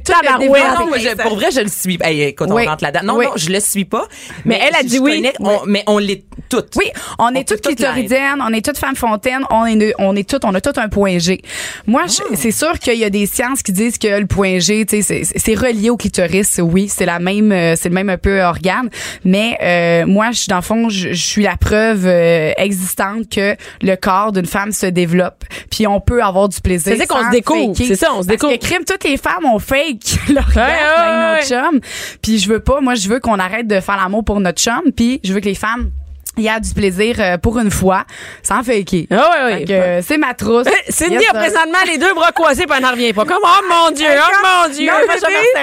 pour 1.21 1.35
vrai, 1.35 1.51
je 1.51 1.61
le 1.61 1.67
suis. 1.67 1.97
Hey, 2.01 2.21
écoute, 2.23 2.47
Oui. 2.51 2.63
on 2.65 2.69
rentre 2.69 2.83
là-dedans. 2.83 3.03
Non, 3.05 3.17
Oui. 3.17 3.25
non, 3.25 3.31
je 3.35 3.49
le 3.49 3.59
suis 3.59 3.85
pas. 3.85 4.07
Mais 4.45 4.59
elle 4.67 4.75
a 4.75 4.83
dit 4.83 4.99
oui. 4.99 5.15
connais- 5.17 5.33
on- 5.39 5.65
mais 5.65 5.83
on 5.87 5.97
l'est 5.97 6.23
toutes. 6.49 6.71
Oui, 6.75 6.85
on, 7.19 7.29
est 7.35 7.47
toutes 7.47 7.61
clitoridiennes, 7.61 8.41
on 8.41 8.53
est 8.53 8.63
toutes 8.65 8.77
femmes 8.77 8.95
fontaines, 8.95 9.43
on 9.49 9.65
est, 9.65 9.93
on 9.99 10.15
est 10.15 10.27
toutes, 10.29 10.45
on 10.45 10.53
a 10.53 10.61
tout 10.61 10.77
un 10.79 10.89
point 10.89 11.17
G. 11.19 11.41
Moi, 11.87 12.03
Ah. 12.05 12.23
c'est 12.35 12.51
sûr 12.51 12.77
qu'il 12.79 12.97
y 12.97 13.03
a 13.03 13.09
des 13.09 13.25
sciences 13.25 13.61
qui 13.63 13.71
disent 13.71 13.97
que 13.97 14.19
le 14.19 14.25
point 14.25 14.59
G, 14.59 14.85
c'est- 14.89 15.01
c'est 15.01 15.55
relié 15.55 15.89
au 15.89 15.97
clitoris. 15.97 16.59
Oui, 16.61 16.87
c'est 16.89 17.05
la 17.05 17.19
même, 17.19 17.51
euh, 17.51 17.75
c'est 17.77 17.89
le 17.89 17.95
même 17.95 18.09
un 18.09 18.17
peu 18.17 18.41
organe. 18.41 18.89
Mais 19.23 19.57
euh, 19.61 20.05
moi, 20.05 20.31
je, 20.31 20.47
dans 20.47 20.57
le 20.57 20.61
fond, 20.61 20.89
je, 20.89 21.09
je 21.13 21.25
suis 21.25 21.43
la 21.43 21.57
preuve 21.57 22.05
euh, 22.05 22.51
existante 22.57 23.29
que 23.29 23.55
le 23.81 23.95
corps 23.95 24.31
d'une 24.31 24.45
femme 24.45 24.71
se 24.71 24.85
développe, 24.85 25.43
puis 25.69 25.87
on 25.87 25.99
peut 25.99 26.21
avoir 26.23 26.49
du 26.49 26.59
plaisir. 26.61 26.93
C'est-à-dire 26.93 27.07
qu'on 27.07 27.21
sans 27.21 27.27
se 27.27 27.31
découvre. 27.31 27.75
C'est 27.77 27.95
ça, 27.95 28.07
on 28.11 28.21
se 28.21 28.27
Parce 28.27 28.39
découvre. 28.39 28.53
que 28.53 28.65
crime, 28.65 28.83
toutes 28.85 29.03
les 29.03 29.17
femmes 29.17 29.45
ont 29.45 29.59
fake 29.59 30.17
leur 30.33 30.45
avec 30.45 30.55
ouais, 30.57 31.35
notre 31.35 31.47
chum. 31.47 31.79
Puis 32.21 32.39
je 32.39 32.49
veux 32.49 32.59
pas, 32.59 32.81
moi, 32.81 32.95
je 32.95 33.07
veux 33.09 33.19
qu'on 33.19 33.39
arrête 33.39 33.67
de 33.67 33.79
faire 33.79 33.97
l'amour 33.97 34.23
pour 34.23 34.39
notre 34.39 34.61
chum, 34.61 34.81
puis 34.95 35.19
je 35.23 35.33
veux 35.33 35.39
que 35.39 35.45
les 35.45 35.55
femmes 35.55 35.91
il 36.37 36.43
y 36.43 36.49
a 36.49 36.59
du 36.59 36.73
plaisir 36.73 37.15
euh, 37.19 37.37
pour 37.37 37.59
une 37.59 37.69
fois, 37.69 38.05
sans 38.41 38.63
faker. 38.63 39.05
Ah 39.11 39.45
oui, 39.47 39.53
oui. 39.59 39.65
Euh, 39.69 40.01
c'est 40.03 40.17
ma 40.17 40.33
trousse. 40.33 40.67
Cindy 40.89 41.13
Yes, 41.13 41.29
a 41.29 41.33
présentement 41.33 41.77
les 41.85 41.97
deux 41.97 42.13
bras 42.13 42.31
croisés 42.31 42.65
puis 42.65 42.73
elle 42.75 42.83
n'en 42.83 42.91
revient 42.91 43.13
pas. 43.13 43.23
Comme, 43.25 43.37
oh 43.43 43.61
mon 43.69 43.91
Dieu, 43.91 44.07
oh 44.09 44.33
mon 44.43 44.73
Dieu. 44.73 44.87
Non, 44.87 44.93
je 45.01 45.07
vais 45.07 45.13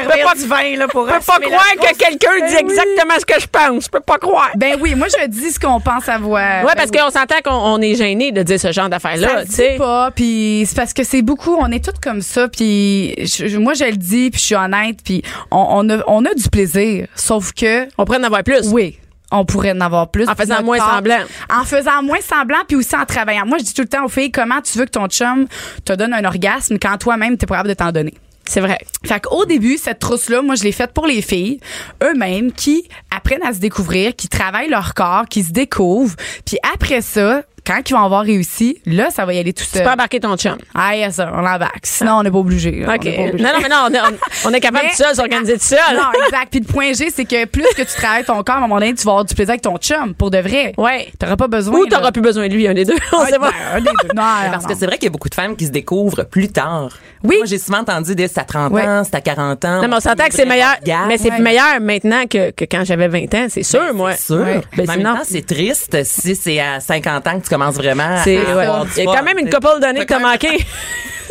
peux 0.05 0.23
pas, 0.25 0.35
du 0.35 0.47
vin, 0.47 0.77
là, 0.77 0.87
pour 0.89 1.09
je 1.09 1.15
peux 1.15 1.21
pas 1.21 1.39
croire 1.41 1.73
que 1.75 1.97
quelqu'un 1.97 2.47
dit 2.47 2.55
Ben 2.55 2.65
oui. 2.65 2.71
exactement 2.71 3.15
ce 3.19 3.27
que 3.27 3.41
je 3.41 3.47
pense. 3.47 3.85
Je 3.85 3.91
peux 3.91 4.01
pas 4.01 4.19
croire. 4.19 4.51
Ben 4.57 4.77
oui, 4.81 4.95
moi 4.95 5.09
je 5.09 5.27
dis 5.27 5.51
ce 5.51 5.59
qu'on 5.59 5.81
pense 5.81 6.09
avoir. 6.09 6.65
Ouais, 6.65 6.73
parce 6.77 6.91
qu'on 6.91 7.11
s'entend 7.11 7.41
qu'on 7.45 7.51
on 7.51 7.81
est 7.81 7.95
gêné 7.97 8.31
de 8.33 8.43
dire 8.43 8.61
ce 8.61 8.71
genre 8.73 8.89
d'affaires-là, 8.89 9.45
tu 9.47 9.53
sais. 9.53 9.73
dit 9.73 9.79
pas, 9.79 10.11
puis 10.15 10.65
c'est 10.69 10.77
parce 10.77 10.93
que 10.93 11.03
c'est 11.05 11.23
beaucoup, 11.23 11.57
on 11.59 11.71
est 11.73 11.85
toutes 11.85 11.99
comme 12.01 12.23
ça, 12.23 12.49
puis 12.49 13.15
moi 13.59 13.75
je 13.75 13.85
le 13.85 13.97
dis, 13.97 14.31
puis 14.31 14.39
je 14.41 14.45
suis 14.47 14.55
honnête, 14.55 14.99
puis 15.05 15.23
on, 15.51 15.67
on, 15.71 15.91
a, 15.91 16.03
on 16.07 16.25
a 16.25 16.35
du 16.35 16.49
plaisir, 16.49 17.07
sauf 17.17 17.53
que 17.53 17.87
On 17.99 18.05
pourrait 18.05 18.19
en 18.19 18.25
avoir 18.25 18.43
plus. 18.45 18.69
oui, 18.73 18.99
on 19.31 19.45
pourrait 19.45 19.73
en 19.73 19.81
avoir 19.81 20.11
plus. 20.11 20.29
En 20.29 20.35
faisant 20.35 20.63
moins 20.63 20.79
semblant. 20.79 21.21
En 21.53 21.65
faisant 21.65 22.03
moins 22.03 22.21
semblant, 22.21 22.59
puis 22.67 22.77
aussi 22.77 22.97
en 22.97 23.05
travaillant. 23.05 23.47
Moi 23.47 23.59
je 23.59 23.65
dis 23.65 23.75
tout 23.75 23.83
le 23.83 23.89
temps 23.89 24.05
aux 24.05 24.09
filles, 24.09 24.31
comment 24.31 24.61
tu 24.61 24.79
veux 24.79 24.85
que 24.85 24.91
ton 24.91 25.07
chum 25.07 25.47
te 25.85 25.93
donne 25.93 26.13
un 26.13 26.25
orgasme 26.25 26.79
quand 26.81 26.99
toi-même 26.99 27.37
t'es 27.37 27.47
pas 27.47 27.57
capable 27.57 27.71
de 27.71 27.75
t'en 27.75 27.93
donner? 27.93 28.15
C'est 28.51 28.61
vrai. 28.61 28.79
Fait 29.07 29.21
qu'au 29.21 29.45
début, 29.45 29.77
cette 29.77 30.01
trousse-là, 30.01 30.43
moi, 30.43 30.57
je 30.57 30.65
l'ai 30.65 30.73
faite 30.73 30.93
pour 30.93 31.07
les 31.07 31.23
filles, 31.23 31.61
eux-mêmes, 32.03 32.51
qui 32.51 32.89
apprennent 33.15 33.45
à 33.45 33.53
se 33.53 33.61
découvrir, 33.61 34.17
qui 34.17 34.29
travaillent 34.29 34.69
leur 34.69 34.95
corps, 34.95 35.27
qui 35.31 35.45
se 35.45 35.53
découvrent. 35.53 36.17
Puis 36.45 36.59
après 36.75 37.01
ça, 37.01 37.43
quand 37.67 37.81
ils 37.89 37.93
vont 37.93 38.03
avoir 38.05 38.23
réussi, 38.23 38.81
là, 38.87 39.11
ça 39.11 39.25
va 39.25 39.35
y 39.35 39.39
aller 39.39 39.53
tout 39.53 39.65
Tu 39.65 39.71
seul. 39.71 39.85
peux 39.85 39.91
embarquer 39.91 40.21
ton 40.21 40.37
chum. 40.37 40.57
Ah, 40.75 40.97
yes, 40.97 41.15
sir, 41.17 41.31
on 41.35 41.41
l'embarque. 41.41 41.81
Sinon, 41.85 42.19
on 42.19 42.23
n'est 42.23 42.31
pas 42.31 42.39
obligé. 42.39 42.71
là. 42.73 42.95
OK. 42.95 43.01
On 43.05 43.09
est 43.09 43.17
pas 43.17 43.23
obligé. 43.31 43.45
Non, 43.45 43.51
non, 43.53 43.59
mais 43.63 43.69
non, 43.69 43.77
on 43.89 43.95
est, 43.95 44.01
on- 44.01 44.49
on 44.49 44.53
est 44.55 44.61
capable 44.61 44.85
Mais- 44.87 44.91
tout 44.91 44.97
seul, 45.03 45.15
s'organiser 45.15 45.55
tout 45.55 45.65
seul. 45.65 45.79
Non, 45.95 46.03
exact. 46.27 46.49
Puis 46.51 46.61
le 46.61 46.67
point 46.67 46.93
G, 46.93 47.11
c'est 47.15 47.25
que 47.25 47.45
plus 47.47 47.67
que 47.77 47.83
tu 47.83 47.95
travailles 47.97 48.25
ton 48.25 48.43
corps, 48.43 48.57
à 48.57 48.59
un 48.59 48.61
moment 48.63 48.79
donné, 48.79 48.95
tu 48.95 49.05
vas 49.05 49.13
avoir 49.13 49.25
du 49.25 49.35
plaisir 49.35 49.51
avec 49.51 49.63
ton 49.63 49.77
chum, 49.79 50.15
pour 50.15 50.31
de 50.31 50.39
vrai. 50.39 50.73
Ouais. 50.77 51.09
T'auras 51.19 51.37
pas 51.37 51.49
besoin. 51.49 51.79
Ou 51.79 51.87
t'auras 51.87 52.13
plus 52.13 52.23
besoin 52.23 52.49
de 52.49 52.55
lui, 52.55 52.67
un 52.69 52.75
des 52.75 52.85
deux. 52.85 52.97
On 53.13 53.25
sait 53.27 53.39
pas. 53.39 53.51
Ben, 53.51 53.77
un 53.77 53.81
des 53.81 53.85
deux. 54.03 54.09
Non, 54.15 54.23
Parce 54.53 54.65
non, 54.65 54.69
que 54.71 54.75
c'est 54.79 54.87
vrai 54.87 54.97
qu'il 54.97 55.05
y 55.05 55.09
a 55.09 55.11
beaucoup 55.13 55.29
de 55.29 55.35
femmes 55.35 55.57
qui 55.57 55.67
se 55.67 55.71
découvrent 55.71 56.25
plus 56.25 56.49
tard. 56.49 56.91
Oui. 57.23 57.37
Moi, 57.37 57.47
j'ai 57.47 57.59
souvent 57.59 57.79
entendu 57.81 58.15
dire 58.15 58.29
c'est 58.33 58.41
à 58.41 58.45
30 58.45 58.73
Ouais. 58.73 58.83
ans, 58.87 59.03
c'est 59.05 59.15
à 59.15 59.21
40 59.21 59.65
ans. 59.67 59.83
Non, 59.83 59.89
mais 59.89 59.97
on 59.97 60.01
s'entend 60.01 60.27
que 60.27 60.35
c'est 60.35 60.47
meilleur. 60.47 60.77
Mais 61.07 61.19
c'est 61.19 61.31
Ouais. 61.31 61.39
meilleur 61.41 61.81
maintenant 61.81 62.27
que, 62.27 62.51
que 62.51 62.65
quand 62.65 62.83
j'avais 62.85 63.09
20 63.09 63.35
ans, 63.35 63.47
c'est 63.49 63.63
sûr, 63.63 63.93
moi. 63.95 64.13
C'est 64.13 64.27
sûr. 64.35 64.39
Ben, 64.39 64.63
Mais 64.79 64.89
en 64.89 64.93
sinon- 64.95 65.05
même 65.11 65.17
temps, 65.19 65.25
c'est 65.29 65.47
triste 65.47 66.03
si 66.05 66.35
c'est 66.35 66.59
à 66.61 66.81
50 66.81 67.27
ans 67.27 67.39
que 67.39 67.45
tu 67.45 67.50
commences 67.51 67.75
vraiment 67.77 68.05
à 68.05 68.61
avoir 68.63 68.85
du 68.87 68.91
Il 68.97 69.05
y 69.05 69.09
a 69.09 69.15
quand 69.17 69.23
même 69.25 69.39
une 69.39 69.51
couple 69.51 69.81
d'années 69.81 70.01
que 70.07 70.15
t'as 70.15 70.19
manqué. 70.19 70.65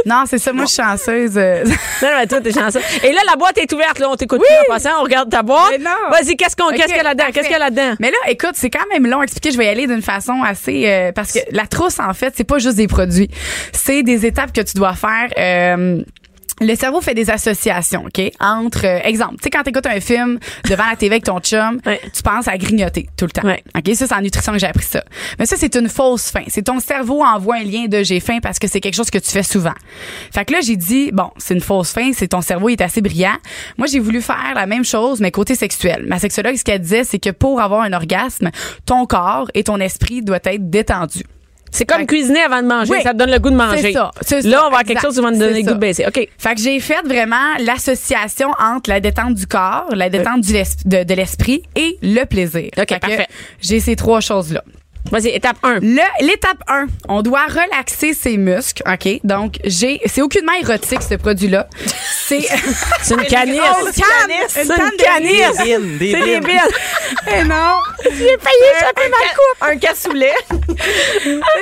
Non, 0.05 0.23
c'est 0.25 0.38
ça. 0.38 0.53
Moi, 0.53 0.63
je 0.63 0.71
suis 0.71 0.82
chanceuse. 0.82 1.34
euh. 1.38 1.65
Non, 1.65 2.08
mais 2.17 2.25
toi, 2.25 2.39
t'es 2.39 2.53
chanceux. 2.53 2.79
Et 3.03 3.12
là, 3.12 3.19
la 3.29 3.36
boîte 3.36 3.58
est 3.58 3.71
ouverte, 3.73 3.99
là. 3.99 4.08
On 4.10 4.15
t'écoute 4.15 4.39
plus 4.39 4.55
en 4.69 4.73
passant. 4.73 4.91
On 5.01 5.03
regarde 5.03 5.29
ta 5.29 5.43
boîte. 5.43 5.73
Vas-y, 6.10 6.38
qu'est-ce 6.38 6.55
qu'on, 6.55 6.69
qu'est-ce 6.69 6.86
qu'il 6.88 6.95
y 6.95 6.99
a 6.99 7.03
là-dedans? 7.03 7.25
Qu'est-ce 7.34 7.47
qu'il 7.47 7.51
y 7.51 7.55
a 7.55 7.60
là-dedans? 7.60 7.95
Mais 7.99 8.10
là, 8.10 8.17
écoute, 8.29 8.53
c'est 8.53 8.69
quand 8.69 8.86
même 8.93 9.05
long 9.08 9.19
à 9.19 9.23
expliquer. 9.23 9.51
Je 9.51 9.58
vais 9.58 9.65
y 9.65 9.67
aller 9.67 9.88
d'une 9.88 10.01
façon 10.01 10.41
assez 10.41 10.86
euh, 10.88 11.12
parce 11.12 11.34
que 11.34 11.39
la 11.51 11.67
trousse, 11.67 11.99
en 11.99 12.13
fait, 12.13 12.34
c'est 12.38 12.45
pas 12.45 12.60
juste 12.60 12.77
des 12.77 12.88
produits. 12.88 13.29
C'est 13.73 14.01
des 14.03 14.25
étapes 14.25 14.53
que 14.53 14.62
tu 14.62 14.77
dois 14.77 14.93
faire. 14.93 15.27
euh, 15.38 16.01
le 16.62 16.76
cerveau 16.76 17.02
fait 17.02 17.13
des 17.13 17.30
associations, 17.30 18.06
OK? 18.06 18.22
Entre, 18.39 18.86
euh, 18.86 19.00
exemple, 19.04 19.36
tu 19.36 19.43
sais, 19.43 19.50
quand 19.50 19.63
tu 19.63 19.69
écoutes 19.69 19.86
un 19.88 20.00
film 20.00 20.39
devant 20.69 20.86
la 20.89 20.95
TV 20.95 21.15
avec 21.15 21.26
ton 21.26 21.39
chum, 21.39 21.80
Ouais. 21.86 22.00
tu 22.13 22.22
penses 22.22 22.48
à 22.48 22.58
grignoter 22.58 23.08
tout 23.17 23.26
le 23.26 23.32
temps. 23.32 23.48
Ouais. 23.48 23.63
OK? 23.78 23.95
Ça, 23.95 24.08
c'est 24.08 24.13
en 24.15 24.22
nutrition 24.22 24.54
que 24.54 24.60
j'ai 24.60 24.67
appris 24.67 24.86
ça. 24.86 25.04
Mais 25.38 25.45
ça, 25.45 25.56
c'est 25.58 25.76
une 25.76 25.89
fausse 25.89 26.32
faim. 26.32 26.43
C'est 26.48 26.63
ton 26.63 26.80
cerveau 26.80 27.24
envoie 27.24 27.56
un 27.58 27.63
lien 27.63 27.86
de 27.88 28.04
j'ai 28.04 28.19
faim 28.19 28.39
parce 28.41 28.60
que 28.60 28.67
c'est 28.67 28.80
quelque 28.82 28.95
chose 28.95 29.10
que 29.10 29.17
tu 29.17 29.30
fais 29.32 29.43
souvent. 29.43 29.74
Fait 30.34 30.45
que 30.45 30.54
là, 30.54 30.60
j'ai 30.62 30.76
dit, 30.76 31.12
bon, 31.12 31.30
c'est 31.38 31.54
une 31.54 31.62
fausse 31.62 31.91
faim, 31.91 32.12
c'est 32.13 32.28
ton 32.30 32.41
cerveau 32.41 32.69
il 32.69 32.74
est 32.74 32.82
assez 32.82 33.02
brillant. 33.02 33.38
Moi, 33.78 33.88
j'ai 33.88 34.00
voulu 34.00 34.22
faire 34.22 34.54
la 34.56 34.65
même 34.65 34.86
chose, 34.86 35.19
mais 35.19 35.32
côté 35.32 35.56
sexuel. 35.56 36.06
Ma 36.08 36.19
sexologue, 36.19 36.56
ce 36.56 36.63
qu'elle 36.63 36.82
disait, 36.82 37.04
c'est 37.04 37.19
que 37.19 37.30
pour 37.30 37.62
avoir 37.62 37.82
un 37.82 37.93
orgasme, 37.93 38.50
ton 38.86 39.06
corps 39.06 39.50
et 39.54 39.63
ton 39.63 39.78
esprit 39.80 40.22
doivent 40.22 40.41
être 40.45 40.69
détendus. 40.69 41.24
C'est 41.71 41.86
comme 41.86 41.99
Fait- 41.99 42.05
cuisiner 42.08 42.41
avant 42.41 42.62
de 42.62 42.67
manger. 42.67 42.91
Oui. 42.91 42.97
Ça 43.03 43.13
te 43.13 43.17
donne 43.17 43.32
le 43.32 43.39
goût 43.39 43.49
de 43.49 43.55
manger. 43.55 43.82
C'est 43.82 43.93
ça, 43.93 44.12
Là, 44.49 44.58
on 44.58 44.62
va 44.62 44.65
avoir 44.67 44.84
quelque 44.84 45.01
chose 45.01 45.15
qui 45.15 45.21
va 45.21 45.32
nous 45.32 45.39
donner 45.39 45.62
le 45.62 45.67
goût 45.67 45.73
de 45.75 45.79
baisser. 45.79 46.05
OK. 46.08 46.27
Fait 46.38 46.55
que 46.55 46.62
j'ai 46.62 46.79
fait 46.79 47.01
vraiment 47.05 47.55
l'association 47.60 48.49
entre 48.60 48.89
la 48.89 48.99
détente 48.99 49.36
du 49.36 49.47
corps, 49.47 49.88
la 49.93 50.10
détente 50.10 50.41
du 50.41 50.53
l'es- 50.53 50.77
de, 50.86 51.03
de 51.03 51.13
l'esprit 51.13 51.63
et 51.75 51.97
le 52.01 52.25
plaisir. 52.25 52.69
OK, 52.77 52.86
Fait 52.89 52.99
parfait. 52.99 53.27
J'ai 53.62 53.79
ces 53.79 53.95
trois 53.95 54.19
choses-là. 54.19 54.63
Vas-y, 55.12 55.29
étape 55.29 55.57
1. 55.63 55.79
Le- 55.81 56.25
L'étape 56.25 56.57
1, 56.67 56.85
on 57.07 57.21
doit 57.21 57.45
relaxer 57.47 58.13
ses 58.13 58.38
muscles, 58.38 58.83
OK? 58.85 59.19
Donc, 59.23 59.55
j'ai 59.63 59.99
c'est 60.05 60.21
aucunement 60.21 60.53
érotique, 60.62 61.01
ce 61.01 61.15
produit-là. 61.15 61.67
C'est 62.27 62.38
une 63.09 63.23
canisse. 63.25 63.59
Oh, 63.81 63.88
une! 63.88 63.93
C'est 64.47 64.63
Une 64.63 64.67
canne 64.67 64.91
canisse. 64.97 65.51
C'est 65.55 65.79
des 65.97 66.39
billes. 66.41 66.59
Eh 67.27 67.43
non! 67.45 67.77
J'ai 68.03 68.38
failli 68.38 68.65
échapper 68.77 69.09
ma 69.09 69.17
coupe. 69.29 69.62
Un 69.62 69.77
cassoulet. 69.77 70.33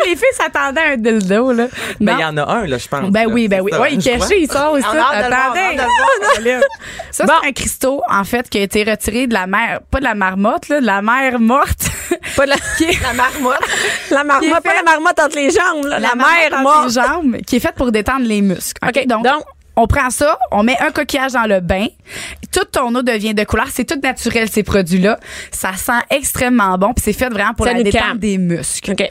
Les 0.05 0.15
filles 0.15 0.25
s'attendaient 0.33 0.81
à 0.81 0.89
un 0.91 0.97
dildo, 0.97 1.53
là. 1.53 1.67
Ben, 2.01 2.15
il 2.17 2.21
y 2.21 2.25
en 2.25 2.35
a 2.37 2.43
un, 2.51 2.65
là, 2.67 2.77
je 2.77 2.87
pense. 2.87 3.09
Ben 3.11 3.27
oui, 3.31 3.47
ben 3.47 3.61
oui. 3.61 3.71
Ouais, 3.73 3.93
il 3.93 4.03
caché, 4.03 4.41
il 4.41 4.51
sort 4.51 4.73
aussi. 4.73 4.85
Attendez. 4.85 5.77
Ça, 7.11 7.25
c'est 7.25 7.47
un 7.47 7.51
cristaux, 7.53 8.01
en 8.09 8.23
fait, 8.23 8.49
qui 8.49 8.57
a 8.59 8.61
été 8.61 8.83
retiré 8.83 9.27
de 9.27 9.33
la 9.33 9.47
mer, 9.47 9.79
pas 9.89 9.99
de 9.99 10.03
la 10.03 10.15
marmotte, 10.15 10.67
là, 10.69 10.81
de 10.81 10.85
la 10.85 11.01
mer 11.01 11.39
morte. 11.39 11.87
Pas 12.35 12.45
la, 12.45 12.55
La 13.01 13.13
marmotte. 13.13 13.59
la 14.11 14.23
marmotte, 14.23 14.63
pas 14.63 14.73
la 14.73 14.83
marmotte 14.83 15.19
entre 15.19 15.35
les 15.35 15.49
jambes, 15.49 15.85
là. 15.85 15.99
La, 15.99 16.15
mère 16.15 16.25
marmotte 16.51 16.63
morte. 16.63 16.77
entre 16.77 16.87
les 16.87 16.91
jambes, 17.07 17.37
qui 17.45 17.55
est 17.57 17.59
faite 17.59 17.75
pour 17.75 17.91
détendre 17.91 18.25
les 18.25 18.41
muscles. 18.41 18.79
OK? 18.87 19.05
Donc, 19.07 19.23
donc- 19.23 19.43
on 19.79 19.85
prend 19.85 20.09
ça, 20.09 20.39
on 20.51 20.63
met 20.63 20.75
un 20.81 20.89
coquillage 20.91 21.33
dans 21.33 21.45
le 21.45 21.59
bain. 21.59 21.85
Toute 22.51 22.71
ton 22.71 22.93
eau 22.95 23.03
devient 23.03 23.35
de 23.35 23.43
couleur. 23.43 23.67
C'est 23.71 23.85
tout 23.85 23.99
naturel, 24.01 24.49
ces 24.49 24.63
produits-là. 24.63 25.19
Ça 25.51 25.73
sent 25.73 26.01
extrêmement 26.09 26.75
bon. 26.79 26.93
Puis 26.93 27.03
c'est 27.05 27.13
fait 27.13 27.29
vraiment 27.29 27.53
pour 27.53 27.67
Ça 27.67 27.73
la 27.73 27.83
détente 27.83 28.17
des 28.17 28.39
muscles. 28.39 28.93
OK. 28.93 29.07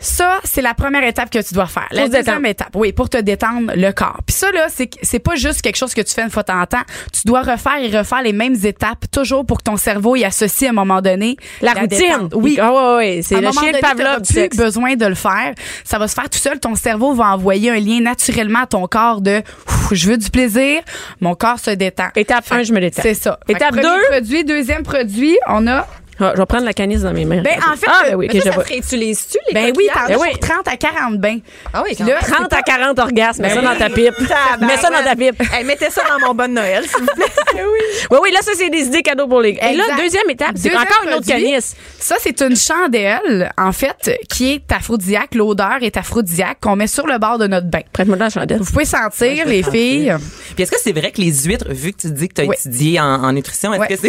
Ça, 0.00 0.38
c'est 0.44 0.62
la 0.62 0.74
première 0.74 1.02
étape 1.02 1.28
que 1.30 1.40
tu 1.40 1.54
dois 1.54 1.66
faire. 1.66 1.88
La 1.90 2.04
deuxième 2.04 2.24
détendre. 2.24 2.46
étape, 2.46 2.68
oui, 2.74 2.92
pour 2.92 3.10
te 3.10 3.18
détendre 3.18 3.72
le 3.74 3.90
corps. 3.90 4.18
Puis 4.26 4.34
ça, 4.36 4.50
là, 4.52 4.66
c'est 4.68 4.88
c'est 5.02 5.18
pas 5.18 5.34
juste 5.34 5.60
quelque 5.62 5.76
chose 5.76 5.92
que 5.92 6.00
tu 6.02 6.14
fais 6.14 6.22
une 6.22 6.30
fois 6.30 6.42
de 6.42 6.48
temps 6.48 6.60
en 6.60 6.66
temps. 6.66 6.82
Tu 7.12 7.22
dois 7.26 7.42
refaire 7.42 7.78
et 7.82 7.96
refaire 7.96 8.22
les 8.22 8.32
mêmes 8.32 8.56
étapes, 8.64 9.06
toujours 9.10 9.44
pour 9.44 9.58
que 9.58 9.64
ton 9.64 9.76
cerveau 9.76 10.14
y 10.16 10.24
associe 10.24 10.68
à 10.68 10.70
un 10.70 10.74
moment 10.74 11.02
donné 11.02 11.36
La, 11.60 11.72
routine. 11.72 11.88
détente. 11.88 12.32
Oui. 12.36 12.58
Ah 12.60 12.72
ouais, 12.72 12.96
ouais. 12.96 13.20
C'est 13.22 13.36
À 13.36 13.40
le 13.40 13.50
chien 13.50 13.72
de 13.72 13.78
Pavlov 13.78 14.22
du 14.22 14.32
plus 14.32 14.56
besoin 14.56 14.94
de 14.94 15.06
le 15.06 15.14
faire. 15.16 15.52
Ça 15.84 15.98
va 15.98 16.06
se 16.06 16.14
faire 16.14 16.30
tout 16.30 16.38
seul. 16.38 16.60
Ton 16.60 16.74
cerveau 16.76 17.12
va 17.14 17.34
envoyer 17.34 17.70
un 17.70 17.80
lien 17.80 18.00
naturellement 18.00 18.60
à 18.60 18.66
ton 18.66 18.86
corps 18.86 19.20
de 19.20 19.42
je 19.90 20.10
veux 20.10 20.16
du 20.18 20.30
plaisir, 20.30 20.82
mon 21.20 21.34
corps 21.34 21.58
se 21.58 21.70
détend. 21.70 22.08
Étape 22.14 22.44
1, 22.50 22.62
je 22.62 22.72
me 22.72 22.80
détends. 22.80 23.02
C'est 23.02 23.14
ça. 23.14 23.40
Étape 23.48 23.70
premier 23.70 23.82
2. 23.82 23.88
produit, 24.10 24.44
deuxième 24.44 24.82
produit, 24.82 25.36
on 25.48 25.66
a 25.66 25.86
Ah, 26.20 26.32
je 26.34 26.40
vais 26.40 26.46
prendre 26.46 26.64
la 26.64 26.72
canisse 26.72 27.02
dans 27.02 27.12
mes 27.12 27.24
mains. 27.24 27.42
Ben, 27.42 27.58
en 27.58 27.76
fait, 27.76 27.86
ah, 27.88 28.00
le- 28.04 28.10
ben 28.10 28.16
oui, 28.16 28.28
Mais 28.32 28.38
ok, 28.38 28.42
ça, 28.42 28.48
je 28.48 28.50
ça 28.50 28.54
vois. 28.56 28.64
te 28.64 28.68
réutilises-tu, 28.70 29.38
les 29.48 29.54
ben 29.54 29.72
oui, 29.76 29.86
t'en 29.92 30.00
coquillages? 30.00 30.16
as 30.16 30.20
oui. 30.20 30.28
pour 30.32 30.40
30 30.40 30.68
à 30.68 30.76
40 30.76 31.18
bains. 31.18 31.38
Ah 31.72 31.82
oui, 31.84 31.94
quand 31.96 32.04
Là, 32.06 32.14
même. 32.14 32.22
30 32.22 32.52
à 32.52 32.62
40 32.62 32.98
orgasmes, 32.98 33.42
mets 33.42 33.48
ça 33.50 33.54
Ben 33.56 33.62
dans 33.72 33.76
ta 33.78 33.88
pipe. 33.88 34.14
Mets 34.60 34.76
ça 34.76 34.90
dans 34.90 35.04
ta 35.04 35.14
pipe. 35.16 35.42
Hey, 35.54 35.64
mettez 35.64 35.90
ça 35.90 36.02
dans 36.08 36.26
mon 36.26 36.34
bon 36.34 36.52
Noël, 36.52 36.84
s'il 36.86 37.00
vous 37.00 37.06
plaît. 37.14 37.24
Oui, 38.10 38.18
oui, 38.22 38.30
là, 38.32 38.40
ça, 38.42 38.52
c'est 38.56 38.70
des 38.70 38.82
idées 38.86 39.02
cadeaux 39.02 39.26
pour 39.26 39.40
les 39.40 39.54
gars. 39.54 39.70
Et 39.72 39.76
là, 39.76 39.84
deuxième 39.96 40.28
étape, 40.30 40.52
c'est 40.56 40.74
encore 40.74 41.04
une 41.06 41.14
autre 41.14 41.26
canisse. 41.26 41.74
Ça, 41.98 42.16
c'est 42.20 42.40
une 42.42 42.56
chandelle, 42.56 43.52
en 43.58 43.72
fait, 43.72 44.18
qui 44.28 44.52
est 44.54 44.72
aphrodisiaque. 44.72 45.34
L'odeur 45.34 45.78
est 45.82 45.96
aphrodisiaque 45.96 46.58
qu'on 46.60 46.76
met 46.76 46.86
sur 46.86 47.06
le 47.06 47.18
bord 47.18 47.38
de 47.38 47.46
notre 47.46 47.66
bain. 47.68 47.80
Prête-moi 47.92 48.16
de 48.16 48.22
la 48.22 48.30
chandelle. 48.30 48.58
Vous 48.58 48.70
pouvez 48.72 48.84
sentir, 48.84 49.46
les 49.46 49.62
filles. 49.62 50.14
Puis 50.54 50.62
est-ce 50.62 50.70
que 50.70 50.78
c'est 50.82 50.92
vrai 50.92 51.10
que 51.10 51.20
les 51.20 51.32
huîtres, 51.44 51.66
vu 51.70 51.92
que 51.92 51.98
tu 52.02 52.10
dis 52.10 52.28
que 52.28 52.34
tu 52.34 52.40
as 52.42 52.44
Oui. 52.44 52.56
étudié 52.58 53.00
en, 53.00 53.04
en 53.24 53.32
nutrition, 53.32 53.72
est-ce 53.74 54.00
que 54.02 54.08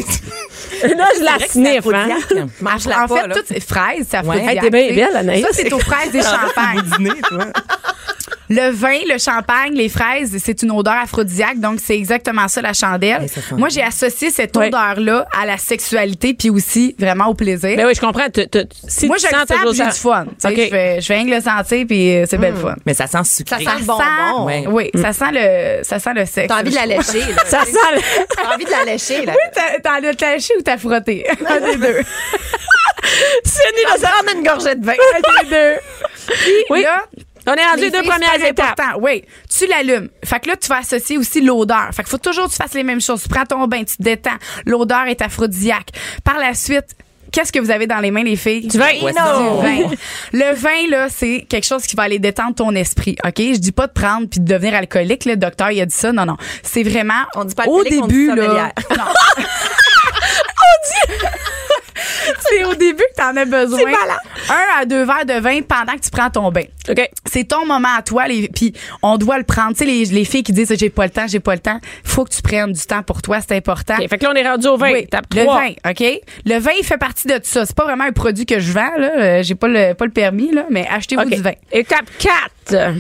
c'est. 0.82 0.88
Là, 0.96 1.06
je 1.18 1.24
la 1.24 1.48
sniffe, 1.48 1.86
hein. 2.08 2.48
Marche-la 2.62 3.04
en 3.04 3.08
pas, 3.08 3.22
fait, 3.22 3.28
là. 3.28 3.36
toutes 3.36 3.48
ces 3.48 3.60
fraises, 3.60 4.08
c'est 4.10 4.18
aphrodisiaque. 4.18 4.56
Hey, 4.56 4.60
t'es 4.62 4.70
bien 4.70 5.06
belle, 5.08 5.18
Anaïs. 5.18 5.42
Ça, 5.44 5.50
c'est 5.54 5.72
aux 5.74 5.80
fraises 5.80 6.12
des 6.12 6.22
champagnes. 6.24 6.82
dîner, 6.98 7.22
toi. 7.28 7.46
Le 8.52 8.72
vin, 8.72 8.98
le 9.08 9.20
champagne, 9.20 9.76
les 9.76 9.90
fraises, 9.90 10.36
c'est 10.44 10.64
une 10.64 10.72
odeur 10.72 10.96
aphrodisiaque, 10.96 11.60
donc 11.60 11.78
c'est 11.84 11.96
exactement 11.96 12.48
ça 12.48 12.64
la 12.64 12.74
chandelle. 12.74 13.22
Ouais, 13.22 13.28
ça 13.28 13.42
Moi, 13.56 13.70
j'ai 13.70 13.84
associé 13.84 14.32
cette 14.32 14.58
Ouais. 14.58 14.70
odeur-là 14.70 15.28
à 15.40 15.46
la 15.46 15.58
sexualité, 15.60 16.34
puis 16.34 16.50
aussi 16.50 16.96
vraiment 16.98 17.28
au 17.28 17.36
plaisir. 17.36 17.78
Ben 17.78 17.86
oui, 17.86 17.94
je 17.94 18.02
comprends. 18.02 18.28
Tu- 18.34 18.48
tu- 18.50 18.64
Si 18.88 19.06
Moi, 19.06 19.18
tu 19.18 19.28
je 19.28 19.28
le 19.28 19.34
sens, 19.38 19.48
sens, 19.48 19.56
puis 19.56 19.66
d'autres 19.66 19.78
j'ai 19.78 19.84
du 19.86 19.92
fun. 20.00 20.26
Je 20.44 20.48
vais, 20.50 21.00
je 21.00 21.08
vais 21.08 21.16
rien 21.20 21.26
que 21.30 21.36
le 21.36 21.42
sentir, 21.42 21.86
puis 21.86 22.16
euh, 22.16 22.26
c'est 22.28 22.40
belle 22.40 22.56
fun. 22.56 22.74
Mais 22.88 22.96
ça 22.96 23.06
sent 23.06 23.24
sucré. 23.24 23.64
Ça 23.64 23.72
sent 23.72 23.78
le 23.82 23.86
bonbon. 23.86 24.46
Ouais. 24.48 24.66
Oui, 24.68 24.90
ça 25.00 25.14
sent 25.14 25.32
le, 25.32 25.84
ça 25.84 26.00
sent 26.00 26.14
le 26.16 26.26
sexe. 26.26 26.48
T'as 26.48 26.62
envie 26.62 26.72
de 26.72 26.76
la 26.76 26.86
lécher, 26.88 27.20
là. 27.20 27.44
Ça 27.46 27.60
sent 27.66 27.72
le- 27.94 28.02
T'as 28.36 28.56
envie 28.56 28.66
de 28.66 28.72
la 28.72 28.84
lécher, 28.92 29.26
là. 29.28 29.34
T'as 29.54 29.80
t'as 29.84 30.00
le 30.00 30.10
lâché 30.20 30.54
ou 30.58 30.64
t'as 30.64 30.80
frotté? 30.80 31.24
Deux. 31.94 32.04
Là, 33.88 33.98
ça 33.98 34.08
Prendre 34.10 34.38
une 34.38 34.44
gorgée 34.44 34.76
de 34.76 34.86
vin. 34.86 34.94
Des 34.94 35.50
deux. 35.50 35.76
Puis 36.28 36.54
Oui. 36.70 36.84
là, 36.84 37.04
On 37.48 37.54
est 37.54 37.64
rendu 37.66 37.78
les 37.82 37.90
les 37.90 37.92
deux 37.92 38.04
premières 38.04 38.36
étapes. 38.44 38.80
important. 38.80 39.00
Oui, 39.02 39.24
tu 39.50 39.66
l'allumes. 39.68 40.10
Fait 40.24 40.40
que 40.40 40.48
là, 40.50 40.56
tu 40.58 40.68
vas 40.68 40.78
associer 40.78 41.18
aussi 41.18 41.42
l'odeur. 41.42 41.90
Fait 41.94 42.04
qu'il 42.04 42.12
faut 42.12 42.18
toujours 42.18 42.46
que 42.46 42.52
tu 42.52 42.58
fasses 42.58 42.74
les 42.74 42.84
mêmes 42.84 43.02
choses. 43.02 43.24
Tu 43.24 43.30
prends 43.30 43.46
ton 43.46 43.66
bain, 43.68 43.80
tu 43.84 43.98
te 43.98 44.04
détends. 44.04 44.38
L'odeur 44.66 45.08
est 45.08 45.22
aphrodisiaque. 45.22 45.90
Par 46.24 46.38
la 46.38 46.54
suite, 46.54 46.86
qu'est-ce 47.32 47.52
que 47.52 47.60
vous 47.60 47.72
avez 47.72 47.88
dans 47.88 48.00
les 48.00 48.12
mains, 48.12 48.24
les 48.24 48.36
filles? 48.36 48.68
Du 48.68 48.78
vin. 48.78 48.86
Ouais, 49.02 49.12
Du 49.12 49.14
vin. 49.14 49.96
Le 50.34 50.54
vin, 50.56 50.90
là, 50.90 51.08
c'est 51.10 51.46
quelque 51.50 51.66
chose 51.66 51.84
qui 51.84 51.96
va 51.96 52.04
aller 52.04 52.20
détendre 52.20 52.56
ton 52.56 52.76
esprit, 52.76 53.16
OK? 53.26 53.38
Je 53.38 53.58
dis 53.58 53.72
pas 53.72 53.88
de 53.88 53.94
prendre 53.94 54.28
puis 54.30 54.40
de 54.40 54.46
devenir 54.46 54.76
alcoolique. 54.76 55.26
Le 55.26 55.36
docteur, 55.38 55.72
il 55.72 55.82
a 55.82 55.86
dit 55.86 55.96
ça. 55.96 56.12
Non, 56.12 56.26
non. 56.26 56.38
C'est 56.64 56.84
vraiment 56.84 57.24
On 57.36 57.46
dit 57.46 57.56
pas 57.56 57.66
au 57.66 57.80
alcoolique, 57.80 58.04
on 58.04 58.08
dit 58.08 58.14
début, 58.14 58.36
là. 58.36 58.44
sommelière. 58.46 58.72
Non. 58.98 59.06
C'est 62.50 62.64
au 62.66 62.74
début 62.76 63.04
que 63.16 63.22
t'en 63.22 63.36
as 63.36 63.46
besoin. 63.46 63.92
Un 64.50 64.82
à 64.82 64.86
deux 64.86 65.04
verres 65.04 65.26
de 65.26 65.40
vin 65.40 65.62
pendant 65.62 65.94
que 65.94 66.02
tu 66.02 66.10
prends 66.10 66.30
ton 66.30 66.52
bain. 66.52 66.64
OK. 66.90 67.10
C'est 67.26 67.44
ton 67.48 67.66
moment 67.66 67.90
à 67.98 68.02
toi, 68.02 68.28
les, 68.28 68.48
puis 68.50 68.74
on 69.02 69.18
doit 69.18 69.38
le 69.38 69.44
prendre. 69.44 69.72
Tu 69.74 69.80
sais, 69.80 69.86
les, 69.86 70.06
les 70.06 70.26
filles 70.26 70.44
qui 70.44 70.54
disent 70.54 70.74
j'ai 70.78 70.90
pas 70.90 71.06
le 71.06 71.12
temps, 71.12 71.28
j'ai 71.28 71.40
pas 71.40 71.54
le 71.54 71.60
temps, 71.60 71.80
faut 72.04 72.24
que 72.26 72.34
tu 72.34 72.42
prennes 72.42 72.72
du 72.74 72.82
temps 72.82 73.04
pour 73.04 73.22
toi, 73.22 73.40
c'est 73.42 73.56
important. 73.56 73.96
OK, 74.00 74.10
Fait 74.10 74.18
que 74.18 74.24
là, 74.26 74.32
on 74.34 74.36
est 74.36 74.48
rendu 74.48 74.68
au 74.68 74.78
vin. 74.78 74.92
Oui, 74.92 75.00
Étape 75.00 75.26
le 75.36 75.44
3. 75.44 75.62
vin, 75.62 75.70
OK? 75.90 76.04
Le 76.46 76.60
vin, 76.60 76.72
il 76.80 76.86
fait 76.86 76.98
partie 76.98 77.28
de 77.28 77.40
ça. 77.44 77.66
C'est 77.66 77.76
pas 77.76 77.86
vraiment 77.86 78.06
un 78.06 78.12
produit 78.12 78.46
que 78.46 78.60
je 78.60 78.72
vends, 78.72 78.98
là. 78.98 79.12
Euh, 79.18 79.44
J'ai 79.44 79.56
pas 79.56 79.68
le, 79.68 79.94
pas 79.94 80.06
le 80.06 80.12
permis, 80.12 80.52
là, 80.52 80.66
mais 80.70 80.88
achetez-vous 80.90 81.26
du 81.30 81.42
vin. 81.42 81.54
Étape 81.72 82.06
4. 82.66 82.96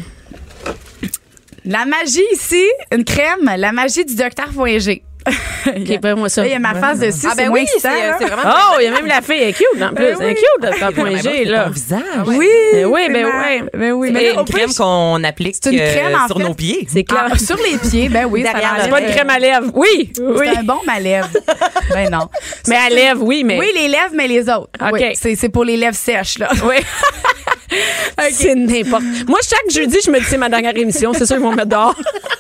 La 1.65 1.85
magie 1.85 2.23
ici, 2.33 2.63
une 2.91 3.03
crème, 3.03 3.51
la 3.57 3.71
magie 3.71 4.05
du 4.05 4.15
docteur 4.15 4.49
Voyager. 4.51 5.03
OK, 5.67 5.99
ben, 6.01 6.15
moi 6.15 6.29
ça. 6.29 6.41
Là, 6.41 6.47
il 6.47 6.51
y 6.51 6.55
a 6.55 6.59
ma 6.59 6.75
face 6.75 6.99
dessus, 6.99 7.27
Ah, 7.29 7.33
ben 7.35 7.49
oui, 7.49 7.65
c'est 7.77 7.87
vraiment. 7.89 8.41
Oh, 8.45 8.77
il 8.79 8.85
y 8.85 8.87
a 8.87 8.91
même 8.91 9.05
la 9.05 9.21
fille, 9.21 9.37
elle 9.41 9.49
est 9.49 9.53
cute 9.53 9.67
en 9.81 9.89
plus. 9.89 10.05
Ben 10.05 10.15
Elle 10.21 10.29
est 10.29 10.35
cute, 10.35 10.81
le 10.81 10.91
point 10.93 11.17
G, 11.17 11.45
là. 11.45 11.69
visage. 11.69 12.01
Oui, 12.27 12.47
Ben 12.73 12.85
oui, 12.85 13.01
ben 13.09 13.13
c'est 13.15 13.23
ma- 13.23 13.47
oui. 13.63 13.69
Ben 13.73 13.91
oui. 13.91 14.11
Mais 14.11 14.31
une 14.33 14.45
crème 14.45 14.73
qu'on 14.73 15.23
applique 15.23 15.55
euh, 15.67 15.93
sur 16.27 16.37
fait. 16.37 16.43
nos 16.43 16.53
pieds. 16.53 16.87
C'est 16.91 17.03
clair. 17.03 17.27
Ah, 17.31 17.37
sur 17.37 17.57
les 17.57 17.77
pieds, 17.77 18.09
ben 18.09 18.25
oui. 18.25 18.43
C'est 18.45 18.89
pas 18.89 19.01
une 19.01 19.11
crème 19.11 19.29
à 19.29 19.39
lèvres. 19.39 19.71
Oui, 19.73 20.11
oui. 20.19 20.47
C'est 20.51 20.57
un 20.59 20.63
bon 20.63 20.79
à 20.87 20.99
lèvres. 20.99 21.29
ben 21.93 22.09
non. 22.09 22.29
Mais 22.67 22.75
à 22.75 22.89
lèvres, 22.89 23.21
oui, 23.23 23.43
mais. 23.43 23.59
Oui, 23.59 23.71
les 23.75 23.87
lèvres, 23.87 24.13
mais 24.13 24.27
les 24.27 24.41
autres. 24.49 24.69
OK. 24.81 25.03
C'est 25.15 25.49
pour 25.49 25.63
les 25.65 25.77
lèvres 25.77 25.95
sèches, 25.95 26.39
là. 26.39 26.49
Oui. 26.63 26.75
C'est 28.31 28.55
n'importe. 28.55 29.03
Moi, 29.27 29.39
chaque 29.47 29.69
jeudi, 29.71 29.97
je 30.03 30.09
me 30.11 30.19
dis 30.19 30.25
c'est 30.25 30.37
ma 30.37 30.49
dernière 30.49 30.75
émission. 30.75 31.13
C'est 31.13 31.25
sûr, 31.25 31.35
ils 31.37 31.41
vont 31.41 31.51
me 31.51 31.55
mettre 31.57 31.69
dehors. 31.69 31.95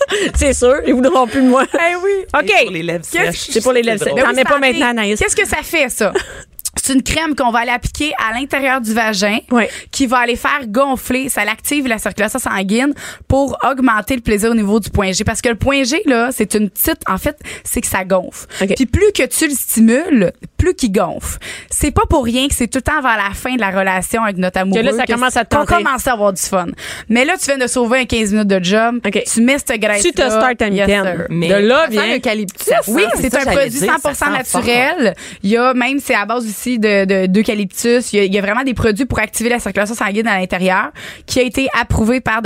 c'est 0.35 0.53
sûr. 0.53 0.75
Ils 0.85 0.93
voudront 0.93 1.27
plus 1.27 1.41
de 1.41 1.47
moi. 1.47 1.65
Eh 1.73 1.95
oui. 1.95 2.11
OK. 2.33 2.63
Pour 2.63 2.71
les 2.71 2.83
lèvres 2.83 3.05
sèches. 3.05 3.49
C'est 3.51 3.61
pour 3.61 3.73
les 3.73 3.81
lèvres 3.83 4.03
C'est 4.03 4.11
sèches. 4.11 4.23
T'en 4.23 4.33
mets 4.33 4.43
pas 4.43 4.59
maintenant, 4.59 4.89
Anaïs. 4.89 5.19
Qu'est-ce 5.19 5.35
que 5.35 5.47
ça 5.47 5.57
fait, 5.63 5.89
ça? 5.89 6.13
C'est 6.89 6.95
une 6.95 7.03
crème 7.03 7.35
qu'on 7.35 7.51
va 7.51 7.59
aller 7.59 7.69
appliquer 7.71 8.13
à 8.17 8.33
l'intérieur 8.33 8.81
du 8.81 8.95
vagin 8.95 9.37
Oui. 9.51 9.65
qui 9.91 10.07
va 10.07 10.17
aller 10.17 10.35
faire 10.35 10.61
gonfler, 10.67 11.29
ça 11.29 11.45
l'active 11.45 11.85
la 11.87 11.99
circulation 11.99 12.39
sanguine 12.39 12.95
pour 13.27 13.59
augmenter 13.69 14.15
le 14.15 14.21
plaisir 14.21 14.49
au 14.49 14.55
niveau 14.55 14.79
du 14.79 14.89
point 14.89 15.11
G. 15.11 15.23
Parce 15.23 15.39
que 15.41 15.49
le 15.49 15.55
point 15.55 15.83
G, 15.83 16.01
là, 16.07 16.29
c'est 16.31 16.55
une 16.55 16.67
petite, 16.71 17.01
en 17.07 17.19
fait, 17.19 17.37
c'est 17.63 17.81
que 17.81 17.85
ça 17.87 18.03
gonfle. 18.05 18.47
OK. 18.59 18.73
Puis 18.75 18.87
plus 18.87 19.11
que 19.13 19.23
tu 19.27 19.47
le 19.47 19.53
stimules, 19.53 20.31
plus 20.57 20.73
qu'il 20.73 20.91
gonfle. 20.91 21.37
C'est 21.69 21.91
pas 21.91 22.07
pour 22.09 22.25
rien 22.25 22.47
que 22.47 22.55
c'est 22.55 22.67
tout 22.67 22.79
le 22.79 22.81
temps 22.81 23.01
vers 23.03 23.17
la 23.17 23.35
fin 23.35 23.53
de 23.53 23.59
la 23.61 23.69
relation 23.69 24.23
avec 24.23 24.37
notre 24.37 24.59
amoureux. 24.59 24.81
Que 24.81 24.85
là, 24.87 24.93
ça 24.93 25.05
commence 25.05 25.37
à 25.37 25.45
te 25.45 25.55
qu'on 25.55 25.65
commence 25.65 26.07
à 26.07 26.13
avoir 26.13 26.33
du 26.33 26.41
fun. 26.41 26.65
Mais 27.07 27.23
là, 27.23 27.33
tu 27.37 27.45
viens 27.45 27.59
de 27.59 27.67
sauver 27.67 27.99
un 27.99 28.05
15 28.05 28.31
minutes 28.31 28.47
de 28.47 28.63
job. 28.63 28.99
OK. 29.05 29.23
Tu 29.31 29.41
mets 29.41 29.59
cette 29.59 29.79
graisse 29.79 30.01
Tu 30.01 30.11
te 30.11 30.21
start 30.27 30.59
à 30.59 30.69
mitaine. 30.71 31.27
Mais 31.29 31.49
De 31.49 31.55
là 31.67 31.85
vient. 31.87 32.07
l'eucalyptus. 32.07 32.73
oui, 32.87 33.03
c'est 33.21 33.35
un 33.35 33.45
produit 33.45 33.69
dire, 33.69 33.93
100% 33.95 34.01
ça 34.01 34.13
sent 34.15 34.31
naturel. 34.31 35.13
Il 35.43 35.51
y 35.51 35.57
a 35.57 35.75
même, 35.75 35.99
c'est 35.99 36.15
à 36.15 36.25
base 36.25 36.45
aussi 36.47 36.78
de, 36.79 37.05
de, 37.05 37.25
d'eucalyptus. 37.27 38.13
Il 38.13 38.17
y, 38.17 38.19
a, 38.19 38.23
il 38.25 38.33
y 38.33 38.37
a 38.37 38.41
vraiment 38.41 38.63
des 38.63 38.73
produits 38.73 39.05
pour 39.05 39.19
activer 39.19 39.49
la 39.49 39.59
circulation 39.59 39.95
sanguine 39.95 40.27
à 40.27 40.39
l'intérieur 40.39 40.91
qui 41.25 41.39
a 41.39 41.43
été 41.43 41.67
approuvé 41.79 42.21
par. 42.21 42.41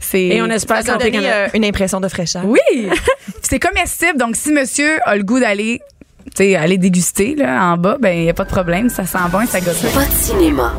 C'est, 0.00 0.20
Et 0.20 0.42
on 0.42 0.46
espère 0.46 0.82
Ça 0.82 0.96
Canada. 0.98 1.18
euh, 1.22 1.48
une 1.54 1.64
impression 1.64 2.00
de 2.00 2.08
fraîcheur. 2.08 2.42
Oui! 2.44 2.58
c'est 3.42 3.58
comestible. 3.58 4.18
Donc, 4.18 4.36
si 4.36 4.52
monsieur 4.52 4.98
a 5.04 5.16
le 5.16 5.22
goût 5.22 5.40
d'aller, 5.40 5.80
tu 6.26 6.44
sais, 6.44 6.56
aller 6.56 6.76
déguster, 6.78 7.34
là, 7.36 7.72
en 7.72 7.76
bas, 7.76 7.96
ben, 8.00 8.10
il 8.16 8.24
n'y 8.24 8.30
a 8.30 8.34
pas 8.34 8.44
de 8.44 8.50
problème. 8.50 8.88
Ça 8.90 9.06
sent 9.06 9.18
bon 9.30 9.40
et 9.40 9.46
ça 9.46 9.60
goûte. 9.60 9.80
Pas 9.94 10.04
de 10.04 10.10
cinéma, 10.12 10.74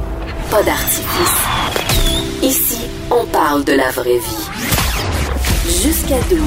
pas 0.52 0.62
d'artifice. 0.64 1.38
Ici, 2.44 2.82
on 3.10 3.26
parle 3.26 3.64
de 3.64 3.74
la 3.74 3.90
vraie 3.92 4.20
vie. 4.20 4.50
Jusqu'à 5.84 6.20
12. 6.30 6.40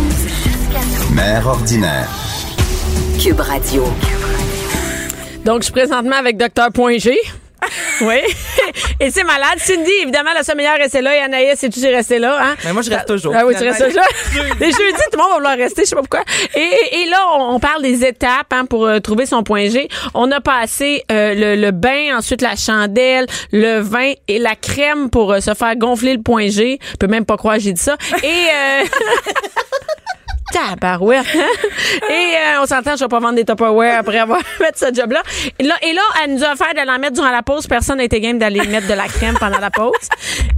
Mère 1.14 1.46
ordinaire. 1.46 2.09
Cube 3.20 3.40
Radio. 3.40 3.85
Donc, 5.48 5.61
je 5.61 5.64
suis 5.64 5.72
présentement 5.72 6.16
avec 6.16 6.37
Dr. 6.37 6.70
Point 6.74 6.98
G. 6.98 7.16
Oui. 8.02 8.20
Et 9.00 9.11
c'est 9.11 9.24
malade. 9.24 9.58
Cindy, 9.58 9.90
évidemment, 10.02 10.30
la 10.32 10.44
sommeillère 10.44 10.76
est 10.76 10.82
restée 10.84 11.00
là 11.00 11.16
et 11.16 11.18
Anaïs 11.20 11.62
est 11.62 11.76
aussi 11.76 11.88
restée 11.88 12.20
là. 12.20 12.38
Hein? 12.40 12.54
Mais 12.64 12.72
moi, 12.72 12.82
je 12.82 12.90
reste 12.90 13.08
toujours. 13.08 13.34
Ah 13.37 13.44
oui, 13.44 13.54
tu 13.58 13.64
restes 13.64 13.84
toujours. 13.84 14.04
Les 14.61 14.66
jeudis, 14.66 14.76
tout 15.11 15.16
le 15.16 15.18
monde 15.18 15.30
va 15.30 15.34
vouloir 15.37 15.56
rester, 15.56 15.82
je 15.82 15.88
sais 15.88 15.96
pas 15.96 16.02
pourquoi. 16.02 16.22
Et, 16.54 16.70
et 17.02 17.06
là, 17.11 17.18
on, 17.34 17.54
on 17.56 17.58
parle 17.58 17.82
des 17.82 18.04
étapes 18.04 18.52
hein, 18.52 18.66
pour 18.66 18.87
euh, 18.87 19.00
trouver 19.00 19.26
son 19.26 19.42
point 19.42 19.68
G. 19.68 19.88
On 20.14 20.30
a 20.30 20.40
passé 20.40 21.03
euh, 21.11 21.34
le, 21.34 21.61
le 21.61 21.70
bain, 21.72 22.16
ensuite 22.16 22.40
la 22.40 22.55
chandelle, 22.55 23.26
le 23.51 23.80
vin 23.80 24.12
et 24.28 24.38
la 24.38 24.55
crème 24.55 25.11
pour 25.11 25.32
euh, 25.32 25.40
se 25.40 25.53
faire 25.55 25.74
gonfler 25.76 26.14
le 26.14 26.22
point 26.22 26.49
G. 26.49 26.78
Je 26.92 26.96
peux 26.96 27.09
même 27.09 27.24
pas 27.24 27.36
croire 27.36 27.57
que 27.57 27.62
j'ai 27.62 27.72
dit 27.72 27.82
ça. 27.82 27.96
Et... 28.22 28.86
Tabarouette. 30.53 31.26
et 31.34 32.12
euh, 32.12 32.62
on 32.62 32.66
s'entend, 32.66 32.96
je 32.96 33.05
vais 33.05 33.09
pas 33.09 33.18
vendre 33.20 33.34
des 33.34 33.44
Tupperware 33.44 33.99
après 33.99 34.18
avoir 34.18 34.40
fait 34.59 34.76
ce 34.76 34.94
job-là. 34.94 35.22
Et 35.59 35.64
là, 35.64 35.74
et 35.82 35.92
là, 35.92 36.03
elle 36.24 36.34
nous 36.34 36.44
a 36.44 36.53
offert 36.53 36.74
de 36.74 36.86
l'en 36.86 36.99
mettre 36.99 37.14
durant 37.14 37.30
la 37.30 37.42
pause. 37.42 37.66
Personne 37.66 37.99
n'a 37.99 38.05
été 38.05 38.20
game 38.20 38.38
d'aller 38.38 38.66
mettre 38.66 38.88
de 38.88 38.94
la 38.94 39.07
crème 39.07 39.36
pendant 39.38 39.59
la 39.59 39.70
pause. 39.70 39.92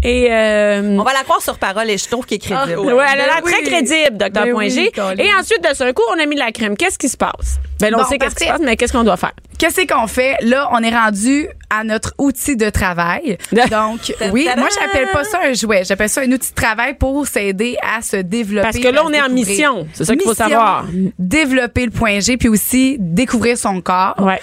Et 0.03 0.28
euh, 0.30 0.97
On 0.99 1.03
va 1.03 1.12
la 1.12 1.22
croire 1.22 1.43
sur 1.43 1.59
parole 1.59 1.91
et 1.91 1.99
je 1.99 2.09
trouve 2.09 2.24
qu'il 2.26 2.36
est 2.36 2.41
crédible. 2.41 2.78
Ouais, 2.80 3.05
elle 3.12 3.20
a 3.20 3.26
l'air 3.26 3.41
Ben 3.45 3.53
très 3.53 3.62
crédible, 3.62 4.16
Ben 4.18 4.30
Point 4.51 4.53
oui, 4.55 4.70
G. 4.70 4.93
Et 5.18 5.34
ensuite, 5.34 5.62
de 5.68 5.74
ce 5.74 5.91
coup, 5.93 6.03
on 6.14 6.20
a 6.20 6.26
mis 6.26 6.34
de 6.36 6.41
la 6.41 6.53
crème. 6.53 6.76
Qu'est-ce 6.76 6.99
qui 6.99 7.09
se 7.09 7.16
passe? 7.16 7.59
Ben, 7.80 7.91
là, 7.91 7.99
on 7.99 8.03
Bon, 8.03 8.09
sait 8.09 8.18
qu'est-ce 8.18 8.34
qui 8.34 8.45
se 8.45 8.51
passe, 8.51 8.61
mais 8.62 8.76
qu'est-ce 8.76 8.93
qu'on 8.93 9.05
doit 9.05 9.16
faire? 9.16 9.32
Qu'est-ce 9.59 9.86
qu'on 9.86 10.07
fait? 10.07 10.36
Là, 10.41 10.70
on 10.72 10.82
est 10.82 10.95
rendu 10.95 11.49
à 11.68 11.84
notre 11.84 12.14
outil 12.18 12.57
de 12.57 12.70
travail. 12.70 13.36
Donc, 13.70 14.12
oui, 14.32 14.49
moi, 14.57 14.68
j'appelle 14.80 15.09
pas 15.12 15.24
ça 15.24 15.41
un 15.45 15.53
jouet. 15.53 15.82
J'appelle 15.84 16.09
ça 16.09 16.22
un 16.22 16.32
outil 16.32 16.51
de 16.51 16.55
travail 16.55 16.95
pour 16.95 17.26
s'aider 17.26 17.76
à 17.82 18.01
se 18.03 18.16
développer. 18.16 18.62
Parce 18.62 18.78
que 18.78 18.88
là, 18.88 19.03
on 19.05 19.12
est 19.12 19.20
en 19.20 19.28
découvrir. 19.28 19.80
Mission. 19.85 19.95
C'est 19.95 20.05
ça 20.05 20.14
qu'il 20.14 20.24
faut 20.24 20.35
savoir. 20.35 20.87
Développer 21.18 21.85
le 21.85 21.91
point 21.91 22.20
G, 22.20 22.37
puis 22.37 22.49
aussi 22.49 22.97
découvrir 22.99 23.59
son 23.59 23.81
corps. 23.81 24.14
Ouais. 24.18 24.41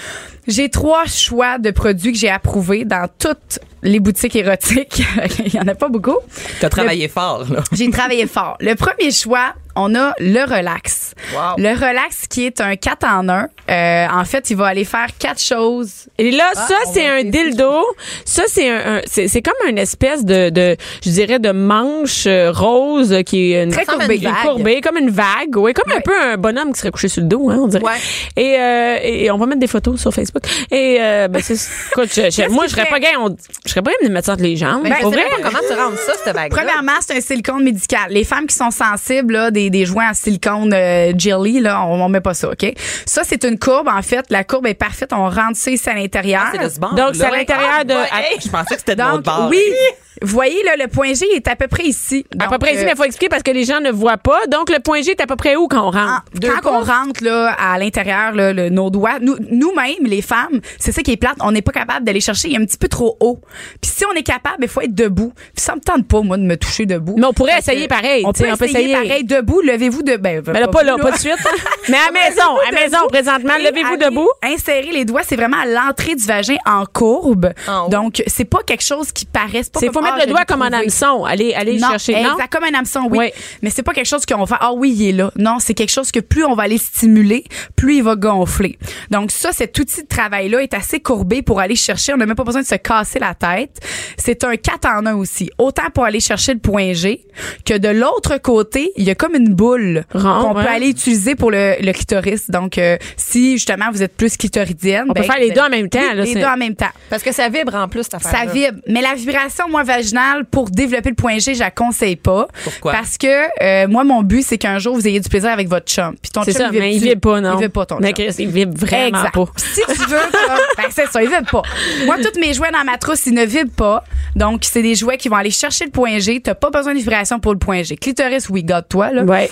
J'ai 0.47 0.69
trois 0.69 1.05
choix 1.05 1.57
de 1.57 1.71
produits 1.71 2.13
que 2.13 2.17
j'ai 2.17 2.29
approuvés 2.29 2.85
dans 2.85 3.09
toutes 3.19 3.59
les 3.83 3.99
boutiques 3.99 4.35
érotiques. 4.35 5.03
Il 5.45 5.53
y 5.53 5.59
en 5.59 5.67
a 5.67 5.75
pas 5.75 5.89
beaucoup. 5.89 6.17
T'as 6.61 6.69
travaillé 6.69 7.07
fort, 7.07 7.45
là. 7.51 7.63
J'ai 7.73 7.89
travaillé 7.89 8.27
fort. 8.27 8.57
Le 8.61 8.75
premier 8.75 9.11
choix, 9.11 9.53
on 9.77 9.95
a 9.95 10.13
le 10.19 10.41
relax. 10.43 11.13
Wow. 11.33 11.55
Le 11.57 11.69
relax 11.73 12.27
qui 12.29 12.45
est 12.45 12.61
un 12.61 12.75
4 12.75 13.05
en 13.05 13.29
1. 13.29 13.47
Euh, 13.69 14.07
en 14.11 14.23
fait, 14.25 14.49
il 14.49 14.57
va 14.57 14.67
aller 14.67 14.85
faire 14.85 15.07
quatre 15.19 15.41
choses. 15.41 16.07
Et 16.17 16.31
là, 16.31 16.45
ça, 16.53 16.75
on 16.85 16.93
c'est 16.93 17.05
un 17.07 17.23
dildo. 17.23 17.85
Ça, 18.25 18.43
c'est 18.47 18.69
un, 18.69 18.95
un- 18.97 19.01
c'est, 19.05 19.27
c'est 19.27 19.41
comme 19.41 19.53
une 19.69 19.77
espèce 19.77 20.23
de, 20.25 20.49
de, 20.49 20.75
je 21.03 21.09
dirais, 21.09 21.39
de 21.39 21.51
manche 21.51 22.25
euh, 22.27 22.51
rose 22.51 23.11
euh, 23.11 23.21
qui 23.23 23.51
est 23.53 23.63
une, 23.63 23.71
Très 23.71 23.85
courbée. 23.85 24.15
une 24.17 24.33
courbée, 24.43 24.81
comme 24.81 24.97
une 24.97 25.09
vague. 25.09 25.55
Ouais, 25.57 25.73
comme 25.73 25.91
un 25.91 25.99
peu 26.01 26.13
un 26.19 26.37
bonhomme 26.37 26.71
qui 26.73 26.79
serait 26.79 26.91
couché 26.91 27.07
sur 27.09 27.21
le 27.21 27.27
dos, 27.27 27.49
hein, 27.49 27.59
on 27.61 27.67
dirait. 27.67 27.83
Ouais. 27.83 27.91
Et, 28.35 28.57
euh, 28.57 28.97
et 29.03 29.31
on 29.31 29.37
va 29.37 29.45
mettre 29.45 29.59
des 29.59 29.67
photos 29.67 29.99
sur 29.99 30.13
Facebook. 30.13 30.43
Et, 30.71 30.97
euh, 31.01 31.27
ben, 31.27 31.41
c'est, 31.41 31.55
écoute, 31.91 32.09
je- 32.15 32.29
je- 32.31 32.49
moi, 32.49 32.65
je 32.67 32.71
serais 32.71 32.85
pas 32.85 32.99
game, 32.99 33.19
on- 33.19 33.35
je 33.65 33.69
serais 33.69 33.81
pas 33.81 33.91
game 33.91 34.07
de 34.09 34.13
mettre 34.13 34.27
ça 34.27 34.33
entre 34.33 34.43
les 34.43 34.55
jambes. 34.55 34.83
Ben, 34.83 34.93
vrai. 35.03 35.23
pas 35.29 35.35
comment 35.49 35.59
tu 35.69 35.73
rends 35.75 35.91
ça, 35.97 36.13
cette 36.23 36.33
bague 36.33 36.51
Premièrement, 36.51 36.93
c'est 37.01 37.17
un 37.17 37.21
silicone 37.21 37.63
médical. 37.63 38.07
Les 38.11 38.23
femmes 38.23 38.47
qui 38.47 38.55
sont 38.55 38.71
sensibles, 38.71 39.33
là, 39.33 39.51
des, 39.51 39.66
des 39.69 39.85
joints 39.85 40.09
en 40.09 40.13
silicone 40.13 40.73
euh, 40.73 41.11
jelly, 41.17 41.59
là, 41.59 41.83
on, 41.85 42.01
on 42.01 42.09
met 42.09 42.21
pas 42.21 42.33
ça, 42.33 42.49
OK? 42.49 42.73
Ça, 43.05 43.21
c'est 43.23 43.43
une 43.43 43.57
courbe, 43.59 43.87
en 43.87 44.01
fait. 44.01 44.25
La 44.29 44.43
courbe 44.43 44.67
est 44.67 44.73
parfaite. 44.73 45.11
On 45.13 45.29
rentre 45.29 45.55
ça 45.57 45.71
ici 45.71 45.89
à 45.89 45.93
l'intérieur. 45.93 46.43
C'est 46.51 46.63
de 46.63 46.69
ce 46.69 46.79
bord. 46.79 46.93
Donc, 46.95 47.15
c'est 47.15 47.23
à 47.25 47.31
là. 47.31 47.37
l'intérieur 47.37 47.85
de, 47.85 47.93
Ouais, 47.93 48.09
hey, 48.31 48.39
je 48.43 48.49
pensais 48.49 48.75
que 48.75 48.79
c'était 48.79 48.95
de 48.95 49.01
l'autre 49.01 49.15
Donc, 49.17 49.25
bord. 49.25 49.47
oui. 49.49 49.61
Vous 50.21 50.33
voyez, 50.33 50.61
là, 50.63 50.75
le 50.77 50.87
point 50.87 51.13
G 51.13 51.25
est 51.35 51.47
à 51.47 51.55
peu 51.55 51.67
près 51.67 51.83
ici. 51.85 52.25
à 52.39 52.47
peu 52.47 52.57
près 52.57 52.71
ici, 52.73 52.81
euh, 52.81 52.85
mais 52.85 52.91
il 52.91 52.97
faut 52.97 53.03
expliquer 53.03 53.29
parce 53.29 53.43
que 53.43 53.51
les 53.51 53.65
gens 53.65 53.79
ne 53.79 53.91
voient 53.91 54.17
pas. 54.17 54.45
Donc, 54.47 54.69
le 54.69 54.79
point 54.79 55.01
G 55.01 55.11
est 55.11 55.21
à 55.21 55.27
peu 55.27 55.35
près 55.35 55.55
où 55.55 55.67
quand 55.67 55.87
on 55.87 55.91
rentre? 55.91 55.97
Ah, 56.07 56.23
quand 56.61 56.71
on 56.71 56.79
rentre 56.83 57.23
là 57.23 57.55
à 57.59 57.77
l'intérieur 57.77 58.31
là, 58.33 58.53
le- 58.53 58.69
nos 58.69 58.89
doigts 58.89 59.19
nous 59.21 59.35
nous-mêmes 59.51 60.05
les 60.05 60.21
femmes 60.21 60.59
c'est 60.79 60.91
ça 60.91 61.01
qui 61.01 61.11
est 61.11 61.17
plate 61.17 61.35
on 61.41 61.51
n'est 61.51 61.61
pas 61.61 61.71
capable 61.71 62.05
d'aller 62.05 62.19
chercher 62.21 62.49
il 62.49 62.55
est 62.55 62.57
un 62.61 62.65
petit 62.65 62.77
peu 62.77 62.87
trop 62.87 63.17
haut 63.19 63.39
puis 63.81 63.91
si 63.91 64.05
on 64.05 64.13
est 64.13 64.23
capable 64.23 64.57
il 64.63 64.67
faut 64.67 64.81
être 64.81 64.93
debout 64.95 65.31
puis 65.35 65.63
ça 65.63 65.75
me 65.75 65.79
tente 65.81 66.07
pas 66.07 66.21
moi 66.21 66.37
de 66.37 66.43
me 66.43 66.55
toucher 66.57 66.85
debout 66.85 67.15
Mais 67.17 67.25
on 67.25 67.33
pourrait 67.33 67.53
Fait 67.53 67.57
que, 67.57 67.71
essayer 67.71 67.87
pareil, 67.87 68.23
on 68.25 68.33
tu 68.33 68.39
sais, 68.39 68.47
peut, 68.47 68.53
on 68.53 68.57
peut 68.57 68.65
essayer, 68.65 68.91
essayer. 68.91 69.07
pareil 69.09 69.23
debout 69.23 69.61
levez-vous 69.61 70.03
de 70.03 70.15
ben, 70.17 70.41
Mais 70.47 70.59
là, 70.59 70.67
pas 70.67 70.83
là, 70.83 70.95
pas 70.97 71.11
de 71.11 71.17
suite. 71.17 71.35
Mais 71.89 71.97
à 71.97 72.11
maison, 72.11 72.57
à 72.67 72.71
maison, 72.73 72.97
présentement, 73.09 73.53
levez-vous 73.57 73.93
allez 73.93 74.05
debout. 74.05 74.29
Insérer 74.43 74.91
les 74.91 75.05
doigts, 75.05 75.21
c'est 75.23 75.35
vraiment 75.35 75.57
à 75.61 75.65
l'entrée 75.65 76.15
du 76.15 76.25
vagin 76.25 76.57
en 76.65 76.85
courbe. 76.85 77.51
En 77.67 77.85
haut. 77.85 77.89
Donc, 77.89 78.23
c'est 78.27 78.45
pas 78.45 78.59
quelque 78.65 78.83
chose 78.83 79.11
qui 79.11 79.25
paraît. 79.25 79.61
Pas 79.71 79.79
C'est 79.79 79.87
comme, 79.87 79.93
faut 79.95 80.01
mettre 80.07 80.17
ah, 80.21 80.25
le 80.25 80.27
je 80.27 80.33
doigt 80.33 80.45
comme 80.45 80.61
un 80.61 80.73
hameçon. 80.73 81.25
Allez, 81.25 81.53
allez 81.53 81.77
non, 81.77 81.89
chercher. 81.89 82.13
Non? 82.23 82.33
exact, 82.33 82.51
comme 82.51 82.63
un 82.63 82.77
hameçon, 82.77 83.07
oui. 83.09 83.17
Oui. 83.17 83.29
Mais 83.61 83.69
c'est 83.69 83.83
pas 83.83 83.93
quelque 83.93 84.07
chose 84.07 84.25
qu'on 84.25 84.37
va 84.37 84.45
faire, 84.45 84.57
ah 84.61 84.73
oui, 84.73 84.95
il 84.97 85.09
est 85.09 85.11
là. 85.11 85.31
Non, 85.37 85.57
c'est 85.59 85.73
quelque 85.73 85.91
chose 85.91 86.11
que 86.11 86.19
plus 86.19 86.43
on 86.43 86.55
va 86.55 86.63
aller 86.63 86.77
stimuler, 86.77 87.43
plus 87.75 87.97
il 87.97 88.03
va 88.03 88.15
gonfler. 88.15 88.77
Donc 89.11 89.31
ça, 89.31 89.51
cet 89.51 89.77
outil 89.79 90.03
de 90.03 90.07
travail-là 90.07 90.61
est 90.61 90.73
assez 90.73 90.99
courbé 90.99 91.41
pour 91.41 91.59
aller 91.59 91.75
chercher. 91.75 92.13
On 92.13 92.17
n'a 92.17 92.25
même 92.25 92.35
pas 92.35 92.43
besoin 92.43 92.61
de 92.61 92.67
se 92.67 92.75
casser 92.75 93.19
la 93.19 93.33
tête. 93.33 93.79
C'est 94.17 94.43
un 94.43 94.55
4 94.55 94.87
en 94.87 95.05
1 95.05 95.15
aussi. 95.15 95.49
Autant 95.57 95.89
pour 95.93 96.05
aller 96.05 96.19
chercher 96.19 96.53
le 96.53 96.59
point 96.59 96.93
G 96.93 97.25
que 97.65 97.77
de 97.77 97.89
l'autre 97.89 98.37
côté, 98.37 98.91
il 98.97 99.03
y 99.03 99.09
a 99.09 99.15
comme 99.15 99.35
une 99.35 99.53
boule 99.53 100.05
qu'on 100.11 100.53
ouais. 100.53 100.63
peut 100.63 100.69
aller 100.69 100.89
utiliser 100.89 101.35
pour 101.35 101.51
le, 101.51 101.75
le 101.79 101.91
clitoris. 101.91 102.49
Donc, 102.49 102.77
euh, 102.77 102.97
si 103.15 103.53
justement 103.53 103.85
vous 103.91 104.03
êtes 104.03 104.15
plus 104.15 104.37
clitoridienne, 104.37 105.05
On 105.09 105.13
peut 105.13 105.21
ben, 105.21 105.31
faire 105.31 105.39
les 105.39 105.51
deux 105.51 105.61
en 105.61 105.69
même 105.69 105.89
temps, 105.89 105.99
Oui, 105.99 106.15
là, 106.15 106.23
les 106.23 106.33
deux 106.33 106.43
en 106.43 106.57
même 106.57 106.75
temps. 106.75 106.89
Parce 107.09 107.23
que 107.23 107.31
ça 107.31 107.49
vibre 107.49 107.75
en 107.75 107.87
plus, 107.87 108.03
cette 108.03 108.15
affaire 108.15 108.31
Ça 108.31 108.45
vibre. 108.45 108.77
Mais 108.87 109.01
la 109.01 109.13
vibration, 109.15 109.65
moi, 109.69 109.83
vaginale, 109.97 110.45
pour 110.45 110.69
développer 110.69 111.09
le 111.09 111.15
point 111.15 111.39
G, 111.39 111.53
je 111.55 111.59
la 111.59 111.71
conseille 111.71 112.15
pas. 112.15 112.47
Pourquoi? 112.63 112.91
Parce 112.91 113.17
que, 113.17 113.27
euh, 113.63 113.87
moi, 113.87 114.03
mon 114.03 114.21
but, 114.21 114.43
c'est 114.43 114.57
qu'un 114.57 114.79
jour, 114.79 114.95
vous 114.95 115.07
ayez 115.07 115.19
du 115.19 115.29
plaisir 115.29 115.49
avec 115.51 115.67
votre 115.67 115.85
chum. 115.91 116.15
Puis 116.21 116.31
ton 116.31 116.43
C'est 116.43 116.53
chum, 116.53 116.67
ça, 116.67 116.71
mais 116.71 116.95
il 116.95 117.01
vibre 117.01 117.21
pas, 117.21 117.41
non. 117.41 117.55
Il 117.57 117.61
vibre 117.61 117.73
pas, 117.73 117.85
ton 117.85 117.97
Mais 117.99 118.13
chum. 118.13 118.25
Il 118.39 118.49
vibre 118.49 118.77
vraiment 118.77 119.07
Exact. 119.07 119.33
pas. 119.33 119.45
Si 119.57 119.81
tu 119.85 120.09
veux, 120.09 120.17
ben 120.77 120.83
c'est 120.89 121.07
ça, 121.07 121.21
ils 121.23 121.29
vibrent 121.29 121.49
pas. 121.51 121.61
Moi, 122.05 122.15
tous 122.17 122.39
mes 122.39 122.53
jouets 122.53 122.71
dans 122.71 122.83
ma 122.83 122.97
trousse, 122.97 123.25
ils 123.25 123.33
ne 123.33 123.45
vibrent 123.45 123.75
pas. 123.75 124.03
Donc, 124.35 124.63
c'est 124.63 124.81
des 124.81 124.95
jouets 124.95 125.17
qui 125.17 125.29
vont 125.29 125.35
aller 125.37 125.51
chercher 125.51 125.85
le 125.85 125.91
point 125.91 126.19
G. 126.19 126.39
T'as 126.41 126.55
pas 126.55 126.69
besoin 126.69 126.93
de 126.93 126.99
vibration 126.99 127.39
pour 127.39 127.53
le 127.53 127.59
point 127.59 127.83
G. 127.83 127.95
Clitoris, 127.97 128.49
oui, 128.49 128.63
garde-toi, 128.63 129.11
là. 129.11 129.23
Ouais. 129.23 129.49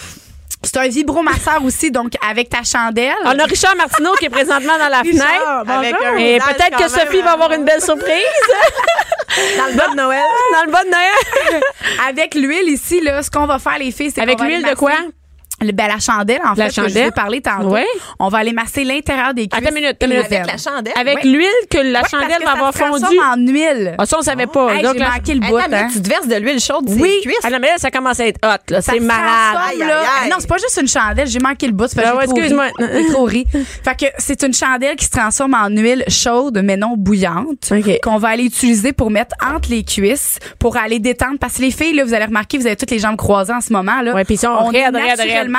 C'est 0.64 0.78
un 0.78 0.88
vibromasseur 0.88 1.64
aussi, 1.64 1.92
donc 1.92 2.14
avec 2.28 2.50
ta 2.50 2.64
chandelle. 2.64 3.14
On 3.24 3.38
a 3.38 3.44
Richard 3.44 3.76
Martineau 3.76 4.14
qui 4.14 4.26
est 4.26 4.30
présentement 4.30 4.78
dans 4.80 4.90
la 4.90 5.02
Richard, 5.02 5.28
fenêtre. 5.64 5.70
Avec 5.70 5.94
un 5.94 6.18
Et 6.18 6.40
peut-être 6.40 6.78
que 6.78 6.80
même, 6.80 6.90
Sophie 6.90 7.22
va 7.22 7.34
avoir 7.34 7.52
une 7.52 7.66
belle 7.66 7.82
surprise 7.82 8.10
Dans 9.58 9.66
le 9.68 9.74
bas 9.76 9.88
de 9.90 9.96
Noël. 9.96 10.22
dans 10.54 10.64
le 10.66 10.72
bas 10.72 10.84
de 10.84 10.90
Noël. 10.90 11.62
Avec 12.08 12.36
l'huile 12.36 12.70
ici, 12.70 13.02
là, 13.02 13.22
ce 13.22 13.30
qu'on 13.30 13.46
va 13.46 13.60
faire, 13.60 13.78
les 13.80 13.92
filles, 13.92 14.12
c'est 14.14 14.22
Avec 14.22 14.40
l'huile 14.40 14.64
de 14.64 14.76
quoi? 14.76 14.94
Ben, 15.74 15.88
la 15.88 16.00
chandelle, 16.00 16.42
en 16.46 16.50
La 16.50 16.56
fait, 16.56 16.64
que 16.66 16.70
je 16.70 16.76
chandelle? 16.90 17.06
veux 17.06 17.12
parler 17.12 17.42
tantôt. 17.42 17.76
On 18.20 18.30
va 18.30 18.38
aller 18.40 18.54
masser 18.54 18.84
l'intérieur 18.84 19.34
des 19.34 19.48
cuisses. 19.48 19.62
Attends 19.62 19.76
une 19.76 19.82
minute, 19.82 19.98
une 20.02 20.10
minute. 20.10 20.26
Avec 20.26 20.48
la 20.48 20.58
chandelle? 20.58 20.94
Avec 21.00 21.24
l'huile 21.24 21.48
que 21.70 21.78
la 21.78 22.04
chandelle 22.08 22.38
que 22.40 22.44
va 22.44 22.52
ça 22.52 22.52
avoir 22.54 22.74
se 22.74 22.80
transforme 22.80 23.14
fondu. 23.16 23.20
en 23.20 23.52
huile. 23.54 23.96
Ah, 23.98 24.06
ça, 24.06 24.18
on 24.20 24.22
savait 24.22 24.48
pas. 24.48 24.74
Hey, 24.76 24.84
Donc, 24.84 24.94
j'ai 24.98 25.00
manqué 25.04 25.34
le 25.34 25.40
bout, 25.42 25.58
Attends, 25.58 25.68
mais 25.70 25.78
hein. 25.78 25.88
tu 25.92 26.02
te 26.02 26.10
verses 26.10 26.28
de 26.28 26.36
l'huile 26.36 26.60
chaude 26.60 26.90
sur 26.90 27.00
Oui. 27.02 27.12
les 27.18 27.22
cuisses. 27.22 27.40
Ah 27.44 27.50
non, 27.50 27.58
mais 27.62 27.68
là, 27.68 27.74
ça 27.78 27.92
commence 27.92 28.20
à 28.20 28.28
être 28.28 28.40
hot, 28.46 28.62
là. 28.70 28.82
C'est 28.82 29.00
malade. 29.00 29.58
Aïe, 29.72 29.82
aïe, 29.82 29.92
aïe. 30.24 30.30
Non, 30.30 30.38
c'est 30.40 30.50
pas 30.50 30.58
juste 30.58 30.78
une 30.82 30.88
chandelle. 30.88 31.28
J'ai 31.28 31.40
manqué 31.40 31.68
le 31.68 31.74
bout. 31.74 31.86
Ah 31.98 32.12
que 32.18 32.24
excuse-moi. 32.32 32.68
J'ai 32.80 33.08
trop 33.12 33.24
ri. 33.24 33.46
Fait 33.84 33.96
que 34.00 34.06
c'est 34.18 34.42
une 34.44 34.54
chandelle 34.54 34.96
qui 34.96 35.06
se 35.06 35.12
transforme 35.12 35.54
en 35.54 35.68
huile 35.70 36.04
chaude, 36.08 36.60
mais 36.64 36.78
non 36.78 36.96
bouillante. 36.98 37.72
OK. 37.72 38.00
Qu'on 38.04 38.18
va 38.18 38.30
aller 38.30 38.44
utiliser 38.46 38.94
pour 38.94 39.10
mettre 39.12 39.36
entre 39.46 39.70
les 39.70 39.84
cuisses, 39.84 40.40
pour 40.60 40.78
aller 40.78 41.00
détendre. 41.00 41.38
Parce 41.40 41.56
que 41.58 41.62
les 41.62 41.72
filles, 41.72 41.94
là, 41.94 42.04
vous 42.04 42.14
allez 42.14 42.26
remarquer, 42.26 42.58
vous 42.58 42.68
avez 42.68 42.76
toutes 42.76 42.92
les 42.92 43.00
jambes 43.00 43.18
croisées 43.18 43.54
en 43.54 43.62
ce 43.62 43.72
moment, 43.74 44.02
là. 44.02 44.14
Ouais, 44.14 44.24
puis 44.26 44.36
ils 44.36 44.38
sont 44.38 44.48
on 44.50 44.72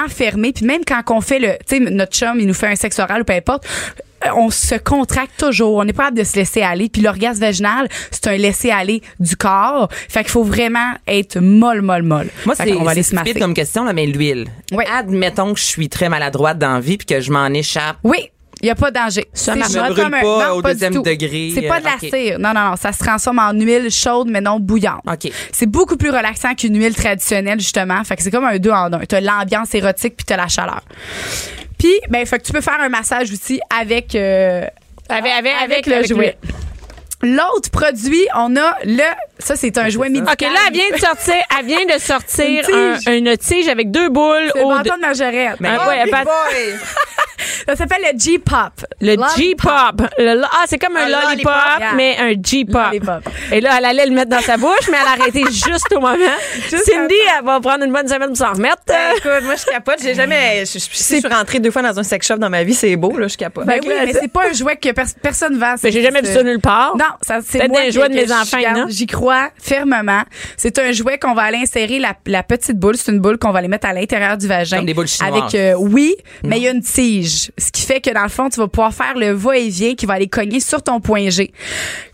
fermés. 0.08 0.52
Puis 0.52 0.64
même 0.64 0.82
quand 0.86 1.02
on 1.10 1.20
fait 1.20 1.38
le, 1.38 1.52
tu 1.68 1.76
sais, 1.76 1.80
notre 1.80 2.12
chum, 2.12 2.38
il 2.40 2.46
nous 2.46 2.54
fait 2.54 2.68
un 2.68 2.76
sexe 2.76 2.98
oral 2.98 3.22
ou 3.22 3.24
peu 3.24 3.32
importe, 3.32 3.66
euh, 4.24 4.30
on 4.36 4.50
se 4.50 4.74
contracte 4.76 5.38
toujours. 5.38 5.76
On 5.76 5.84
n'est 5.84 5.92
pas 5.92 6.04
capable 6.04 6.18
de 6.18 6.24
se 6.24 6.36
laisser 6.36 6.62
aller. 6.62 6.88
Puis 6.88 7.02
l'orgasme 7.02 7.40
vaginal, 7.40 7.88
c'est 8.10 8.26
un 8.28 8.36
laisser 8.36 8.70
aller 8.70 9.02
du 9.20 9.36
corps. 9.36 9.88
Fait 10.08 10.20
qu'il 10.20 10.30
faut 10.30 10.44
vraiment 10.44 10.92
être 11.06 11.38
molle, 11.38 11.82
molle, 11.82 12.02
molle. 12.02 12.28
Moi, 12.44 12.54
c'est 12.54 12.70
qu'on 12.70 12.82
va 12.84 12.92
aller 12.92 13.02
c'est 13.02 13.10
se 13.10 13.14
masser. 13.14 13.30
stupide 13.30 13.42
comme 13.42 13.54
question, 13.54 13.84
là, 13.84 13.92
mais 13.92 14.06
l'huile. 14.06 14.46
Oui. 14.72 14.84
Admettons 14.90 15.54
que 15.54 15.60
je 15.60 15.64
suis 15.64 15.88
très 15.88 16.08
maladroite 16.08 16.58
dans 16.58 16.74
la 16.74 16.80
vie 16.80 16.96
puis 16.96 17.06
que 17.06 17.20
je 17.20 17.30
m'en 17.30 17.46
échappe. 17.48 17.96
Oui. 18.04 18.30
Il 18.62 18.64
n'y 18.66 18.70
a 18.70 18.74
pas 18.74 18.90
de 18.90 18.98
danger. 18.98 19.26
Ça 19.34 19.54
brûle 19.54 19.94
comme 19.94 20.14
un- 20.14 20.20
pas 20.22 20.48
non, 20.48 20.54
au 20.54 20.62
du 20.62 20.72
deuxième 20.72 20.94
tout. 20.94 21.02
degré, 21.02 21.52
C'est 21.54 21.62
pas 21.68 21.78
de 21.78 21.84
la 21.84 21.90
euh, 21.92 21.94
ok. 22.02 22.08
cire. 22.10 22.38
Non, 22.38 22.54
non, 22.54 22.70
non. 22.70 22.76
Ça 22.76 22.90
se 22.92 22.98
transforme 23.04 23.38
en 23.38 23.52
huile 23.52 23.90
chaude, 23.90 24.28
mais 24.30 24.40
non 24.40 24.58
bouillante. 24.58 25.02
OK. 25.06 25.30
C'est 25.52 25.66
beaucoup 25.66 25.96
plus 25.98 26.08
relaxant 26.10 26.54
qu'une 26.54 26.78
huile 26.78 26.94
traditionnelle, 26.94 27.60
justement. 27.60 28.02
Fait 28.04 28.16
que 28.16 28.22
c'est 28.22 28.30
comme 28.30 28.44
un 28.46 28.56
deux 28.58 28.70
en 28.70 28.90
un. 28.92 29.00
T'as 29.00 29.20
l'ambiance 29.20 29.74
érotique 29.74 30.16
puis 30.16 30.24
t'as 30.24 30.38
la 30.38 30.48
chaleur. 30.48 30.80
Puis, 31.78 31.92
ben, 32.08 32.24
fait 32.24 32.38
que 32.38 32.44
tu 32.44 32.52
peux 32.52 32.62
faire 32.62 32.80
un 32.80 32.88
massage 32.88 33.30
aussi 33.30 33.60
avec, 33.78 34.14
euh, 34.14 34.64
Avec, 35.10 35.32
avec, 35.32 35.52
avec, 35.62 35.86
le 35.86 35.94
avec 35.96 36.08
jouet. 36.08 36.38
L'autre 37.22 37.70
produit, 37.70 38.26
on 38.34 38.56
a 38.56 38.76
le. 38.84 39.02
Ça, 39.38 39.56
c'est 39.56 39.76
un 39.78 39.88
jouet 39.88 40.08
médical. 40.10 40.34
OK, 40.34 40.40
là, 40.54 40.60
elle 40.68 40.72
vient 40.74 40.90
de 40.94 40.98
sortir, 41.00 41.34
elle 41.58 41.66
vient 41.66 41.84
de 41.86 42.00
sortir 42.00 42.46
Une 42.68 42.98
tige. 42.98 43.08
un- 43.08 43.12
une 43.12 43.36
tige 43.38 43.68
avec 43.68 43.90
deux 43.90 44.08
boules 44.08 44.50
C'est 44.52 44.58
le 44.58 44.64
au 44.64 44.68
bâton 44.70 44.96
de 44.96 45.00
margerelle. 45.00 45.56
Mais- 45.60 45.68
Ah, 45.72 45.82
Oh, 45.84 45.88
ouais, 45.88 46.02
big 46.04 46.12
pas- 46.12 46.24
boy. 46.24 46.32
Ça 47.66 47.76
s'appelle 47.76 48.02
le 48.12 48.18
G-pop. 48.18 48.72
Le. 49.00 49.16
G-pop. 49.36 49.70
Ah, 50.02 50.64
c'est 50.66 50.78
comme 50.78 50.96
un, 50.96 51.00
Un 51.04 51.08
lollipop, 51.08 51.28
lollipop, 51.52 51.78
yeah. 51.80 51.92
mais 51.94 52.16
un 52.18 52.32
G-pop. 52.42 52.82
Lollipop. 52.86 53.28
Et 53.52 53.60
là, 53.60 53.74
elle 53.78 53.84
allait 53.84 54.06
le 54.06 54.12
mettre 54.12 54.30
dans 54.30 54.40
sa 54.40 54.56
bouche, 54.56 54.88
mais 54.90 54.96
elle 55.00 55.06
a 55.08 55.22
arrêté 55.22 55.44
juste 55.50 55.92
au 55.94 56.00
moment. 56.00 56.16
Cindy, 56.68 57.14
elle 57.38 57.44
va 57.44 57.60
prendre 57.60 57.84
une 57.84 57.92
bonne 57.92 58.08
semaine 58.08 58.28
pour 58.28 58.36
s'en 58.38 58.52
remettre. 58.52 58.78
Ben, 58.86 59.16
écoute, 59.16 59.42
moi, 59.44 59.54
je 59.56 59.64
capote. 59.70 59.96
J'ai 60.02 60.14
jamais. 60.14 60.64
Je, 60.64 60.72
je- 60.78 60.84
si 60.90 61.16
je 61.16 61.20
suis 61.20 61.28
rentrée 61.28 61.58
deux 61.60 61.70
fois 61.70 61.82
dans 61.82 61.98
un 61.98 62.02
sex 62.02 62.26
shop 62.26 62.36
dans 62.36 62.50
ma 62.50 62.62
vie, 62.62 62.74
c'est 62.74 62.96
beau, 62.96 63.16
là, 63.18 63.28
je 63.28 63.36
capote. 63.36 63.66
Ben 63.66 63.80
oui, 63.82 63.88
là, 63.88 64.06
mais 64.06 64.12
c'est 64.12 64.28
pas 64.32 64.48
un 64.48 64.52
jouet 64.52 64.76
que 64.76 64.90
pers- 64.92 65.06
personne 65.22 65.58
vend. 65.58 65.74
Mais 65.82 65.90
j'ai 65.92 66.02
jamais 66.02 66.22
vu 66.22 66.32
ça 66.32 66.42
nulle 66.42 66.60
part. 66.60 66.96
Non, 66.96 67.05
ça 67.22 67.40
c'est 67.46 67.68
moi 67.68 67.82
que- 67.86 67.92
jouets 67.92 68.08
de 68.08 68.14
mes 68.14 68.32
enfants? 68.32 68.58
J'y 68.88 69.06
crois 69.06 69.50
fermement. 69.60 70.22
C'est 70.56 70.78
un 70.78 70.92
jouet 70.92 71.18
qu'on 71.18 71.34
va 71.34 71.42
aller 71.42 71.58
insérer 71.58 71.98
la, 71.98 72.14
la 72.26 72.42
petite 72.42 72.78
boule. 72.78 72.96
C'est 72.96 73.12
une 73.12 73.18
boule 73.20 73.38
qu'on 73.38 73.50
va 73.52 73.58
aller 73.60 73.68
mettre 73.68 73.86
à 73.86 73.92
l'intérieur 73.92 74.36
du 74.36 74.46
vagin. 74.46 74.78
Comme 74.78 74.86
des 74.86 74.94
boules 74.94 75.06
chinoises. 75.08 75.32
Avec 75.42 75.54
euh, 75.54 75.74
oui, 75.78 76.14
mais 76.44 76.58
il 76.58 76.62
y 76.64 76.68
a 76.68 76.70
une 76.72 76.82
tige, 76.82 77.50
ce 77.58 77.70
qui 77.72 77.82
fait 77.82 78.00
que 78.00 78.10
dans 78.10 78.22
le 78.22 78.28
fond, 78.28 78.48
tu 78.48 78.58
vas 78.60 78.68
pouvoir 78.68 78.92
faire 78.94 79.14
le 79.16 79.30
va-et-vient 79.32 79.94
qui 79.94 80.06
va 80.06 80.14
aller 80.14 80.28
cogner 80.28 80.60
sur 80.60 80.82
ton 80.82 81.00
point 81.00 81.28
G. 81.30 81.52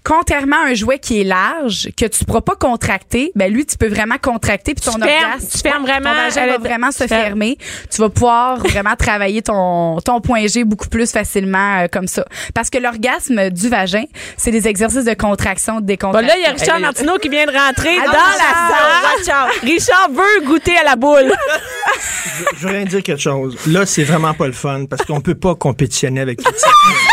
Contrairement 0.05 0.57
à 0.65 0.71
un 0.71 0.75
jouet 0.75 0.99
qui 0.99 1.21
est 1.21 1.25
large, 1.25 1.89
que 1.97 2.07
tu 2.07 2.25
pourras 2.25 2.41
pas 2.41 2.57
contracter, 2.57 3.31
ben 3.35 3.53
lui, 3.53 3.65
tu 3.65 3.77
peux 3.77 3.87
vraiment 3.89 4.17
contracter 4.21 4.75
puis 4.75 4.85
ton 4.85 4.93
Tu 4.95 5.01
fermes- 5.01 5.25
orgasme, 5.25 5.49
tu 5.53 5.59
fermes 5.59 5.83
vraiment, 5.83 6.11
ton 6.11 6.17
vagin 6.17 6.43
elle 6.43 6.49
va 6.49 6.55
est- 6.57 6.59
vraiment 6.59 6.91
se 6.91 7.03
tu 7.05 7.09
fermer. 7.09 7.57
Tu 7.91 8.01
vas 8.01 8.09
pouvoir 8.09 8.59
vraiment 8.67 8.97
travailler 8.97 9.43
ton 9.43 9.99
ton 10.05 10.21
point 10.21 10.47
G 10.49 10.65
beaucoup 10.65 10.89
plus 10.89 11.11
facilement 11.13 11.83
euh, 11.83 11.87
comme 11.91 12.09
ça. 12.09 12.25
Parce 12.55 12.69
que 12.71 12.79
l'orgasme 12.79 13.51
du 13.51 13.69
vagin, 13.69 14.05
c'est 14.37 14.51
des 14.51 14.67
exercices 14.67 15.05
de 15.05 15.15
contraction, 15.15 15.75
de 15.77 15.81
Bon, 15.81 15.87
décontraction. 15.87 16.29
là, 16.29 16.35
il 16.39 16.43
y 16.43 16.47
a 16.47 16.53
Richard 16.53 16.81
Martineau 16.81 17.19
qui 17.19 17.29
vient 17.29 17.47
de 17.47 17.53
rentrer 17.53 17.97
dans 17.97 18.13
la 18.13 19.25
salle. 19.25 19.51
Richard 19.63 20.09
veut 20.11 20.47
goûter 20.47 20.77
à 20.79 20.85
la 20.85 20.97
boule. 20.97 21.33
Je 22.57 22.67
voudrais 22.67 22.85
dire 22.87 23.03
quelque 23.03 23.21
chose. 23.23 23.57
Là, 23.67 23.87
c'est 23.87 24.05
vraiment 24.05 24.35
pas 24.35 24.47
le 24.47 24.53
fun 24.53 24.87
parce 24.89 25.05
qu'on 25.05 25.21
peut 25.21 25.35
pas 25.35 25.55
compétitionner 25.55 26.21
avec 26.21 26.43
tout 26.43 26.53
ça. 26.57 26.69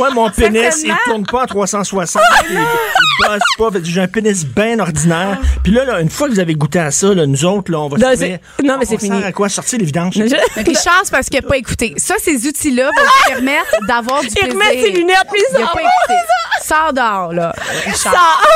Moi, 0.00 0.10
mon 0.14 0.30
pénis, 0.30 0.82
il 0.82 0.94
tourne 1.04 1.26
pas 1.26 1.42
en 1.42 1.46
360. 1.46 2.22
bosse 3.26 3.72
pas. 3.72 3.78
J'ai 3.82 4.00
un 4.00 4.08
pénis 4.08 4.44
bien 4.46 4.78
ordinaire. 4.78 5.38
Puis 5.62 5.72
là, 5.72 5.84
là, 5.84 6.00
une 6.00 6.10
fois 6.10 6.28
que 6.28 6.32
vous 6.34 6.40
avez 6.40 6.54
goûté 6.54 6.78
à 6.78 6.90
ça, 6.90 7.14
là, 7.14 7.26
nous 7.26 7.44
autres, 7.44 7.70
là, 7.70 7.80
on 7.80 7.88
va 7.88 7.98
Non, 7.98 8.10
se 8.12 8.16
dire, 8.24 8.38
non, 8.64 8.76
mais 8.78 8.84
c'est 8.86 8.98
fini. 8.98 9.22
à 9.22 9.32
quoi? 9.32 9.48
Sortir 9.48 9.78
les 9.78 9.84
vidanges? 9.84 10.14
Je- 10.14 10.62
Richard, 10.62 11.00
c'est 11.04 11.10
parce 11.10 11.28
qu'il 11.28 11.40
n'a 11.40 11.48
pas 11.48 11.56
écouté. 11.56 11.94
Ça, 11.96 12.14
ces 12.18 12.46
outils-là 12.46 12.86
vont 12.86 12.90
te 12.92 13.28
permettre 13.32 13.76
d'avoir 13.86 14.20
du 14.22 14.28
Il 14.28 14.32
plaisir. 14.34 14.52
remet 14.54 14.82
ses 14.82 14.90
lunettes, 14.90 15.26
puis 15.32 15.40
il 15.50 15.54
pas 15.56 15.70
écouté. 15.70 16.14
Sors 16.62 16.92
dehors, 16.92 17.32
là. 17.32 17.54
Richard. 17.86 18.12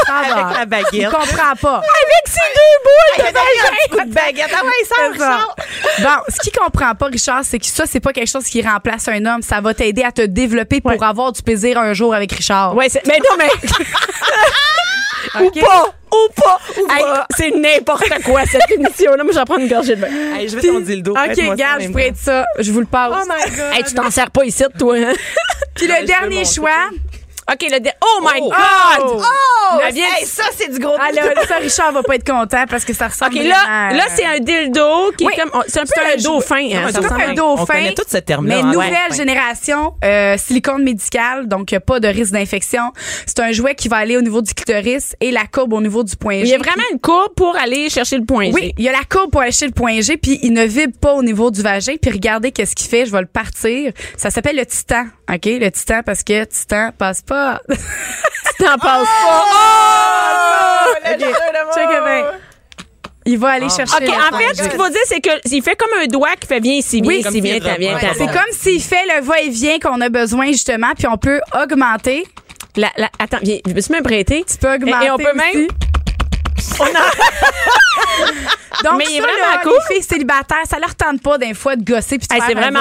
Sors. 0.06 0.14
Avec 0.14 0.58
la 0.58 0.66
baguette. 0.66 0.88
Il 0.92 1.04
comprend 1.08 1.56
pas. 1.60 1.76
Avec 1.78 2.24
ses 2.26 2.40
deux 2.54 2.76
boules 2.84 3.26
de 3.26 3.96
Coup 3.96 4.08
de 4.08 4.14
baguette. 4.14 4.50
Ah 4.54 4.62
ouais. 4.64 6.02
Bon, 6.02 6.08
ce 6.28 6.40
qu'il 6.40 6.52
comprend 6.52 6.94
pas, 6.94 7.06
Richard, 7.06 7.40
c'est 7.44 7.58
que 7.58 7.66
ça, 7.66 7.84
c'est 7.86 8.00
pas 8.00 8.12
quelque 8.12 8.28
chose 8.30 8.44
qui 8.44 8.62
remplace 8.62 9.08
un 9.08 9.24
homme. 9.26 9.42
Ça 9.42 9.60
va 9.60 9.74
t'aider 9.74 10.02
à 10.02 10.12
te 10.12 10.22
développer 10.22 10.80
pour 10.80 10.90
Ouais. 10.92 11.02
avoir 11.02 11.32
du 11.32 11.42
plaisir 11.42 11.78
un 11.78 11.92
jour 11.94 12.14
avec 12.14 12.32
Richard. 12.32 12.74
Ouais, 12.76 12.88
c'est- 12.88 13.02
mais 13.06 13.18
non, 13.18 13.36
mais. 13.38 13.48
Ou 15.40 15.50
pas! 15.50 15.94
Ou 16.12 16.28
pas! 16.36 16.60
Hey, 16.94 17.04
c'est 17.36 17.50
n'importe 17.50 18.22
quoi, 18.24 18.44
cette 18.46 18.70
émission-là. 18.70 19.24
Moi, 19.24 19.32
j'en 19.32 19.44
prends 19.44 19.58
une 19.58 19.68
gorgée 19.68 19.96
de 19.96 20.00
vin. 20.00 20.36
Hey, 20.36 20.48
je 20.48 20.56
veux 20.56 20.62
ton 20.62 20.80
dildo. 20.80 21.12
OK, 21.12 21.16
Prête-moi 21.16 21.44
ça 21.44 21.48
en 21.48 21.50
regarde, 21.50 21.82
je 21.82 21.98
être 21.98 22.16
ça. 22.16 22.44
Je 22.58 22.70
vous 22.70 22.80
le 22.80 22.86
passe. 22.86 23.12
Oh 23.22 23.26
my 23.28 23.50
God. 23.50 23.72
Hey, 23.74 23.84
tu 23.84 23.94
t'en 23.94 24.10
sers 24.10 24.30
pas 24.30 24.44
ici, 24.44 24.64
toi, 24.78 24.96
hein? 24.96 25.12
Puis 25.74 25.86
le 25.88 26.06
dernier 26.06 26.44
choix. 26.44 26.90
OK, 27.52 27.66
le. 27.70 27.78
dé- 27.80 27.90
Oh 28.00 28.20
my 28.22 28.40
Oh. 28.40 28.50
God! 28.50 29.22
Oh, 29.22 29.80
hey, 29.82 30.24
ça, 30.24 30.44
c'est 30.56 30.70
du 30.72 30.78
gros 30.78 30.94
Ah 30.98 31.10
là, 31.12 31.22
ça, 31.48 31.56
Richard 31.56 31.92
va 31.92 32.02
pas 32.02 32.14
être 32.16 32.26
content 32.26 32.64
parce 32.68 32.84
que 32.84 32.92
ça 32.94 33.08
ressemble 33.08 33.32
OK, 33.34 33.40
vraiment 33.40 33.54
là, 33.54 33.88
à- 33.88 33.94
là 33.94 34.04
c'est 34.14 34.24
un 34.24 34.38
dildo 34.38 35.12
qui 35.18 35.26
Oui. 35.26 35.32
est 35.36 35.40
comme. 35.40 35.62
C'est 35.66 35.80
un 35.80 35.82
peu 35.82 35.88
C'est 35.94 36.00
un 36.00 36.12
un 36.14 36.22
dauphin. 36.22 36.56
hein, 36.72 36.88
C'est 36.92 37.06
comme 37.06 37.20
à 37.20 37.24
un 37.24 37.34
dauphin. 37.34 37.62
On 37.62 37.66
connaît 37.66 37.94
tout 37.94 38.04
ce 38.08 38.18
terme-là, 38.18 38.56
Mais 38.56 38.62
hein, 38.62 38.72
nouvelle 38.72 38.92
ouais. 39.10 39.16
génération, 39.16 39.94
euh, 40.04 40.36
silicone 40.38 40.82
médical, 40.84 41.48
donc 41.48 41.74
pas 41.86 42.00
de 42.00 42.08
risque 42.08 42.32
d'infection. 42.32 42.92
C'est 43.26 43.40
un 43.40 43.52
jouet 43.52 43.74
qui 43.74 43.88
va 43.88 43.96
aller 43.98 44.16
au 44.16 44.22
niveau 44.22 44.40
du 44.42 44.54
clitoris 44.54 45.14
et 45.20 45.30
la 45.30 45.44
courbe 45.46 45.72
au 45.72 45.80
niveau 45.80 46.02
du 46.04 46.16
point 46.16 46.36
G. 46.38 46.42
Il 46.44 46.48
y 46.48 46.54
a 46.54 46.58
vraiment 46.58 46.84
une 46.92 47.00
courbe 47.00 47.34
pour 47.34 47.56
aller 47.56 47.90
chercher 47.90 48.16
le 48.18 48.24
point 48.24 48.46
G. 48.46 48.52
Oui, 48.54 48.72
il 48.78 48.84
y 48.84 48.88
a 48.88 48.92
la 48.92 49.04
courbe 49.10 49.30
pour 49.30 49.40
aller 49.42 49.52
chez 49.52 49.66
le 49.66 49.72
point 49.72 50.00
G, 50.00 50.16
puis 50.16 50.38
il 50.42 50.52
ne 50.52 50.64
vibre 50.64 50.96
pas 50.98 51.12
au 51.14 51.22
niveau 51.22 51.50
du 51.50 51.62
vagin. 51.62 51.94
Puis 52.00 52.10
regardez 52.10 52.52
qu'est-ce 52.52 52.74
qu'il 52.74 52.88
fait. 52.88 53.06
Je 53.06 53.12
vais 53.12 53.20
le 53.20 53.26
partir. 53.26 53.92
Ça 54.16 54.30
s'appelle 54.30 54.56
le 54.56 54.66
titan, 54.66 55.04
ok, 55.32 55.44
le 55.46 55.68
titan 55.70 56.00
parce 56.04 56.22
que 56.22 56.44
titan 56.44 56.90
passe 56.96 57.22
pas. 57.22 57.33
Tu 58.56 58.64
t'en 58.64 58.78
passes 58.78 59.08
pas. 59.22 59.44
Ok, 61.12 61.18
check 61.74 61.88
it 61.90 62.04
bien. 62.04 62.24
Il 63.26 63.38
va 63.38 63.48
aller 63.52 63.68
chercher. 63.70 63.96
OK, 63.96 64.08
en 64.32 64.36
fait, 64.38 64.54
ce 64.54 64.62
qu'il 64.68 64.78
faut 64.78 64.88
dire, 64.90 65.00
c'est 65.06 65.20
qu'il 65.20 65.62
fait 65.62 65.76
comme 65.76 65.90
un 66.02 66.06
doigt 66.06 66.36
qui 66.38 66.46
fait 66.46 66.60
viens 66.60 66.74
ici, 66.74 67.00
viens 67.00 67.08
Oui, 67.08 67.18
ici, 67.26 67.40
viens, 67.40 67.58
t'en, 67.58 67.74
viens, 67.78 67.98
t'en. 67.98 68.12
c'est 68.14 68.26
comme 68.26 68.52
s'il 68.52 68.82
fait 68.82 69.02
le 69.16 69.22
va-et-vient 69.24 69.78
qu'on 69.78 70.00
a 70.02 70.08
besoin 70.10 70.46
justement, 70.48 70.92
puis 70.96 71.06
on 71.06 71.16
peut 71.16 71.40
augmenter. 71.60 72.24
La, 72.76 72.90
la- 72.98 73.08
attends, 73.18 73.38
viens, 73.42 73.58
je 73.66 73.72
me 73.72 73.80
suis 73.80 73.92
même 73.92 74.02
prêté. 74.02 74.44
Tu 74.50 74.58
peux 74.58 74.74
augmenter. 74.74 75.04
Et, 75.04 75.06
et 75.06 75.10
on 75.10 75.16
peut 75.16 75.32
même. 75.34 75.68
On 76.80 76.84
a- 76.84 76.88
Donc, 78.82 78.98
Mais 78.98 79.04
il 79.08 79.16
est 79.16 79.20
ça, 79.20 79.26
vraiment 79.26 79.52
là, 79.54 79.60
cool. 79.62 79.72
les 79.88 79.94
filles 79.94 80.02
célibataires, 80.04 80.64
ça 80.68 80.78
leur 80.78 80.94
tente 80.94 81.22
pas 81.22 81.38
d'un 81.38 81.54
fois 81.54 81.76
de 81.76 81.84
gosser 81.84 82.18
puis 82.18 82.26
de 82.26 82.34
Hey, 82.34 82.40
faire 82.40 82.48
c'est 82.48 82.54
vraiment. 82.54 82.80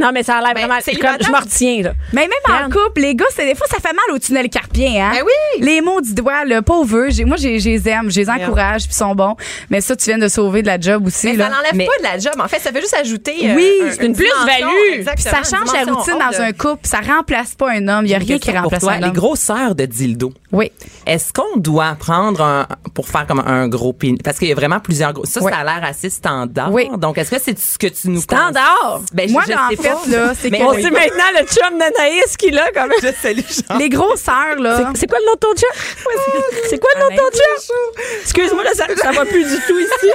Non, 0.00 0.10
mais 0.12 0.22
ça 0.22 0.36
a 0.38 0.40
l'air 0.40 0.52
vraiment. 0.54 0.80
c'est 0.82 0.96
comme, 0.96 1.16
je 1.20 1.30
me 1.30 1.36
retiens, 1.36 1.82
là. 1.82 1.92
Mais 2.12 2.22
même 2.22 2.30
en 2.48 2.64
couple, 2.70 3.02
les 3.02 3.14
gars, 3.14 3.26
des 3.36 3.54
fois, 3.54 3.66
ça 3.68 3.76
fait 3.76 3.92
mal 3.92 4.14
au 4.14 4.18
tunnel 4.18 4.48
carpien, 4.48 5.04
hein? 5.06 5.10
Ben 5.12 5.22
oui. 5.24 5.64
Les 5.64 5.80
mots 5.82 6.00
du 6.00 6.14
doigt, 6.14 6.44
le 6.44 6.62
pauvre, 6.62 7.06
moi, 7.26 7.36
je 7.36 7.48
les 7.48 7.88
aime, 7.88 8.10
je 8.10 8.20
les 8.20 8.30
encourage, 8.30 8.82
puis 8.84 8.92
ils 8.92 8.96
sont 8.96 9.14
bons. 9.14 9.36
Mais 9.70 9.80
ça, 9.80 9.94
tu 9.94 10.06
viens 10.06 10.18
de 10.18 10.28
sauver 10.28 10.62
de 10.62 10.66
la 10.66 10.80
job 10.80 11.06
aussi, 11.06 11.26
Mais 11.28 11.36
là. 11.36 11.44
ça 11.44 11.56
n'enlève 11.56 11.74
Mais- 11.74 11.86
pas 11.86 11.98
de 11.98 12.02
la 12.14 12.18
job. 12.18 12.32
En 12.42 12.48
fait, 12.48 12.58
ça 12.58 12.72
fait 12.72 12.80
juste 12.80 12.94
ajouter. 12.98 13.36
euh, 13.50 13.54
Oui, 13.54 13.70
c'est 13.92 14.06
une 14.06 14.16
plus-value. 14.16 15.04
ça 15.18 15.36
change 15.42 15.72
la 15.72 15.92
routine 15.92 16.18
dans 16.18 16.36
de- 16.36 16.42
un 16.42 16.52
couple. 16.52 16.86
Ça 16.86 17.00
remplace 17.00 17.54
pas 17.54 17.70
un 17.70 17.86
homme. 17.86 18.06
Il 18.06 18.10
y 18.10 18.14
a 18.14 18.18
rien 18.18 18.38
qui 18.38 18.50
remplace 18.50 18.82
un 18.84 18.98
les 18.98 19.04
homme. 19.06 19.12
grosseurs 19.12 19.74
de 19.74 19.84
dildo. 19.84 20.32
Oui. 20.52 20.72
Est-ce 21.06 21.32
qu'on 21.32 21.58
doit 21.58 21.94
prendre 21.98 22.40
un, 22.42 22.66
pour 22.94 23.08
faire 23.08 23.23
comme 23.24 23.40
un 23.46 23.68
gros 23.68 23.92
pénis? 23.92 24.18
Parce 24.22 24.38
qu'il 24.38 24.48
y 24.48 24.52
a 24.52 24.54
vraiment 24.54 24.80
plusieurs 24.80 25.12
gros. 25.12 25.24
Ça, 25.24 25.40
Oui. 25.42 25.50
ça 25.52 25.58
a 25.58 25.64
l'air 25.64 25.80
assez 25.88 26.10
standard. 26.10 26.72
Oui. 26.72 26.88
Donc, 26.98 27.18
est-ce 27.18 27.30
que 27.30 27.40
c'est 27.40 27.58
ce 27.58 27.78
que 27.78 27.86
tu 27.86 28.08
nous 28.10 28.20
Standard. 28.20 29.00
Ben, 29.12 29.30
Moi, 29.30 29.42
je, 29.46 29.52
je 29.52 29.58
en 29.58 29.68
sais 29.70 29.76
fait, 29.76 29.88
pas. 29.88 30.00
là, 30.08 30.32
c'est 30.40 30.50
que- 30.50 30.62
On 30.62 30.70
oui. 30.74 30.82
sait 30.82 30.90
maintenant 30.90 31.24
le 31.38 31.46
chum 31.46 31.78
d'Anaïs 31.78 32.36
qu'il 32.38 32.58
a, 32.58 32.70
quand 32.74 32.86
même. 32.86 32.98
Je 33.02 33.08
salue 33.20 33.40
Jean. 33.70 33.78
Les 33.78 33.88
grosseurs, 33.88 34.56
là. 34.58 34.90
C'est 34.94 35.08
quoi 35.08 35.18
le 35.20 35.26
nom 35.26 35.34
de 35.34 35.38
ton 35.38 35.54
chum? 35.54 35.70
C'est 36.70 36.78
quoi 36.78 36.90
le 36.96 37.00
nom 37.02 37.08
de 37.10 37.16
ton 37.16 37.30
chum? 37.30 38.04
Excuse-moi, 38.22 38.64
là, 38.64 38.70
ça, 38.74 38.86
ça 39.00 39.12
va 39.12 39.24
plus 39.24 39.44
du 39.44 39.56
tout 39.66 39.78
ici. 39.78 40.10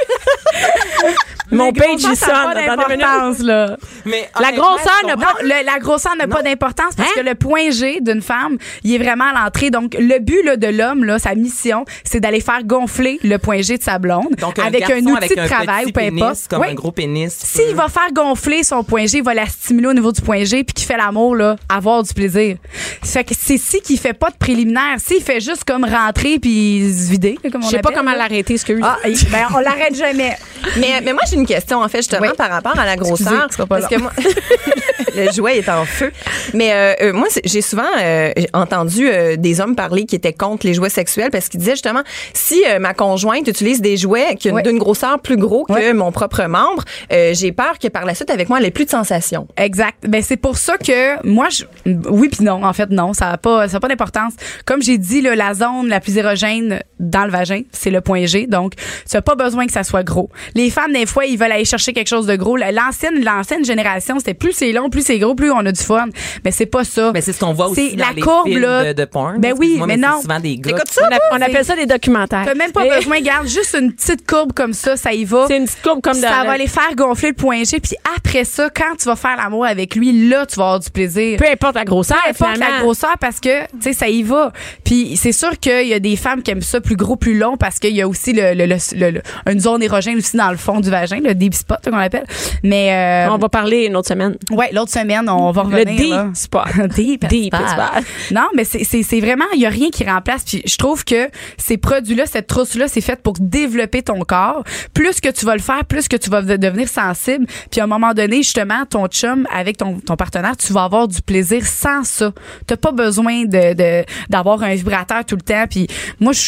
Mon 1.51 1.65
Les 1.67 1.73
page, 1.73 1.87
il 1.97 2.15
sonne. 2.15 2.29
pas 2.29 2.53
d'importance, 2.53 3.39
là. 3.39 3.75
Mais 4.05 4.29
La 4.39 4.51
grosseur 4.51 4.93
n'a. 5.07 5.15
Non, 5.15 5.25
le- 5.41 5.65
la 5.65 5.79
grosseur 5.79 6.15
n'a 6.15 6.27
pas 6.27 6.43
d'importance 6.43 6.93
parce 6.95 7.09
Hein? 7.09 7.13
que 7.15 7.21
le 7.21 7.33
point 7.35 7.71
G 7.71 7.99
d'une 8.01 8.21
femme, 8.21 8.57
il 8.83 8.93
est 8.93 8.97
vraiment 9.03 9.25
à 9.33 9.43
l'entrée. 9.45 9.71
Donc, 9.71 9.95
le 9.97 10.19
but 10.19 10.43
là, 10.43 10.57
de 10.57 10.67
l'homme, 10.67 11.03
là, 11.05 11.17
sa 11.17 11.33
mission, 11.33 11.85
c'est 12.03 12.19
d'aller 12.19 12.39
faire 12.41 12.63
gonfler 12.63 12.98
le 12.99 13.37
point 13.37 13.61
G 13.61 13.77
de 13.77 13.83
sa 13.83 13.99
blonde 13.99 14.35
Donc, 14.39 14.57
avec 14.59 14.89
un 14.89 14.99
outil 14.99 15.11
avec 15.17 15.35
de 15.35 15.41
un 15.41 15.47
travail 15.47 15.83
petit 15.85 15.89
ou 15.89 15.93
peu 15.93 15.99
pénis, 16.01 16.21
importe. 16.23 16.47
Comme 16.49 16.61
Oui. 16.61 16.67
un 16.69 16.73
gros 16.73 16.91
pénis. 16.91 17.33
S'il 17.33 17.75
va 17.75 17.87
faire 17.87 18.11
gonfler 18.13 18.63
son 18.63 18.83
point 18.83 19.05
G, 19.05 19.17
il 19.19 19.23
va 19.23 19.33
la 19.33 19.45
stimuler 19.47 19.87
au 19.87 19.93
niveau 19.93 20.11
du 20.11 20.21
point 20.21 20.43
G 20.43 20.63
puis 20.63 20.73
qu'il 20.73 20.85
fait 20.85 20.97
l'amour 20.97 21.35
là, 21.35 21.55
avoir 21.69 22.03
du 22.03 22.13
plaisir. 22.13 22.57
Fait 23.03 23.23
que 23.23 23.33
c'est 23.39 23.57
si 23.57 23.81
qu'il 23.81 23.97
fait 23.99 24.13
pas 24.13 24.29
de 24.29 24.35
préliminaire, 24.37 24.95
s'il 24.97 25.23
fait 25.23 25.39
juste 25.39 25.63
comme 25.65 25.83
rentrer 25.85 26.39
puis 26.39 26.91
se 26.93 27.09
vider, 27.11 27.37
comme 27.51 27.63
on 27.63 27.65
Je 27.65 27.71
sais 27.71 27.79
pas 27.79 27.91
comment 27.91 28.13
l'arrêter, 28.13 28.53
excuse. 28.53 28.81
Ah, 28.83 28.97
ben, 29.03 29.47
on 29.55 29.59
l'arrête 29.59 29.95
jamais. 29.95 30.35
Mais, 30.77 31.01
mais 31.03 31.13
moi, 31.13 31.21
j'ai 31.29 31.35
une 31.37 31.45
question, 31.45 31.81
en 31.81 31.87
fait, 31.87 31.99
justement, 31.99 32.27
Oui. 32.27 32.35
par 32.37 32.49
rapport 32.49 32.77
à 32.77 32.85
la 32.85 32.95
grosseur. 32.95 33.45
Excusez, 33.45 33.67
parce 33.67 33.87
que 33.87 33.95
moi, 33.95 34.11
le 35.15 35.31
jouet 35.31 35.57
est 35.59 35.69
en 35.69 35.85
feu. 35.85 36.11
Mais 36.53 36.71
euh, 36.73 36.93
euh, 37.01 37.13
moi, 37.13 37.27
j'ai 37.43 37.61
souvent 37.61 37.83
euh, 38.01 38.31
entendu 38.53 39.07
euh, 39.07 39.35
des 39.37 39.61
hommes 39.61 39.75
parler 39.75 40.05
qui 40.05 40.15
étaient 40.15 40.33
contre 40.33 40.65
les 40.67 40.73
jouets 40.73 40.89
sexuels 40.89 41.31
parce 41.31 41.49
qu'ils 41.49 41.59
disaient 41.59 41.71
justement, 41.73 42.03
si 42.33 42.61
euh, 42.67 42.79
ma 42.89 42.95
conjointe 42.95 43.47
utilise 43.47 43.81
des 43.81 43.97
jouets 43.97 44.35
qui 44.39 44.49
ont 44.51 44.55
Oui. 44.55 44.63
d'une 44.63 44.79
grosseur 44.79 45.19
plus 45.19 45.37
gros 45.37 45.63
que 45.65 45.73
Oui. 45.73 45.93
mon 45.93 46.11
propre 46.11 46.43
membre, 46.45 46.83
euh, 47.13 47.33
j'ai 47.35 47.51
peur 47.51 47.77
que 47.79 47.87
par 47.87 48.03
la 48.03 48.15
suite, 48.15 48.31
avec 48.31 48.49
moi, 48.49 48.57
elle 48.59 48.65
ait 48.65 48.71
plus 48.71 48.85
de 48.85 48.89
sensations. 48.89 49.47
Exact. 49.57 49.97
Ben 50.07 50.23
c'est 50.23 50.37
pour 50.37 50.57
ça 50.57 50.75
que 50.79 51.23
moi 51.27 51.47
je 51.51 51.65
oui 52.09 52.29
puis 52.29 52.43
non 52.43 52.63
en 52.63 52.73
fait 52.73 52.89
non, 52.89 53.13
ça 53.13 53.29
a 53.29 53.37
pas 53.37 53.67
ça 53.67 53.77
a 53.77 53.79
pas 53.79 53.87
d'importance. 53.89 54.33
Comme 54.65 54.81
j'ai 54.81 54.97
dit 54.97 55.21
là, 55.21 55.35
la 55.35 55.53
zone 55.53 55.87
la 55.87 55.99
plus 55.99 56.17
érogène 56.17 56.79
dans 56.99 57.25
le 57.25 57.31
vagin, 57.31 57.61
c'est 57.71 57.91
le 57.91 58.01
point 58.01 58.25
G. 58.25 58.47
Donc 58.47 58.73
tu 59.09 59.15
as 59.15 59.21
pas 59.21 59.35
besoin 59.35 59.67
que 59.67 59.71
ça 59.71 59.83
soit 59.83 60.03
gros. 60.03 60.29
Les 60.55 60.71
femmes 60.71 60.93
des 60.93 61.05
fois, 61.05 61.25
ils 61.25 61.37
veulent 61.37 61.51
aller 61.51 61.65
chercher 61.65 61.93
quelque 61.93 62.07
chose 62.07 62.25
de 62.25 62.35
gros. 62.35 62.57
L'ancienne 62.57 63.23
l'ancienne 63.23 63.63
génération, 63.63 64.15
c'était 64.17 64.33
plus 64.33 64.53
c'est 64.53 64.71
long, 64.71 64.89
plus 64.89 65.05
c'est 65.05 65.19
gros, 65.19 65.35
plus 65.35 65.51
on 65.51 65.59
a 65.65 65.71
du 65.71 65.81
fun. 65.83 66.07
Mais 66.43 66.49
c'est 66.51 66.65
pas 66.65 66.83
ça. 66.83 67.11
Mais 67.13 67.21
c'est 67.21 67.33
ce 67.33 67.39
qu'on 67.39 67.53
voit 67.53 67.67
aussi 67.67 67.91
C'est 67.91 67.95
dans 67.97 68.07
la 68.07 68.13
les 68.13 68.21
courbe, 68.21 68.47
films 68.47 68.61
là. 68.63 68.93
de, 68.93 68.99
de 69.01 69.05
porn. 69.05 69.37
Ben 69.39 69.53
oui, 69.59 69.79
mais 69.85 69.97
non. 69.97 70.21
souvent 70.21 70.39
des 70.39 70.57
gars. 70.57 70.75
On, 71.01 71.15
a- 71.15 71.37
on 71.37 71.41
appelle 71.41 71.65
ça 71.65 71.75
des 71.75 71.85
documentaires. 71.85 72.43
T'as 72.45 72.55
même 72.55 72.71
pas 72.71 72.78
Besoin, 72.87 73.21
garde 73.21 73.47
juste 73.47 73.75
une 73.79 73.91
petite 73.93 74.27
courbe 74.27 74.53
comme 74.53 74.73
ça, 74.73 74.95
ça 74.97 75.13
y 75.13 75.25
va. 75.25 75.45
C'est 75.47 75.57
une 75.57 75.65
petite 75.65 75.81
courbe 75.81 76.01
comme 76.01 76.13
ça 76.13 76.29
dans 76.39 76.45
va 76.45 76.51
aller 76.53 76.67
faire 76.67 76.93
gonfler 76.95 77.29
le 77.29 77.35
point 77.35 77.63
G. 77.63 77.79
Puis 77.79 77.93
après 78.17 78.43
ça, 78.45 78.69
quand 78.69 78.95
tu 78.97 79.05
vas 79.05 79.15
faire 79.15 79.35
l'amour 79.37 79.65
avec 79.65 79.95
lui, 79.95 80.29
là, 80.29 80.45
tu 80.45 80.55
vas 80.57 80.63
avoir 80.65 80.79
du 80.79 80.89
plaisir. 80.89 81.37
Peu 81.37 81.45
importe 81.49 81.75
la 81.75 81.85
grosseur, 81.85 82.17
Peu 82.23 82.29
importe 82.31 82.53
finalement. 82.55 82.75
la 82.77 82.81
grosseur 82.83 83.15
parce 83.19 83.39
que 83.39 83.63
tu 83.65 83.81
sais 83.81 83.93
ça 83.93 84.07
y 84.07 84.23
va. 84.23 84.51
Puis 84.83 85.17
c'est 85.17 85.31
sûr 85.31 85.57
qu'il 85.59 85.87
y 85.87 85.93
a 85.93 85.99
des 85.99 86.15
femmes 86.15 86.41
qui 86.43 86.51
aiment 86.51 86.61
ça 86.61 86.81
plus 86.81 86.95
gros, 86.95 87.15
plus 87.15 87.37
long 87.37 87.57
parce 87.57 87.79
qu'il 87.79 87.95
y 87.95 88.01
a 88.01 88.07
aussi 88.07 88.33
le, 88.33 88.53
le- 88.53 88.65
le- 88.65 88.75
le- 88.95 89.11
le- 89.11 89.21
une 89.51 89.59
zone 89.59 89.81
érogène 89.83 90.17
aussi 90.17 90.37
dans 90.37 90.51
le 90.51 90.57
fond 90.57 90.79
du 90.79 90.89
vagin, 90.89 91.19
le 91.23 91.33
deep 91.35 91.53
spot 91.53 91.79
qu'on 91.83 91.97
appelle. 91.97 92.25
Mais 92.63 93.25
euh, 93.27 93.31
On 93.33 93.37
va 93.37 93.49
parler 93.49 93.85
une 93.85 93.95
autre 93.95 94.07
semaine. 94.07 94.37
ouais, 94.51 94.69
l'autre 94.73 94.91
semaine, 94.91 95.27
on 95.29 95.51
va 95.51 95.63
Le 95.63 95.69
revenir. 95.69 95.95
deep 95.97 96.09
là. 96.11 96.27
spot. 96.33 96.63
Deep, 96.95 97.27
Deep 97.27 97.55
spot. 97.55 98.03
Non, 98.31 98.47
mais 98.55 98.63
c'est 98.63 99.19
vraiment 99.19 99.45
il 99.53 99.61
y 99.61 99.65
a 99.65 99.69
rien 99.69 99.89
qui 99.89 100.03
remplace 100.03 100.43
puis 100.43 100.61
je 100.65 100.75
trouve 100.77 101.03
que 101.05 101.29
ces 101.57 101.77
produits 101.77 102.15
là, 102.15 102.25
cette 102.25 102.47
trousse 102.59 102.75
là, 102.75 102.87
c'est 102.87 103.01
fait 103.01 103.21
pour 103.21 103.33
développer 103.39 104.01
ton 104.03 104.19
corps. 104.21 104.63
Plus 104.93 105.19
que 105.21 105.29
tu 105.29 105.45
vas 105.45 105.53
le 105.55 105.61
faire, 105.61 105.85
plus 105.85 106.07
que 106.07 106.17
tu 106.17 106.29
vas 106.29 106.41
de- 106.41 106.57
devenir 106.57 106.87
sensible, 106.89 107.45
puis 107.71 107.79
à 107.81 107.85
un 107.85 107.87
moment 107.87 108.13
donné, 108.13 108.37
justement, 108.37 108.85
ton 108.89 109.07
chum 109.07 109.47
avec 109.53 109.77
ton 109.77 109.99
ton 109.99 110.15
partenaire, 110.15 110.57
tu 110.57 110.73
vas 110.73 110.83
avoir 110.83 111.07
du 111.07 111.21
plaisir 111.21 111.65
sans 111.65 112.03
ça. 112.03 112.31
T'as 112.67 112.77
pas 112.77 112.91
besoin 112.91 113.43
de 113.45 113.73
de- 113.73 114.05
d'avoir 114.29 114.61
un 114.63 114.75
vibrateur 114.75 115.23
tout 115.25 115.35
le 115.35 115.41
temps 115.41 115.65
puis 115.69 115.87
moi 116.19 116.33
je 116.33 116.39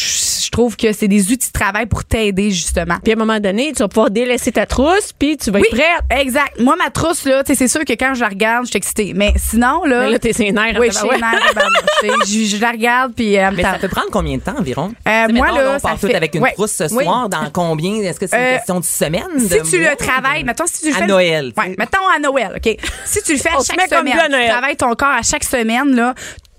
je 0.42 0.50
trouve 0.50 0.76
que 0.76 0.92
c'est 0.92 1.08
des 1.08 1.32
outils 1.32 1.48
de 1.48 1.52
travail 1.58 1.86
pour 1.86 2.04
t'aider 2.04 2.50
justement. 2.50 2.96
Puis 3.02 3.12
à 3.12 3.16
un 3.16 3.18
moment 3.18 3.40
donné, 3.40 3.72
tu 3.72 3.78
vas 3.78 3.88
pouvoir 3.88 4.10
délaisser 4.10 4.52
ta 4.52 4.66
trousse, 4.66 5.12
puis 5.18 5.38
tu 5.38 5.50
vas 5.50 5.60
Oui, 5.60 5.66
être 5.72 5.78
prête. 5.78 6.20
exact. 6.20 6.60
Moi, 6.60 6.76
ma 6.76 6.90
trousse, 6.90 7.24
là, 7.24 7.42
tu 7.42 7.52
sais, 7.52 7.54
c'est 7.54 7.68
sûr 7.68 7.86
que 7.86 7.94
quand 7.94 8.12
je 8.14 8.20
la 8.20 8.28
regarde, 8.28 8.66
je 8.66 8.70
suis 8.70 8.76
excitée. 8.76 9.12
Mais 9.14 9.32
sinon, 9.36 9.84
là. 9.84 10.00
Mais 10.04 10.10
là, 10.10 10.18
t'es 10.18 10.34
ses 10.34 10.52
nerfs. 10.52 10.76
Oui, 10.78 10.88
je 10.90 10.98
suis 10.98 11.08
je, 12.52 12.56
je 12.56 12.60
la 12.60 12.70
regarde, 12.72 13.12
puis 13.14 13.32
elle 13.34 13.52
me 13.52 13.56
Mais 13.56 13.62
ça 13.62 13.78
peut 13.80 13.88
prendre 13.88 14.08
combien 14.10 14.36
de 14.36 14.42
temps 14.42 14.56
environ? 14.58 14.92
Euh, 15.08 15.28
moi, 15.32 15.52
là, 15.52 15.78
ça 15.78 15.96
tout 16.08 16.14
avec 16.16 16.34
une 16.34 16.42
ouais. 16.42 16.52
trousse 16.52 16.72
ce 16.72 16.92
Oui. 16.94 17.04
soir. 17.04 17.28
Dans 17.28 17.50
combien? 17.52 17.94
Est-ce 18.02 18.18
que 18.20 18.26
c'est 18.26 18.36
une 18.36 18.42
Euh, 18.42 18.56
question 18.56 18.80
de 18.80 18.84
semaine? 18.84 19.22
Si 19.38 19.48
de 19.48 19.58
tu 19.68 19.78
mois, 19.80 19.90
le 19.90 19.96
travailles, 19.96 20.44
mettons, 20.44 20.66
si 20.66 20.80
tu 20.82 20.88
le 20.90 20.94
À 20.96 20.98
fais. 20.98 21.06
Noël, 21.06 21.52
Ouais, 21.56 21.64
sais. 21.64 21.74
mettons 21.78 22.08
à 22.14 22.18
Noël, 22.18 22.52
OK? 22.56 22.76
Si 23.04 23.22
tu 23.22 23.32
le 23.32 23.38
fais 23.38 23.48
à 23.50 23.52
chaque 23.64 23.88
semaine, 23.88 24.18
à 24.18 24.28
Noël. 24.28 24.44
tu 24.46 24.50
travailles 24.52 24.76
ton 24.76 24.94
corps 24.94 25.08
à 25.18 25.22
chaque 25.22 25.44
semaine, 25.44 25.94
là. 25.94 26.14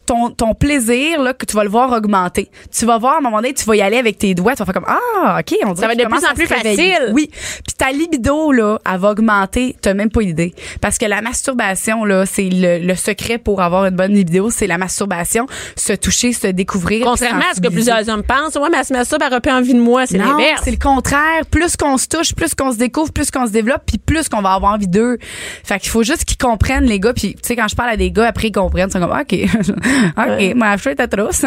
Ton, 0.05 0.29
ton 0.31 0.53
plaisir, 0.53 1.21
là, 1.21 1.33
que 1.33 1.45
tu 1.45 1.55
vas 1.55 1.63
le 1.63 1.69
voir 1.69 1.91
augmenter. 1.91 2.49
Tu 2.77 2.85
vas 2.85 2.97
voir, 2.97 3.15
à 3.15 3.17
un 3.17 3.21
moment 3.21 3.37
donné, 3.37 3.53
tu 3.53 3.63
vas 3.65 3.75
y 3.75 3.81
aller 3.81 3.97
avec 3.97 4.17
tes 4.17 4.33
doigts, 4.35 4.53
tu 4.53 4.59
vas 4.59 4.65
faire 4.65 4.73
comme, 4.73 4.87
ah, 4.87 5.39
OK, 5.39 5.55
on 5.65 5.73
dirait 5.73 5.81
Ça 5.81 5.87
va 5.87 5.93
être 5.93 5.99
de 5.99 6.05
plus 6.05 6.25
en 6.25 6.33
plus 6.33 6.47
facile. 6.47 7.11
Oui. 7.13 7.29
Puis 7.31 7.75
ta 7.77 7.91
libido, 7.91 8.51
là, 8.51 8.79
elle 8.91 8.99
va 8.99 9.11
augmenter, 9.11 9.75
t'as 9.81 9.93
même 9.93 10.09
pas 10.11 10.21
idée. 10.21 10.53
Parce 10.81 10.97
que 10.97 11.05
la 11.05 11.21
masturbation, 11.21 12.05
là, 12.05 12.25
c'est 12.25 12.49
le, 12.49 12.79
le 12.79 12.95
secret 12.95 13.37
pour 13.37 13.61
avoir 13.61 13.85
une 13.85 13.95
bonne 13.95 14.13
libido, 14.13 14.49
c'est 14.49 14.67
la 14.67 14.77
masturbation, 14.77 15.47
se 15.75 15.93
toucher, 15.93 16.33
se 16.33 16.47
découvrir. 16.47 17.05
Contrairement 17.05 17.45
à 17.51 17.55
ce 17.55 17.61
que 17.61 17.69
plusieurs 17.69 18.07
hommes 18.09 18.23
pensent, 18.23 18.55
ouais, 18.55 18.69
mais 18.71 18.79
elle 18.79 18.85
se 18.85 18.93
masturbe, 18.93 19.21
elle 19.23 19.41
plus 19.41 19.51
envie 19.51 19.73
de 19.73 19.79
moi. 19.79 20.05
C'est 20.05 20.17
l'inverse. 20.17 20.61
c'est 20.63 20.71
le 20.71 20.77
contraire. 20.77 21.45
Plus 21.49 21.75
qu'on 21.75 21.97
se 21.97 22.07
touche, 22.07 22.33
plus 22.33 22.55
qu'on 22.55 22.71
se 22.71 22.77
découvre, 22.77 23.11
plus 23.11 23.31
qu'on 23.31 23.45
se 23.45 23.51
développe, 23.51 23.83
puis 23.85 23.97
plus 23.97 24.29
qu'on 24.29 24.41
va 24.41 24.53
avoir 24.53 24.73
envie 24.73 24.87
d'eux. 24.87 25.17
Fait 25.63 25.79
qu'il 25.79 25.89
faut 25.89 26.03
juste 26.03 26.25
qu'ils 26.25 26.37
comprennent, 26.37 26.85
les 26.85 26.99
gars. 26.99 27.13
Puis, 27.13 27.33
tu 27.35 27.39
sais, 27.43 27.55
quand 27.55 27.67
je 27.67 27.75
parle 27.75 27.89
à 27.89 27.97
des 27.97 28.11
gars, 28.11 28.27
après, 28.27 28.47
ils 28.47 28.51
comprennent. 28.51 28.89
Ils 28.89 28.91
sont 28.91 28.99
comme, 28.99 29.11
OK, 29.11 29.33
OK, 30.17 30.55
moi, 30.55 30.75
je 30.75 30.81
suis 30.81 30.95
ta 30.95 31.07
trousse. 31.07 31.43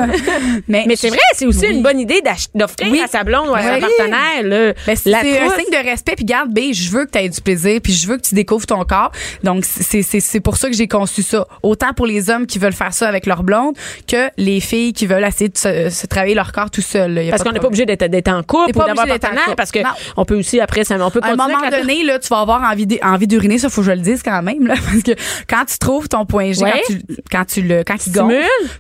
mais 0.69 0.85
Mais 0.87 0.97
c'est 0.97 1.09
vrai, 1.09 1.19
c'est 1.35 1.47
aussi 1.47 1.61
Oui. 1.67 1.75
une 1.75 1.83
bonne 1.83 2.01
idée 2.01 2.23
d'offrir 2.55 2.91
Oui. 2.91 3.01
à 3.01 3.07
sa 3.07 3.25
blonde 3.25 3.49
ou 3.49 3.55
à 3.55 3.63
son 3.63 3.69
Oui. 3.75 3.81
partenaire 3.81 4.43
là, 4.45 4.73
Ben, 4.87 4.97
c'est 4.97 5.15
un 5.15 5.51
signe 5.51 5.71
de 5.71 5.89
respect. 5.89 6.15
Puis 6.17 6.25
garde, 6.25 6.51
B, 6.53 6.73
je 6.73 6.91
veux 6.91 7.05
que 7.07 7.11
tu 7.13 7.19
aies 7.19 7.29
du 7.29 7.41
plaisir, 7.41 7.81
puis 7.83 7.93
je 7.93 8.07
veux 8.07 8.17
que 8.17 8.23
tu 8.23 8.35
découvres 8.35 8.67
ton 8.67 8.85
corps. 8.85 9.13
Donc, 9.43 9.65
c'est 9.65 10.03
c'est- 10.03 10.21
c'est 10.21 10.41
pour 10.41 10.57
ça 10.57 10.69
que 10.69 10.77
j'ai 10.77 10.89
conçu 10.89 11.23
ça. 11.23 11.47
Autant 11.63 11.93
pour 11.95 12.07
les 12.07 12.31
hommes 12.31 12.47
qui 12.47 12.59
veulent 12.59 12.73
faire 12.73 12.93
ça 12.95 13.09
avec 13.09 13.27
leur 13.27 13.43
blonde 13.43 13.75
que 14.07 14.29
les 14.37 14.61
filles 14.61 14.93
qui 14.93 15.07
veulent 15.07 15.25
essayer 15.25 15.49
de 15.49 15.57
se, 15.59 15.91
se 15.91 16.07
travailler 16.07 16.35
leur 16.35 16.53
corps 16.53 16.71
tout 16.71 16.83
seul. 16.83 17.21
Parce 17.31 17.43
qu'on 17.43 17.53
n'est 17.53 17.61
pas 17.61 17.67
obligé 17.67 17.87
d'être 17.87 18.05
d'être 18.07 18.29
en 18.29 18.43
couple 18.43 18.71
ou 18.77 18.85
d'avoir 18.85 19.07
un 19.07 19.19
partenaire 19.19 19.55
parce 19.57 19.71
que 19.73 19.81
Non. 19.81 19.91
on 20.17 20.25
peut 20.25 20.37
aussi 20.39 20.61
après 20.61 20.85
ça 20.85 20.97
on 21.01 21.11
peut 21.11 21.21
À 21.23 21.29
un 21.29 21.37
moment 21.37 21.59
donné, 21.71 22.05
là, 22.05 22.19
tu 22.19 22.29
vas 22.29 22.41
avoir 22.41 22.63
envie 22.63 23.27
d'uriner, 23.27 23.59
ça 23.59 23.69
faut 23.69 23.81
que 23.83 23.87
je 23.89 23.93
le 23.93 23.99
dise 24.01 24.23
quand 24.23 24.43
même, 24.43 24.67
là, 24.67 24.75
parce 24.85 25.03
que 25.03 25.13
quand 25.49 25.65
tu 25.67 25.79
trouves 25.79 26.09
ton 26.09 26.25
point 26.27 26.53
G, 26.53 26.61
quand 26.61 26.79
tu 26.87 27.01
quand 27.31 27.45
tu 27.45 27.63
le 27.63 27.83
quand 27.85 28.07
il 28.07 28.13
gonfle, 28.13 28.35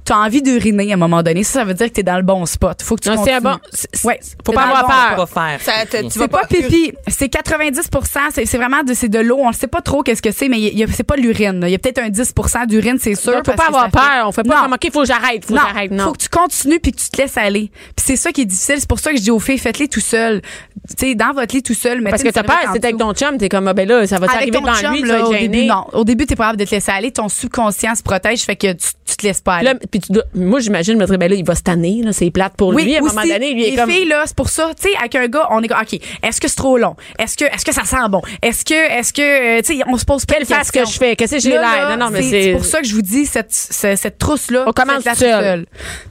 tu 0.04 0.12
as 0.12 0.18
envie 0.18 0.42
d'uriner 0.42 0.90
à 0.92 0.94
un 0.94 0.98
moment 0.98 1.22
donné. 1.22 1.42
Ça, 1.44 1.60
ça 1.60 1.64
veut 1.64 1.74
dire 1.74 1.88
que 1.88 1.92
tu 1.94 2.00
es 2.00 2.02
dans 2.02 2.16
le 2.16 2.22
bon 2.22 2.44
spot. 2.46 2.82
Faut 2.82 2.96
que 2.96 3.02
tu 3.02 3.08
Non, 3.08 3.16
continues. 3.16 3.40
bon 3.40 3.56
Ouais. 4.04 4.20
faut 4.44 4.52
pas 4.52 4.62
dans 4.66 4.74
avoir 4.74 4.82
bon 4.82 4.88
peur. 5.16 5.26
Pas 5.26 5.56
faire. 5.56 5.60
Ça, 5.62 5.86
te- 5.86 6.02
tu 6.04 6.10
C'est 6.10 6.18
vas 6.18 6.28
pas 6.28 6.46
pipi, 6.46 6.92
c'est 7.08 7.28
90 7.28 7.88
c'est 8.32 8.44
c'est 8.46 8.56
vraiment 8.58 8.82
de 8.82 8.94
c'est 8.94 9.08
de 9.08 9.18
l'eau, 9.18 9.38
on 9.40 9.48
ne 9.48 9.54
sait 9.54 9.66
pas 9.66 9.80
trop 9.80 10.02
qu'est-ce 10.02 10.22
que 10.22 10.32
c'est 10.32 10.48
mais 10.48 10.58
il 10.60 10.76
y 10.78 10.82
a- 10.84 10.86
c'est 10.88 11.02
pas 11.04 11.16
l'urine. 11.16 11.60
Il 11.64 11.70
y 11.70 11.74
a 11.74 11.78
peut-être 11.78 11.98
un 11.98 12.08
10 12.08 12.32
d'urine, 12.68 12.98
c'est 13.00 13.14
sûr. 13.14 13.34
Faut 13.44 13.52
pas 13.52 13.66
avoir 13.68 13.90
peur, 13.90 14.26
on 14.28 14.32
fait 14.32 14.42
pas 14.42 14.56
Non. 14.56 14.62
comme 14.62 14.72
OK, 14.74 14.90
faut 14.92 15.00
que 15.00 15.06
j'arrête, 15.06 15.44
faut 15.44 15.54
que 15.54 15.58
non, 15.58 15.66
j'arrête 15.66 15.90
non. 15.90 16.04
faut 16.04 16.12
que 16.12 16.18
tu 16.22 16.28
continues 16.28 16.80
puis 16.80 16.92
que 16.92 17.00
tu 17.00 17.08
te 17.10 17.20
laisses 17.20 17.36
aller. 17.36 17.70
Puis 17.96 18.04
c'est 18.06 18.16
ça 18.16 18.32
qui 18.32 18.42
est 18.42 18.46
difficile, 18.46 18.76
c'est 18.78 18.88
pour 18.88 18.98
ça 19.00 19.10
que 19.12 19.16
je 19.18 19.22
dis 19.22 19.30
aux 19.30 19.38
filles 19.40 19.58
faites-les 19.58 19.88
tout 19.88 20.00
seul. 20.00 20.42
Tu 20.98 21.08
sais 21.08 21.14
dans 21.14 21.32
votre 21.32 21.54
lit 21.54 21.62
tout 21.62 21.74
seul, 21.74 21.98
mettez 21.98 22.10
parce 22.10 22.22
que 22.22 22.28
t'as 22.28 22.42
peur, 22.42 22.58
c'est 22.72 22.84
avec 22.84 22.96
ton 22.98 23.12
chum, 23.12 23.38
t'es 23.38 23.48
comme 23.48 23.66
ah, 23.68 23.74
ben 23.74 23.88
là, 23.88 24.06
ça 24.06 24.18
va 24.18 24.26
t'arriver 24.28 24.58
chum, 24.80 24.92
lui, 24.92 25.02
là, 25.02 25.26
au 25.26 25.32
début, 25.32 25.64
non. 25.64 25.84
Au 25.92 26.04
début, 26.04 26.26
t'es 26.26 26.36
pas 26.36 26.44
capable 26.44 26.60
de 26.60 26.64
te 26.64 26.70
laisser 26.74 26.90
aller. 26.92 27.10
Ton 27.12 27.28
subconscient 27.28 27.94
se 27.94 28.02
protège, 28.02 28.42
fait 28.42 28.56
que 28.56 28.72
tu, 28.72 28.88
tu 29.06 29.16
te 29.16 29.26
laisses 29.26 29.40
pas 29.40 29.56
aller. 29.56 29.72
Là, 29.72 29.74
puis 29.90 30.00
tu 30.00 30.12
dois- 30.12 30.24
moi 30.34 30.60
j'imagine 30.60 30.94
je 30.94 30.98
me 30.98 31.06
dirais 31.06 31.18
ben 31.18 31.30
là 31.30 31.36
il 31.36 31.44
va 31.44 31.54
se 31.54 31.62
tanner 31.62 32.02
là, 32.02 32.12
c'est 32.12 32.30
plate 32.30 32.54
pour 32.56 32.72
lui 32.72 32.94
à 32.94 32.98
un 32.98 33.00
moment 33.02 33.22
donné, 33.22 33.52
lui 33.54 33.62
il 33.62 33.66
les 33.68 33.72
est 33.72 33.76
comme 33.76 33.90
filles 33.90 34.06
là, 34.08 34.24
c'est 34.26 34.36
pour 34.36 34.48
ça, 34.48 34.70
tu 34.80 34.88
sais, 34.90 34.96
avec 34.98 35.14
un 35.14 35.26
gars, 35.28 35.46
on 35.50 35.62
est 35.62 35.68
comme, 35.68 35.78
OK, 35.80 36.00
est-ce 36.22 36.40
que 36.40 36.48
c'est 36.48 36.56
trop 36.56 36.76
long? 36.76 36.96
Est-ce 37.18 37.36
que 37.36 37.44
est-ce 37.44 37.64
que 37.64 37.72
ça 37.72 37.84
sent 37.84 37.96
bon? 38.10 38.20
Est-ce 38.42 38.64
que 38.64 38.74
est-ce 38.74 39.12
que 39.12 39.58
euh, 39.58 39.62
tu 39.62 39.76
sais, 39.78 39.82
on 39.86 39.96
se 39.96 40.04
pose 40.04 40.24
quelle 40.24 40.44
face 40.44 40.70
que 40.70 40.84
je 40.84 40.92
fais, 40.98 41.16
qu'est-ce 41.16 41.36
que 41.36 41.40
j'ai 41.40 41.50
l'air? 41.50 41.96
Non 41.96 42.06
non, 42.06 42.10
mais 42.10 42.22
c'est 42.22 42.52
pour 42.52 42.64
ça 42.64 42.80
que 42.80 42.86
je 42.86 42.94
vous 42.94 43.02
dis 43.02 43.26
cette 43.26 43.52
cette, 43.52 43.98
cette 43.98 44.18
trousse 44.18 44.50
là, 44.50 44.64
On 44.66 44.72
commence 44.72 45.04
seul. 45.14 45.66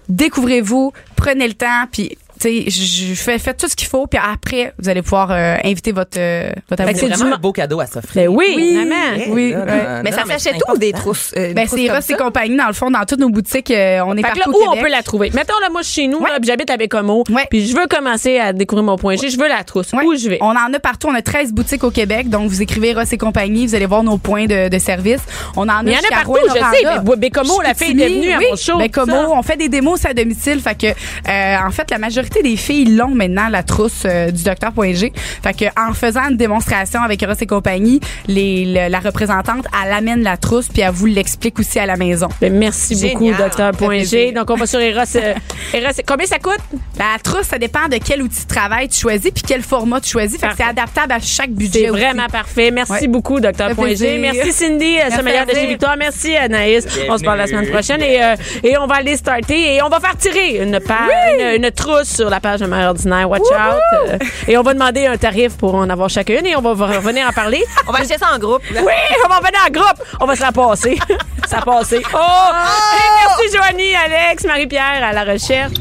Découvrez-vous, 0.09 0.93
prenez 1.15 1.47
le 1.47 1.53
temps 1.53 1.85
puis 1.91 2.17
sais, 2.41 2.63
je 2.69 3.05
je 3.09 3.13
fais 3.15 3.37
faites 3.39 3.57
tout 3.57 3.67
ce 3.67 3.75
qu'il 3.75 3.87
faut 3.87 4.07
puis 4.07 4.19
après 4.23 4.73
vous 4.79 4.89
allez 4.89 5.01
pouvoir 5.01 5.29
euh, 5.31 5.57
inviter 5.63 5.91
votre 5.91 6.17
euh, 6.17 6.49
votre 6.69 6.81
amoureux. 6.83 6.97
C'est 6.99 7.07
du 7.09 7.13
vraiment 7.13 7.35
un 7.35 7.39
beau 7.39 7.51
cadeau 7.51 7.79
à 7.79 7.85
s'offrir. 7.87 8.29
Ben 8.31 8.35
oui, 8.35 8.53
Oui. 8.55 8.75
vraiment. 8.75 9.33
Oui, 9.33 9.51
Là, 9.51 9.59
ouais. 9.59 9.65
là, 9.65 10.01
Mais 10.03 10.11
non, 10.11 10.17
ça 10.17 10.25
s'achète 10.25 10.55
c'est 10.65 10.71
où 10.73 10.77
des 10.77 10.91
trousses? 10.93 11.31
euh, 11.37 11.53
Ben, 11.53 11.67
c'est 11.67 11.89
Ross 11.89 12.09
et 12.09 12.13
compagnie 12.15 12.55
dans 12.57 12.67
le 12.67 12.73
fond 12.73 12.89
dans 12.91 13.05
toutes 13.05 13.19
nos 13.19 13.29
boutiques, 13.29 13.71
euh, 13.71 14.01
on 14.05 14.13
est 14.17 14.21
Fait 14.21 14.31
que 14.31 14.39
partout 14.39 14.51
là, 14.51 14.57
au 14.57 14.69
où 14.73 14.77
on 14.77 14.81
peut 14.81 14.89
la 14.89 15.03
trouver? 15.03 15.31
Mettons, 15.33 15.59
là, 15.61 15.69
moi, 15.69 15.81
je 15.81 15.87
suis 15.87 16.01
chez 16.03 16.07
nous, 16.07 16.19
Ouais. 16.19 16.29
j'habite 16.43 16.69
à 16.69 16.77
Bécomo, 16.77 17.23
Ouais. 17.29 17.45
puis 17.49 17.67
je 17.67 17.75
veux 17.75 17.87
commencer 17.87 18.37
à 18.39 18.53
découvrir 18.53 18.83
mon 18.83 18.97
point 18.97 19.15
G, 19.15 19.29
je 19.29 19.37
veux 19.37 19.47
la 19.47 19.63
trousse. 19.63 19.91
Ouais. 19.93 20.03
Où 20.03 20.15
je 20.15 20.29
vais? 20.29 20.37
On 20.41 20.47
en 20.55 20.73
a 20.73 20.79
partout. 20.79 21.07
On 21.09 21.15
a 21.15 21.21
13 21.21 21.53
boutiques 21.53 21.83
au 21.83 21.91
Québec. 21.91 22.29
Donc, 22.29 22.49
vous 22.49 22.61
écrivez 22.61 22.93
Ross 22.93 23.11
et 23.13 23.17
compagnie. 23.17 23.65
Vous 23.67 23.75
allez 23.75 23.85
voir 23.85 24.03
nos 24.03 24.17
points 24.17 24.45
de, 24.45 24.69
de 24.69 24.79
service. 24.79 25.21
On 25.55 25.63
en 25.69 25.69
a 25.69 25.83
Il 25.83 25.89
y 25.91 25.95
en 25.95 25.99
a 25.99 26.09
partout, 26.23 26.37
je 26.47 26.53
sais, 26.53 26.83
mais 27.05 27.15
Bécomo, 27.17 27.61
la 27.61 27.73
fille 27.73 27.99
est 28.01 28.07
venue 28.09 28.31
à 28.31 28.39
mon 28.39 28.55
show, 28.55 28.77
Bécomo, 28.77 29.33
on 29.33 29.41
fait 29.43 29.57
des 29.57 29.69
démos 29.69 30.03
à 30.05 30.13
domicile. 30.13 30.59
Fait 30.59 30.75
que, 30.77 30.87
euh, 30.87 31.57
en 31.67 31.71
fait, 31.71 31.89
la 31.91 31.97
majorité 31.97 32.24
des 32.43 32.55
filles 32.57 32.95
l'ont 32.95 33.13
maintenant, 33.15 33.49
la 33.49 33.63
trousse 33.63 34.03
euh, 34.05 34.31
du 34.31 34.43
docteur 34.43 34.71
G. 34.93 35.11
Fait 35.43 35.53
que, 35.53 35.65
en 35.79 35.93
faisant 35.93 36.29
une 36.29 36.37
démonstration 36.37 37.01
avec 37.01 37.21
Ross 37.25 37.37
et 37.41 37.45
compagnie, 37.47 37.99
les, 38.27 38.65
le- 38.65 38.89
la 38.89 38.99
représentante, 38.99 39.65
elle 39.85 39.91
amène 39.93 40.23
la 40.23 40.37
trousse 40.37 40.67
puis 40.67 40.81
elle 40.81 40.91
vous 40.91 41.05
l'explique 41.05 41.59
aussi 41.59 41.79
à 41.79 41.85
la 41.85 41.95
maison. 41.97 42.27
Ben, 42.41 42.53
merci 42.53 42.95
Génial. 42.97 43.13
beaucoup, 43.17 43.31
docteur 43.37 43.71
G. 44.03 44.31
Donc, 44.31 44.49
on 44.49 44.55
va 44.55 44.65
sur 44.67 44.79
Eros. 44.79 45.01
euh, 45.15 45.33
Eros, 45.73 45.91
combien 46.07 46.25
ça 46.27 46.39
coûte? 46.39 46.59
La 46.97 47.17
trousse, 47.23 47.47
ça 47.47 47.57
dépend 47.57 47.87
de 47.89 47.97
quel 48.03 48.21
outil 48.21 48.43
de 48.43 48.47
travail 48.47 48.87
tu 48.89 48.99
choisis 48.99 49.31
puis 49.31 49.43
quel 49.47 49.61
format 49.61 50.01
tu 50.01 50.09
choisis. 50.11 50.39
Fait 50.39 50.47
que 50.47 50.53
c'est 50.57 50.63
adaptable 50.63 51.11
à 51.13 51.19
chaque 51.19 51.51
budget. 51.51 51.85
C'est 51.85 51.89
aussi. 51.89 51.99
vraiment 52.01 52.27
parfait. 52.31 52.71
Merci 52.71 52.91
Ouais. 52.93 53.07
beaucoup, 53.07 53.39
docteur 53.39 53.69
G. 53.95 54.17
Merci, 54.19 54.51
Cindy, 54.51 54.97
euh, 54.99 55.09
sommelière 55.15 55.45
de 55.45 55.51
chez. 55.53 55.67
Victoire. 55.67 55.95
Merci, 55.97 56.35
Anaïs. 56.35 56.85
On 57.09 57.17
se 57.17 57.23
parle 57.23 57.39
la 57.39 57.47
semaine 57.47 57.69
prochaine 57.69 58.01
et, 58.01 58.23
euh, 58.23 58.35
et 58.63 58.77
on 58.77 58.87
va 58.87 58.95
aller 58.95 59.17
starter 59.17 59.75
et 59.75 59.81
on 59.81 59.89
va 59.89 59.99
faire 59.99 60.15
tirer 60.17 60.57
une, 60.63 60.79
page, 60.79 61.09
une, 61.39 61.63
une 61.63 61.71
trousse 61.71 62.14
sur 62.15 62.29
la 62.29 62.39
page 62.39 62.59
de 62.61 62.65
Mère 62.65 62.89
Ordinaire. 62.89 63.29
Watch 63.29 63.41
out. 63.51 63.79
Euh, 64.09 64.17
et 64.47 64.57
on 64.57 64.61
va 64.63 64.73
demander 64.73 65.05
un 65.05 65.17
tarif 65.17 65.57
pour 65.57 65.75
en 65.75 65.89
avoir 65.89 66.09
chacune 66.09 66.45
et 66.45 66.55
on 66.55 66.61
va 66.61 66.71
revenir 66.71 67.27
en 67.27 67.31
parler. 67.31 67.63
On 67.87 67.91
va 67.91 67.99
acheter 67.99 68.17
ça 68.17 68.27
en 68.33 68.39
groupe. 68.39 68.63
là. 68.71 68.81
Oui, 68.83 68.91
on 69.25 69.29
va 69.29 69.39
venir 69.39 69.59
en 69.67 69.71
groupe. 69.71 70.03
On 70.19 70.25
va 70.25 70.35
se 70.35 70.41
la 70.41 70.51
passer. 70.51 70.97
ça 71.47 71.59
a 71.59 71.61
passé. 71.61 72.01
Oh! 72.13 72.17
Et 72.17 73.27
merci, 73.27 73.55
Joanie, 73.55 73.95
Alex, 73.95 74.43
Marie-Pierre 74.45 75.03
à 75.03 75.13
la 75.13 75.23
recherche. 75.23 75.73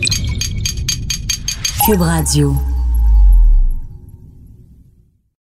Cube 1.87 2.01
Radio. 2.03 2.55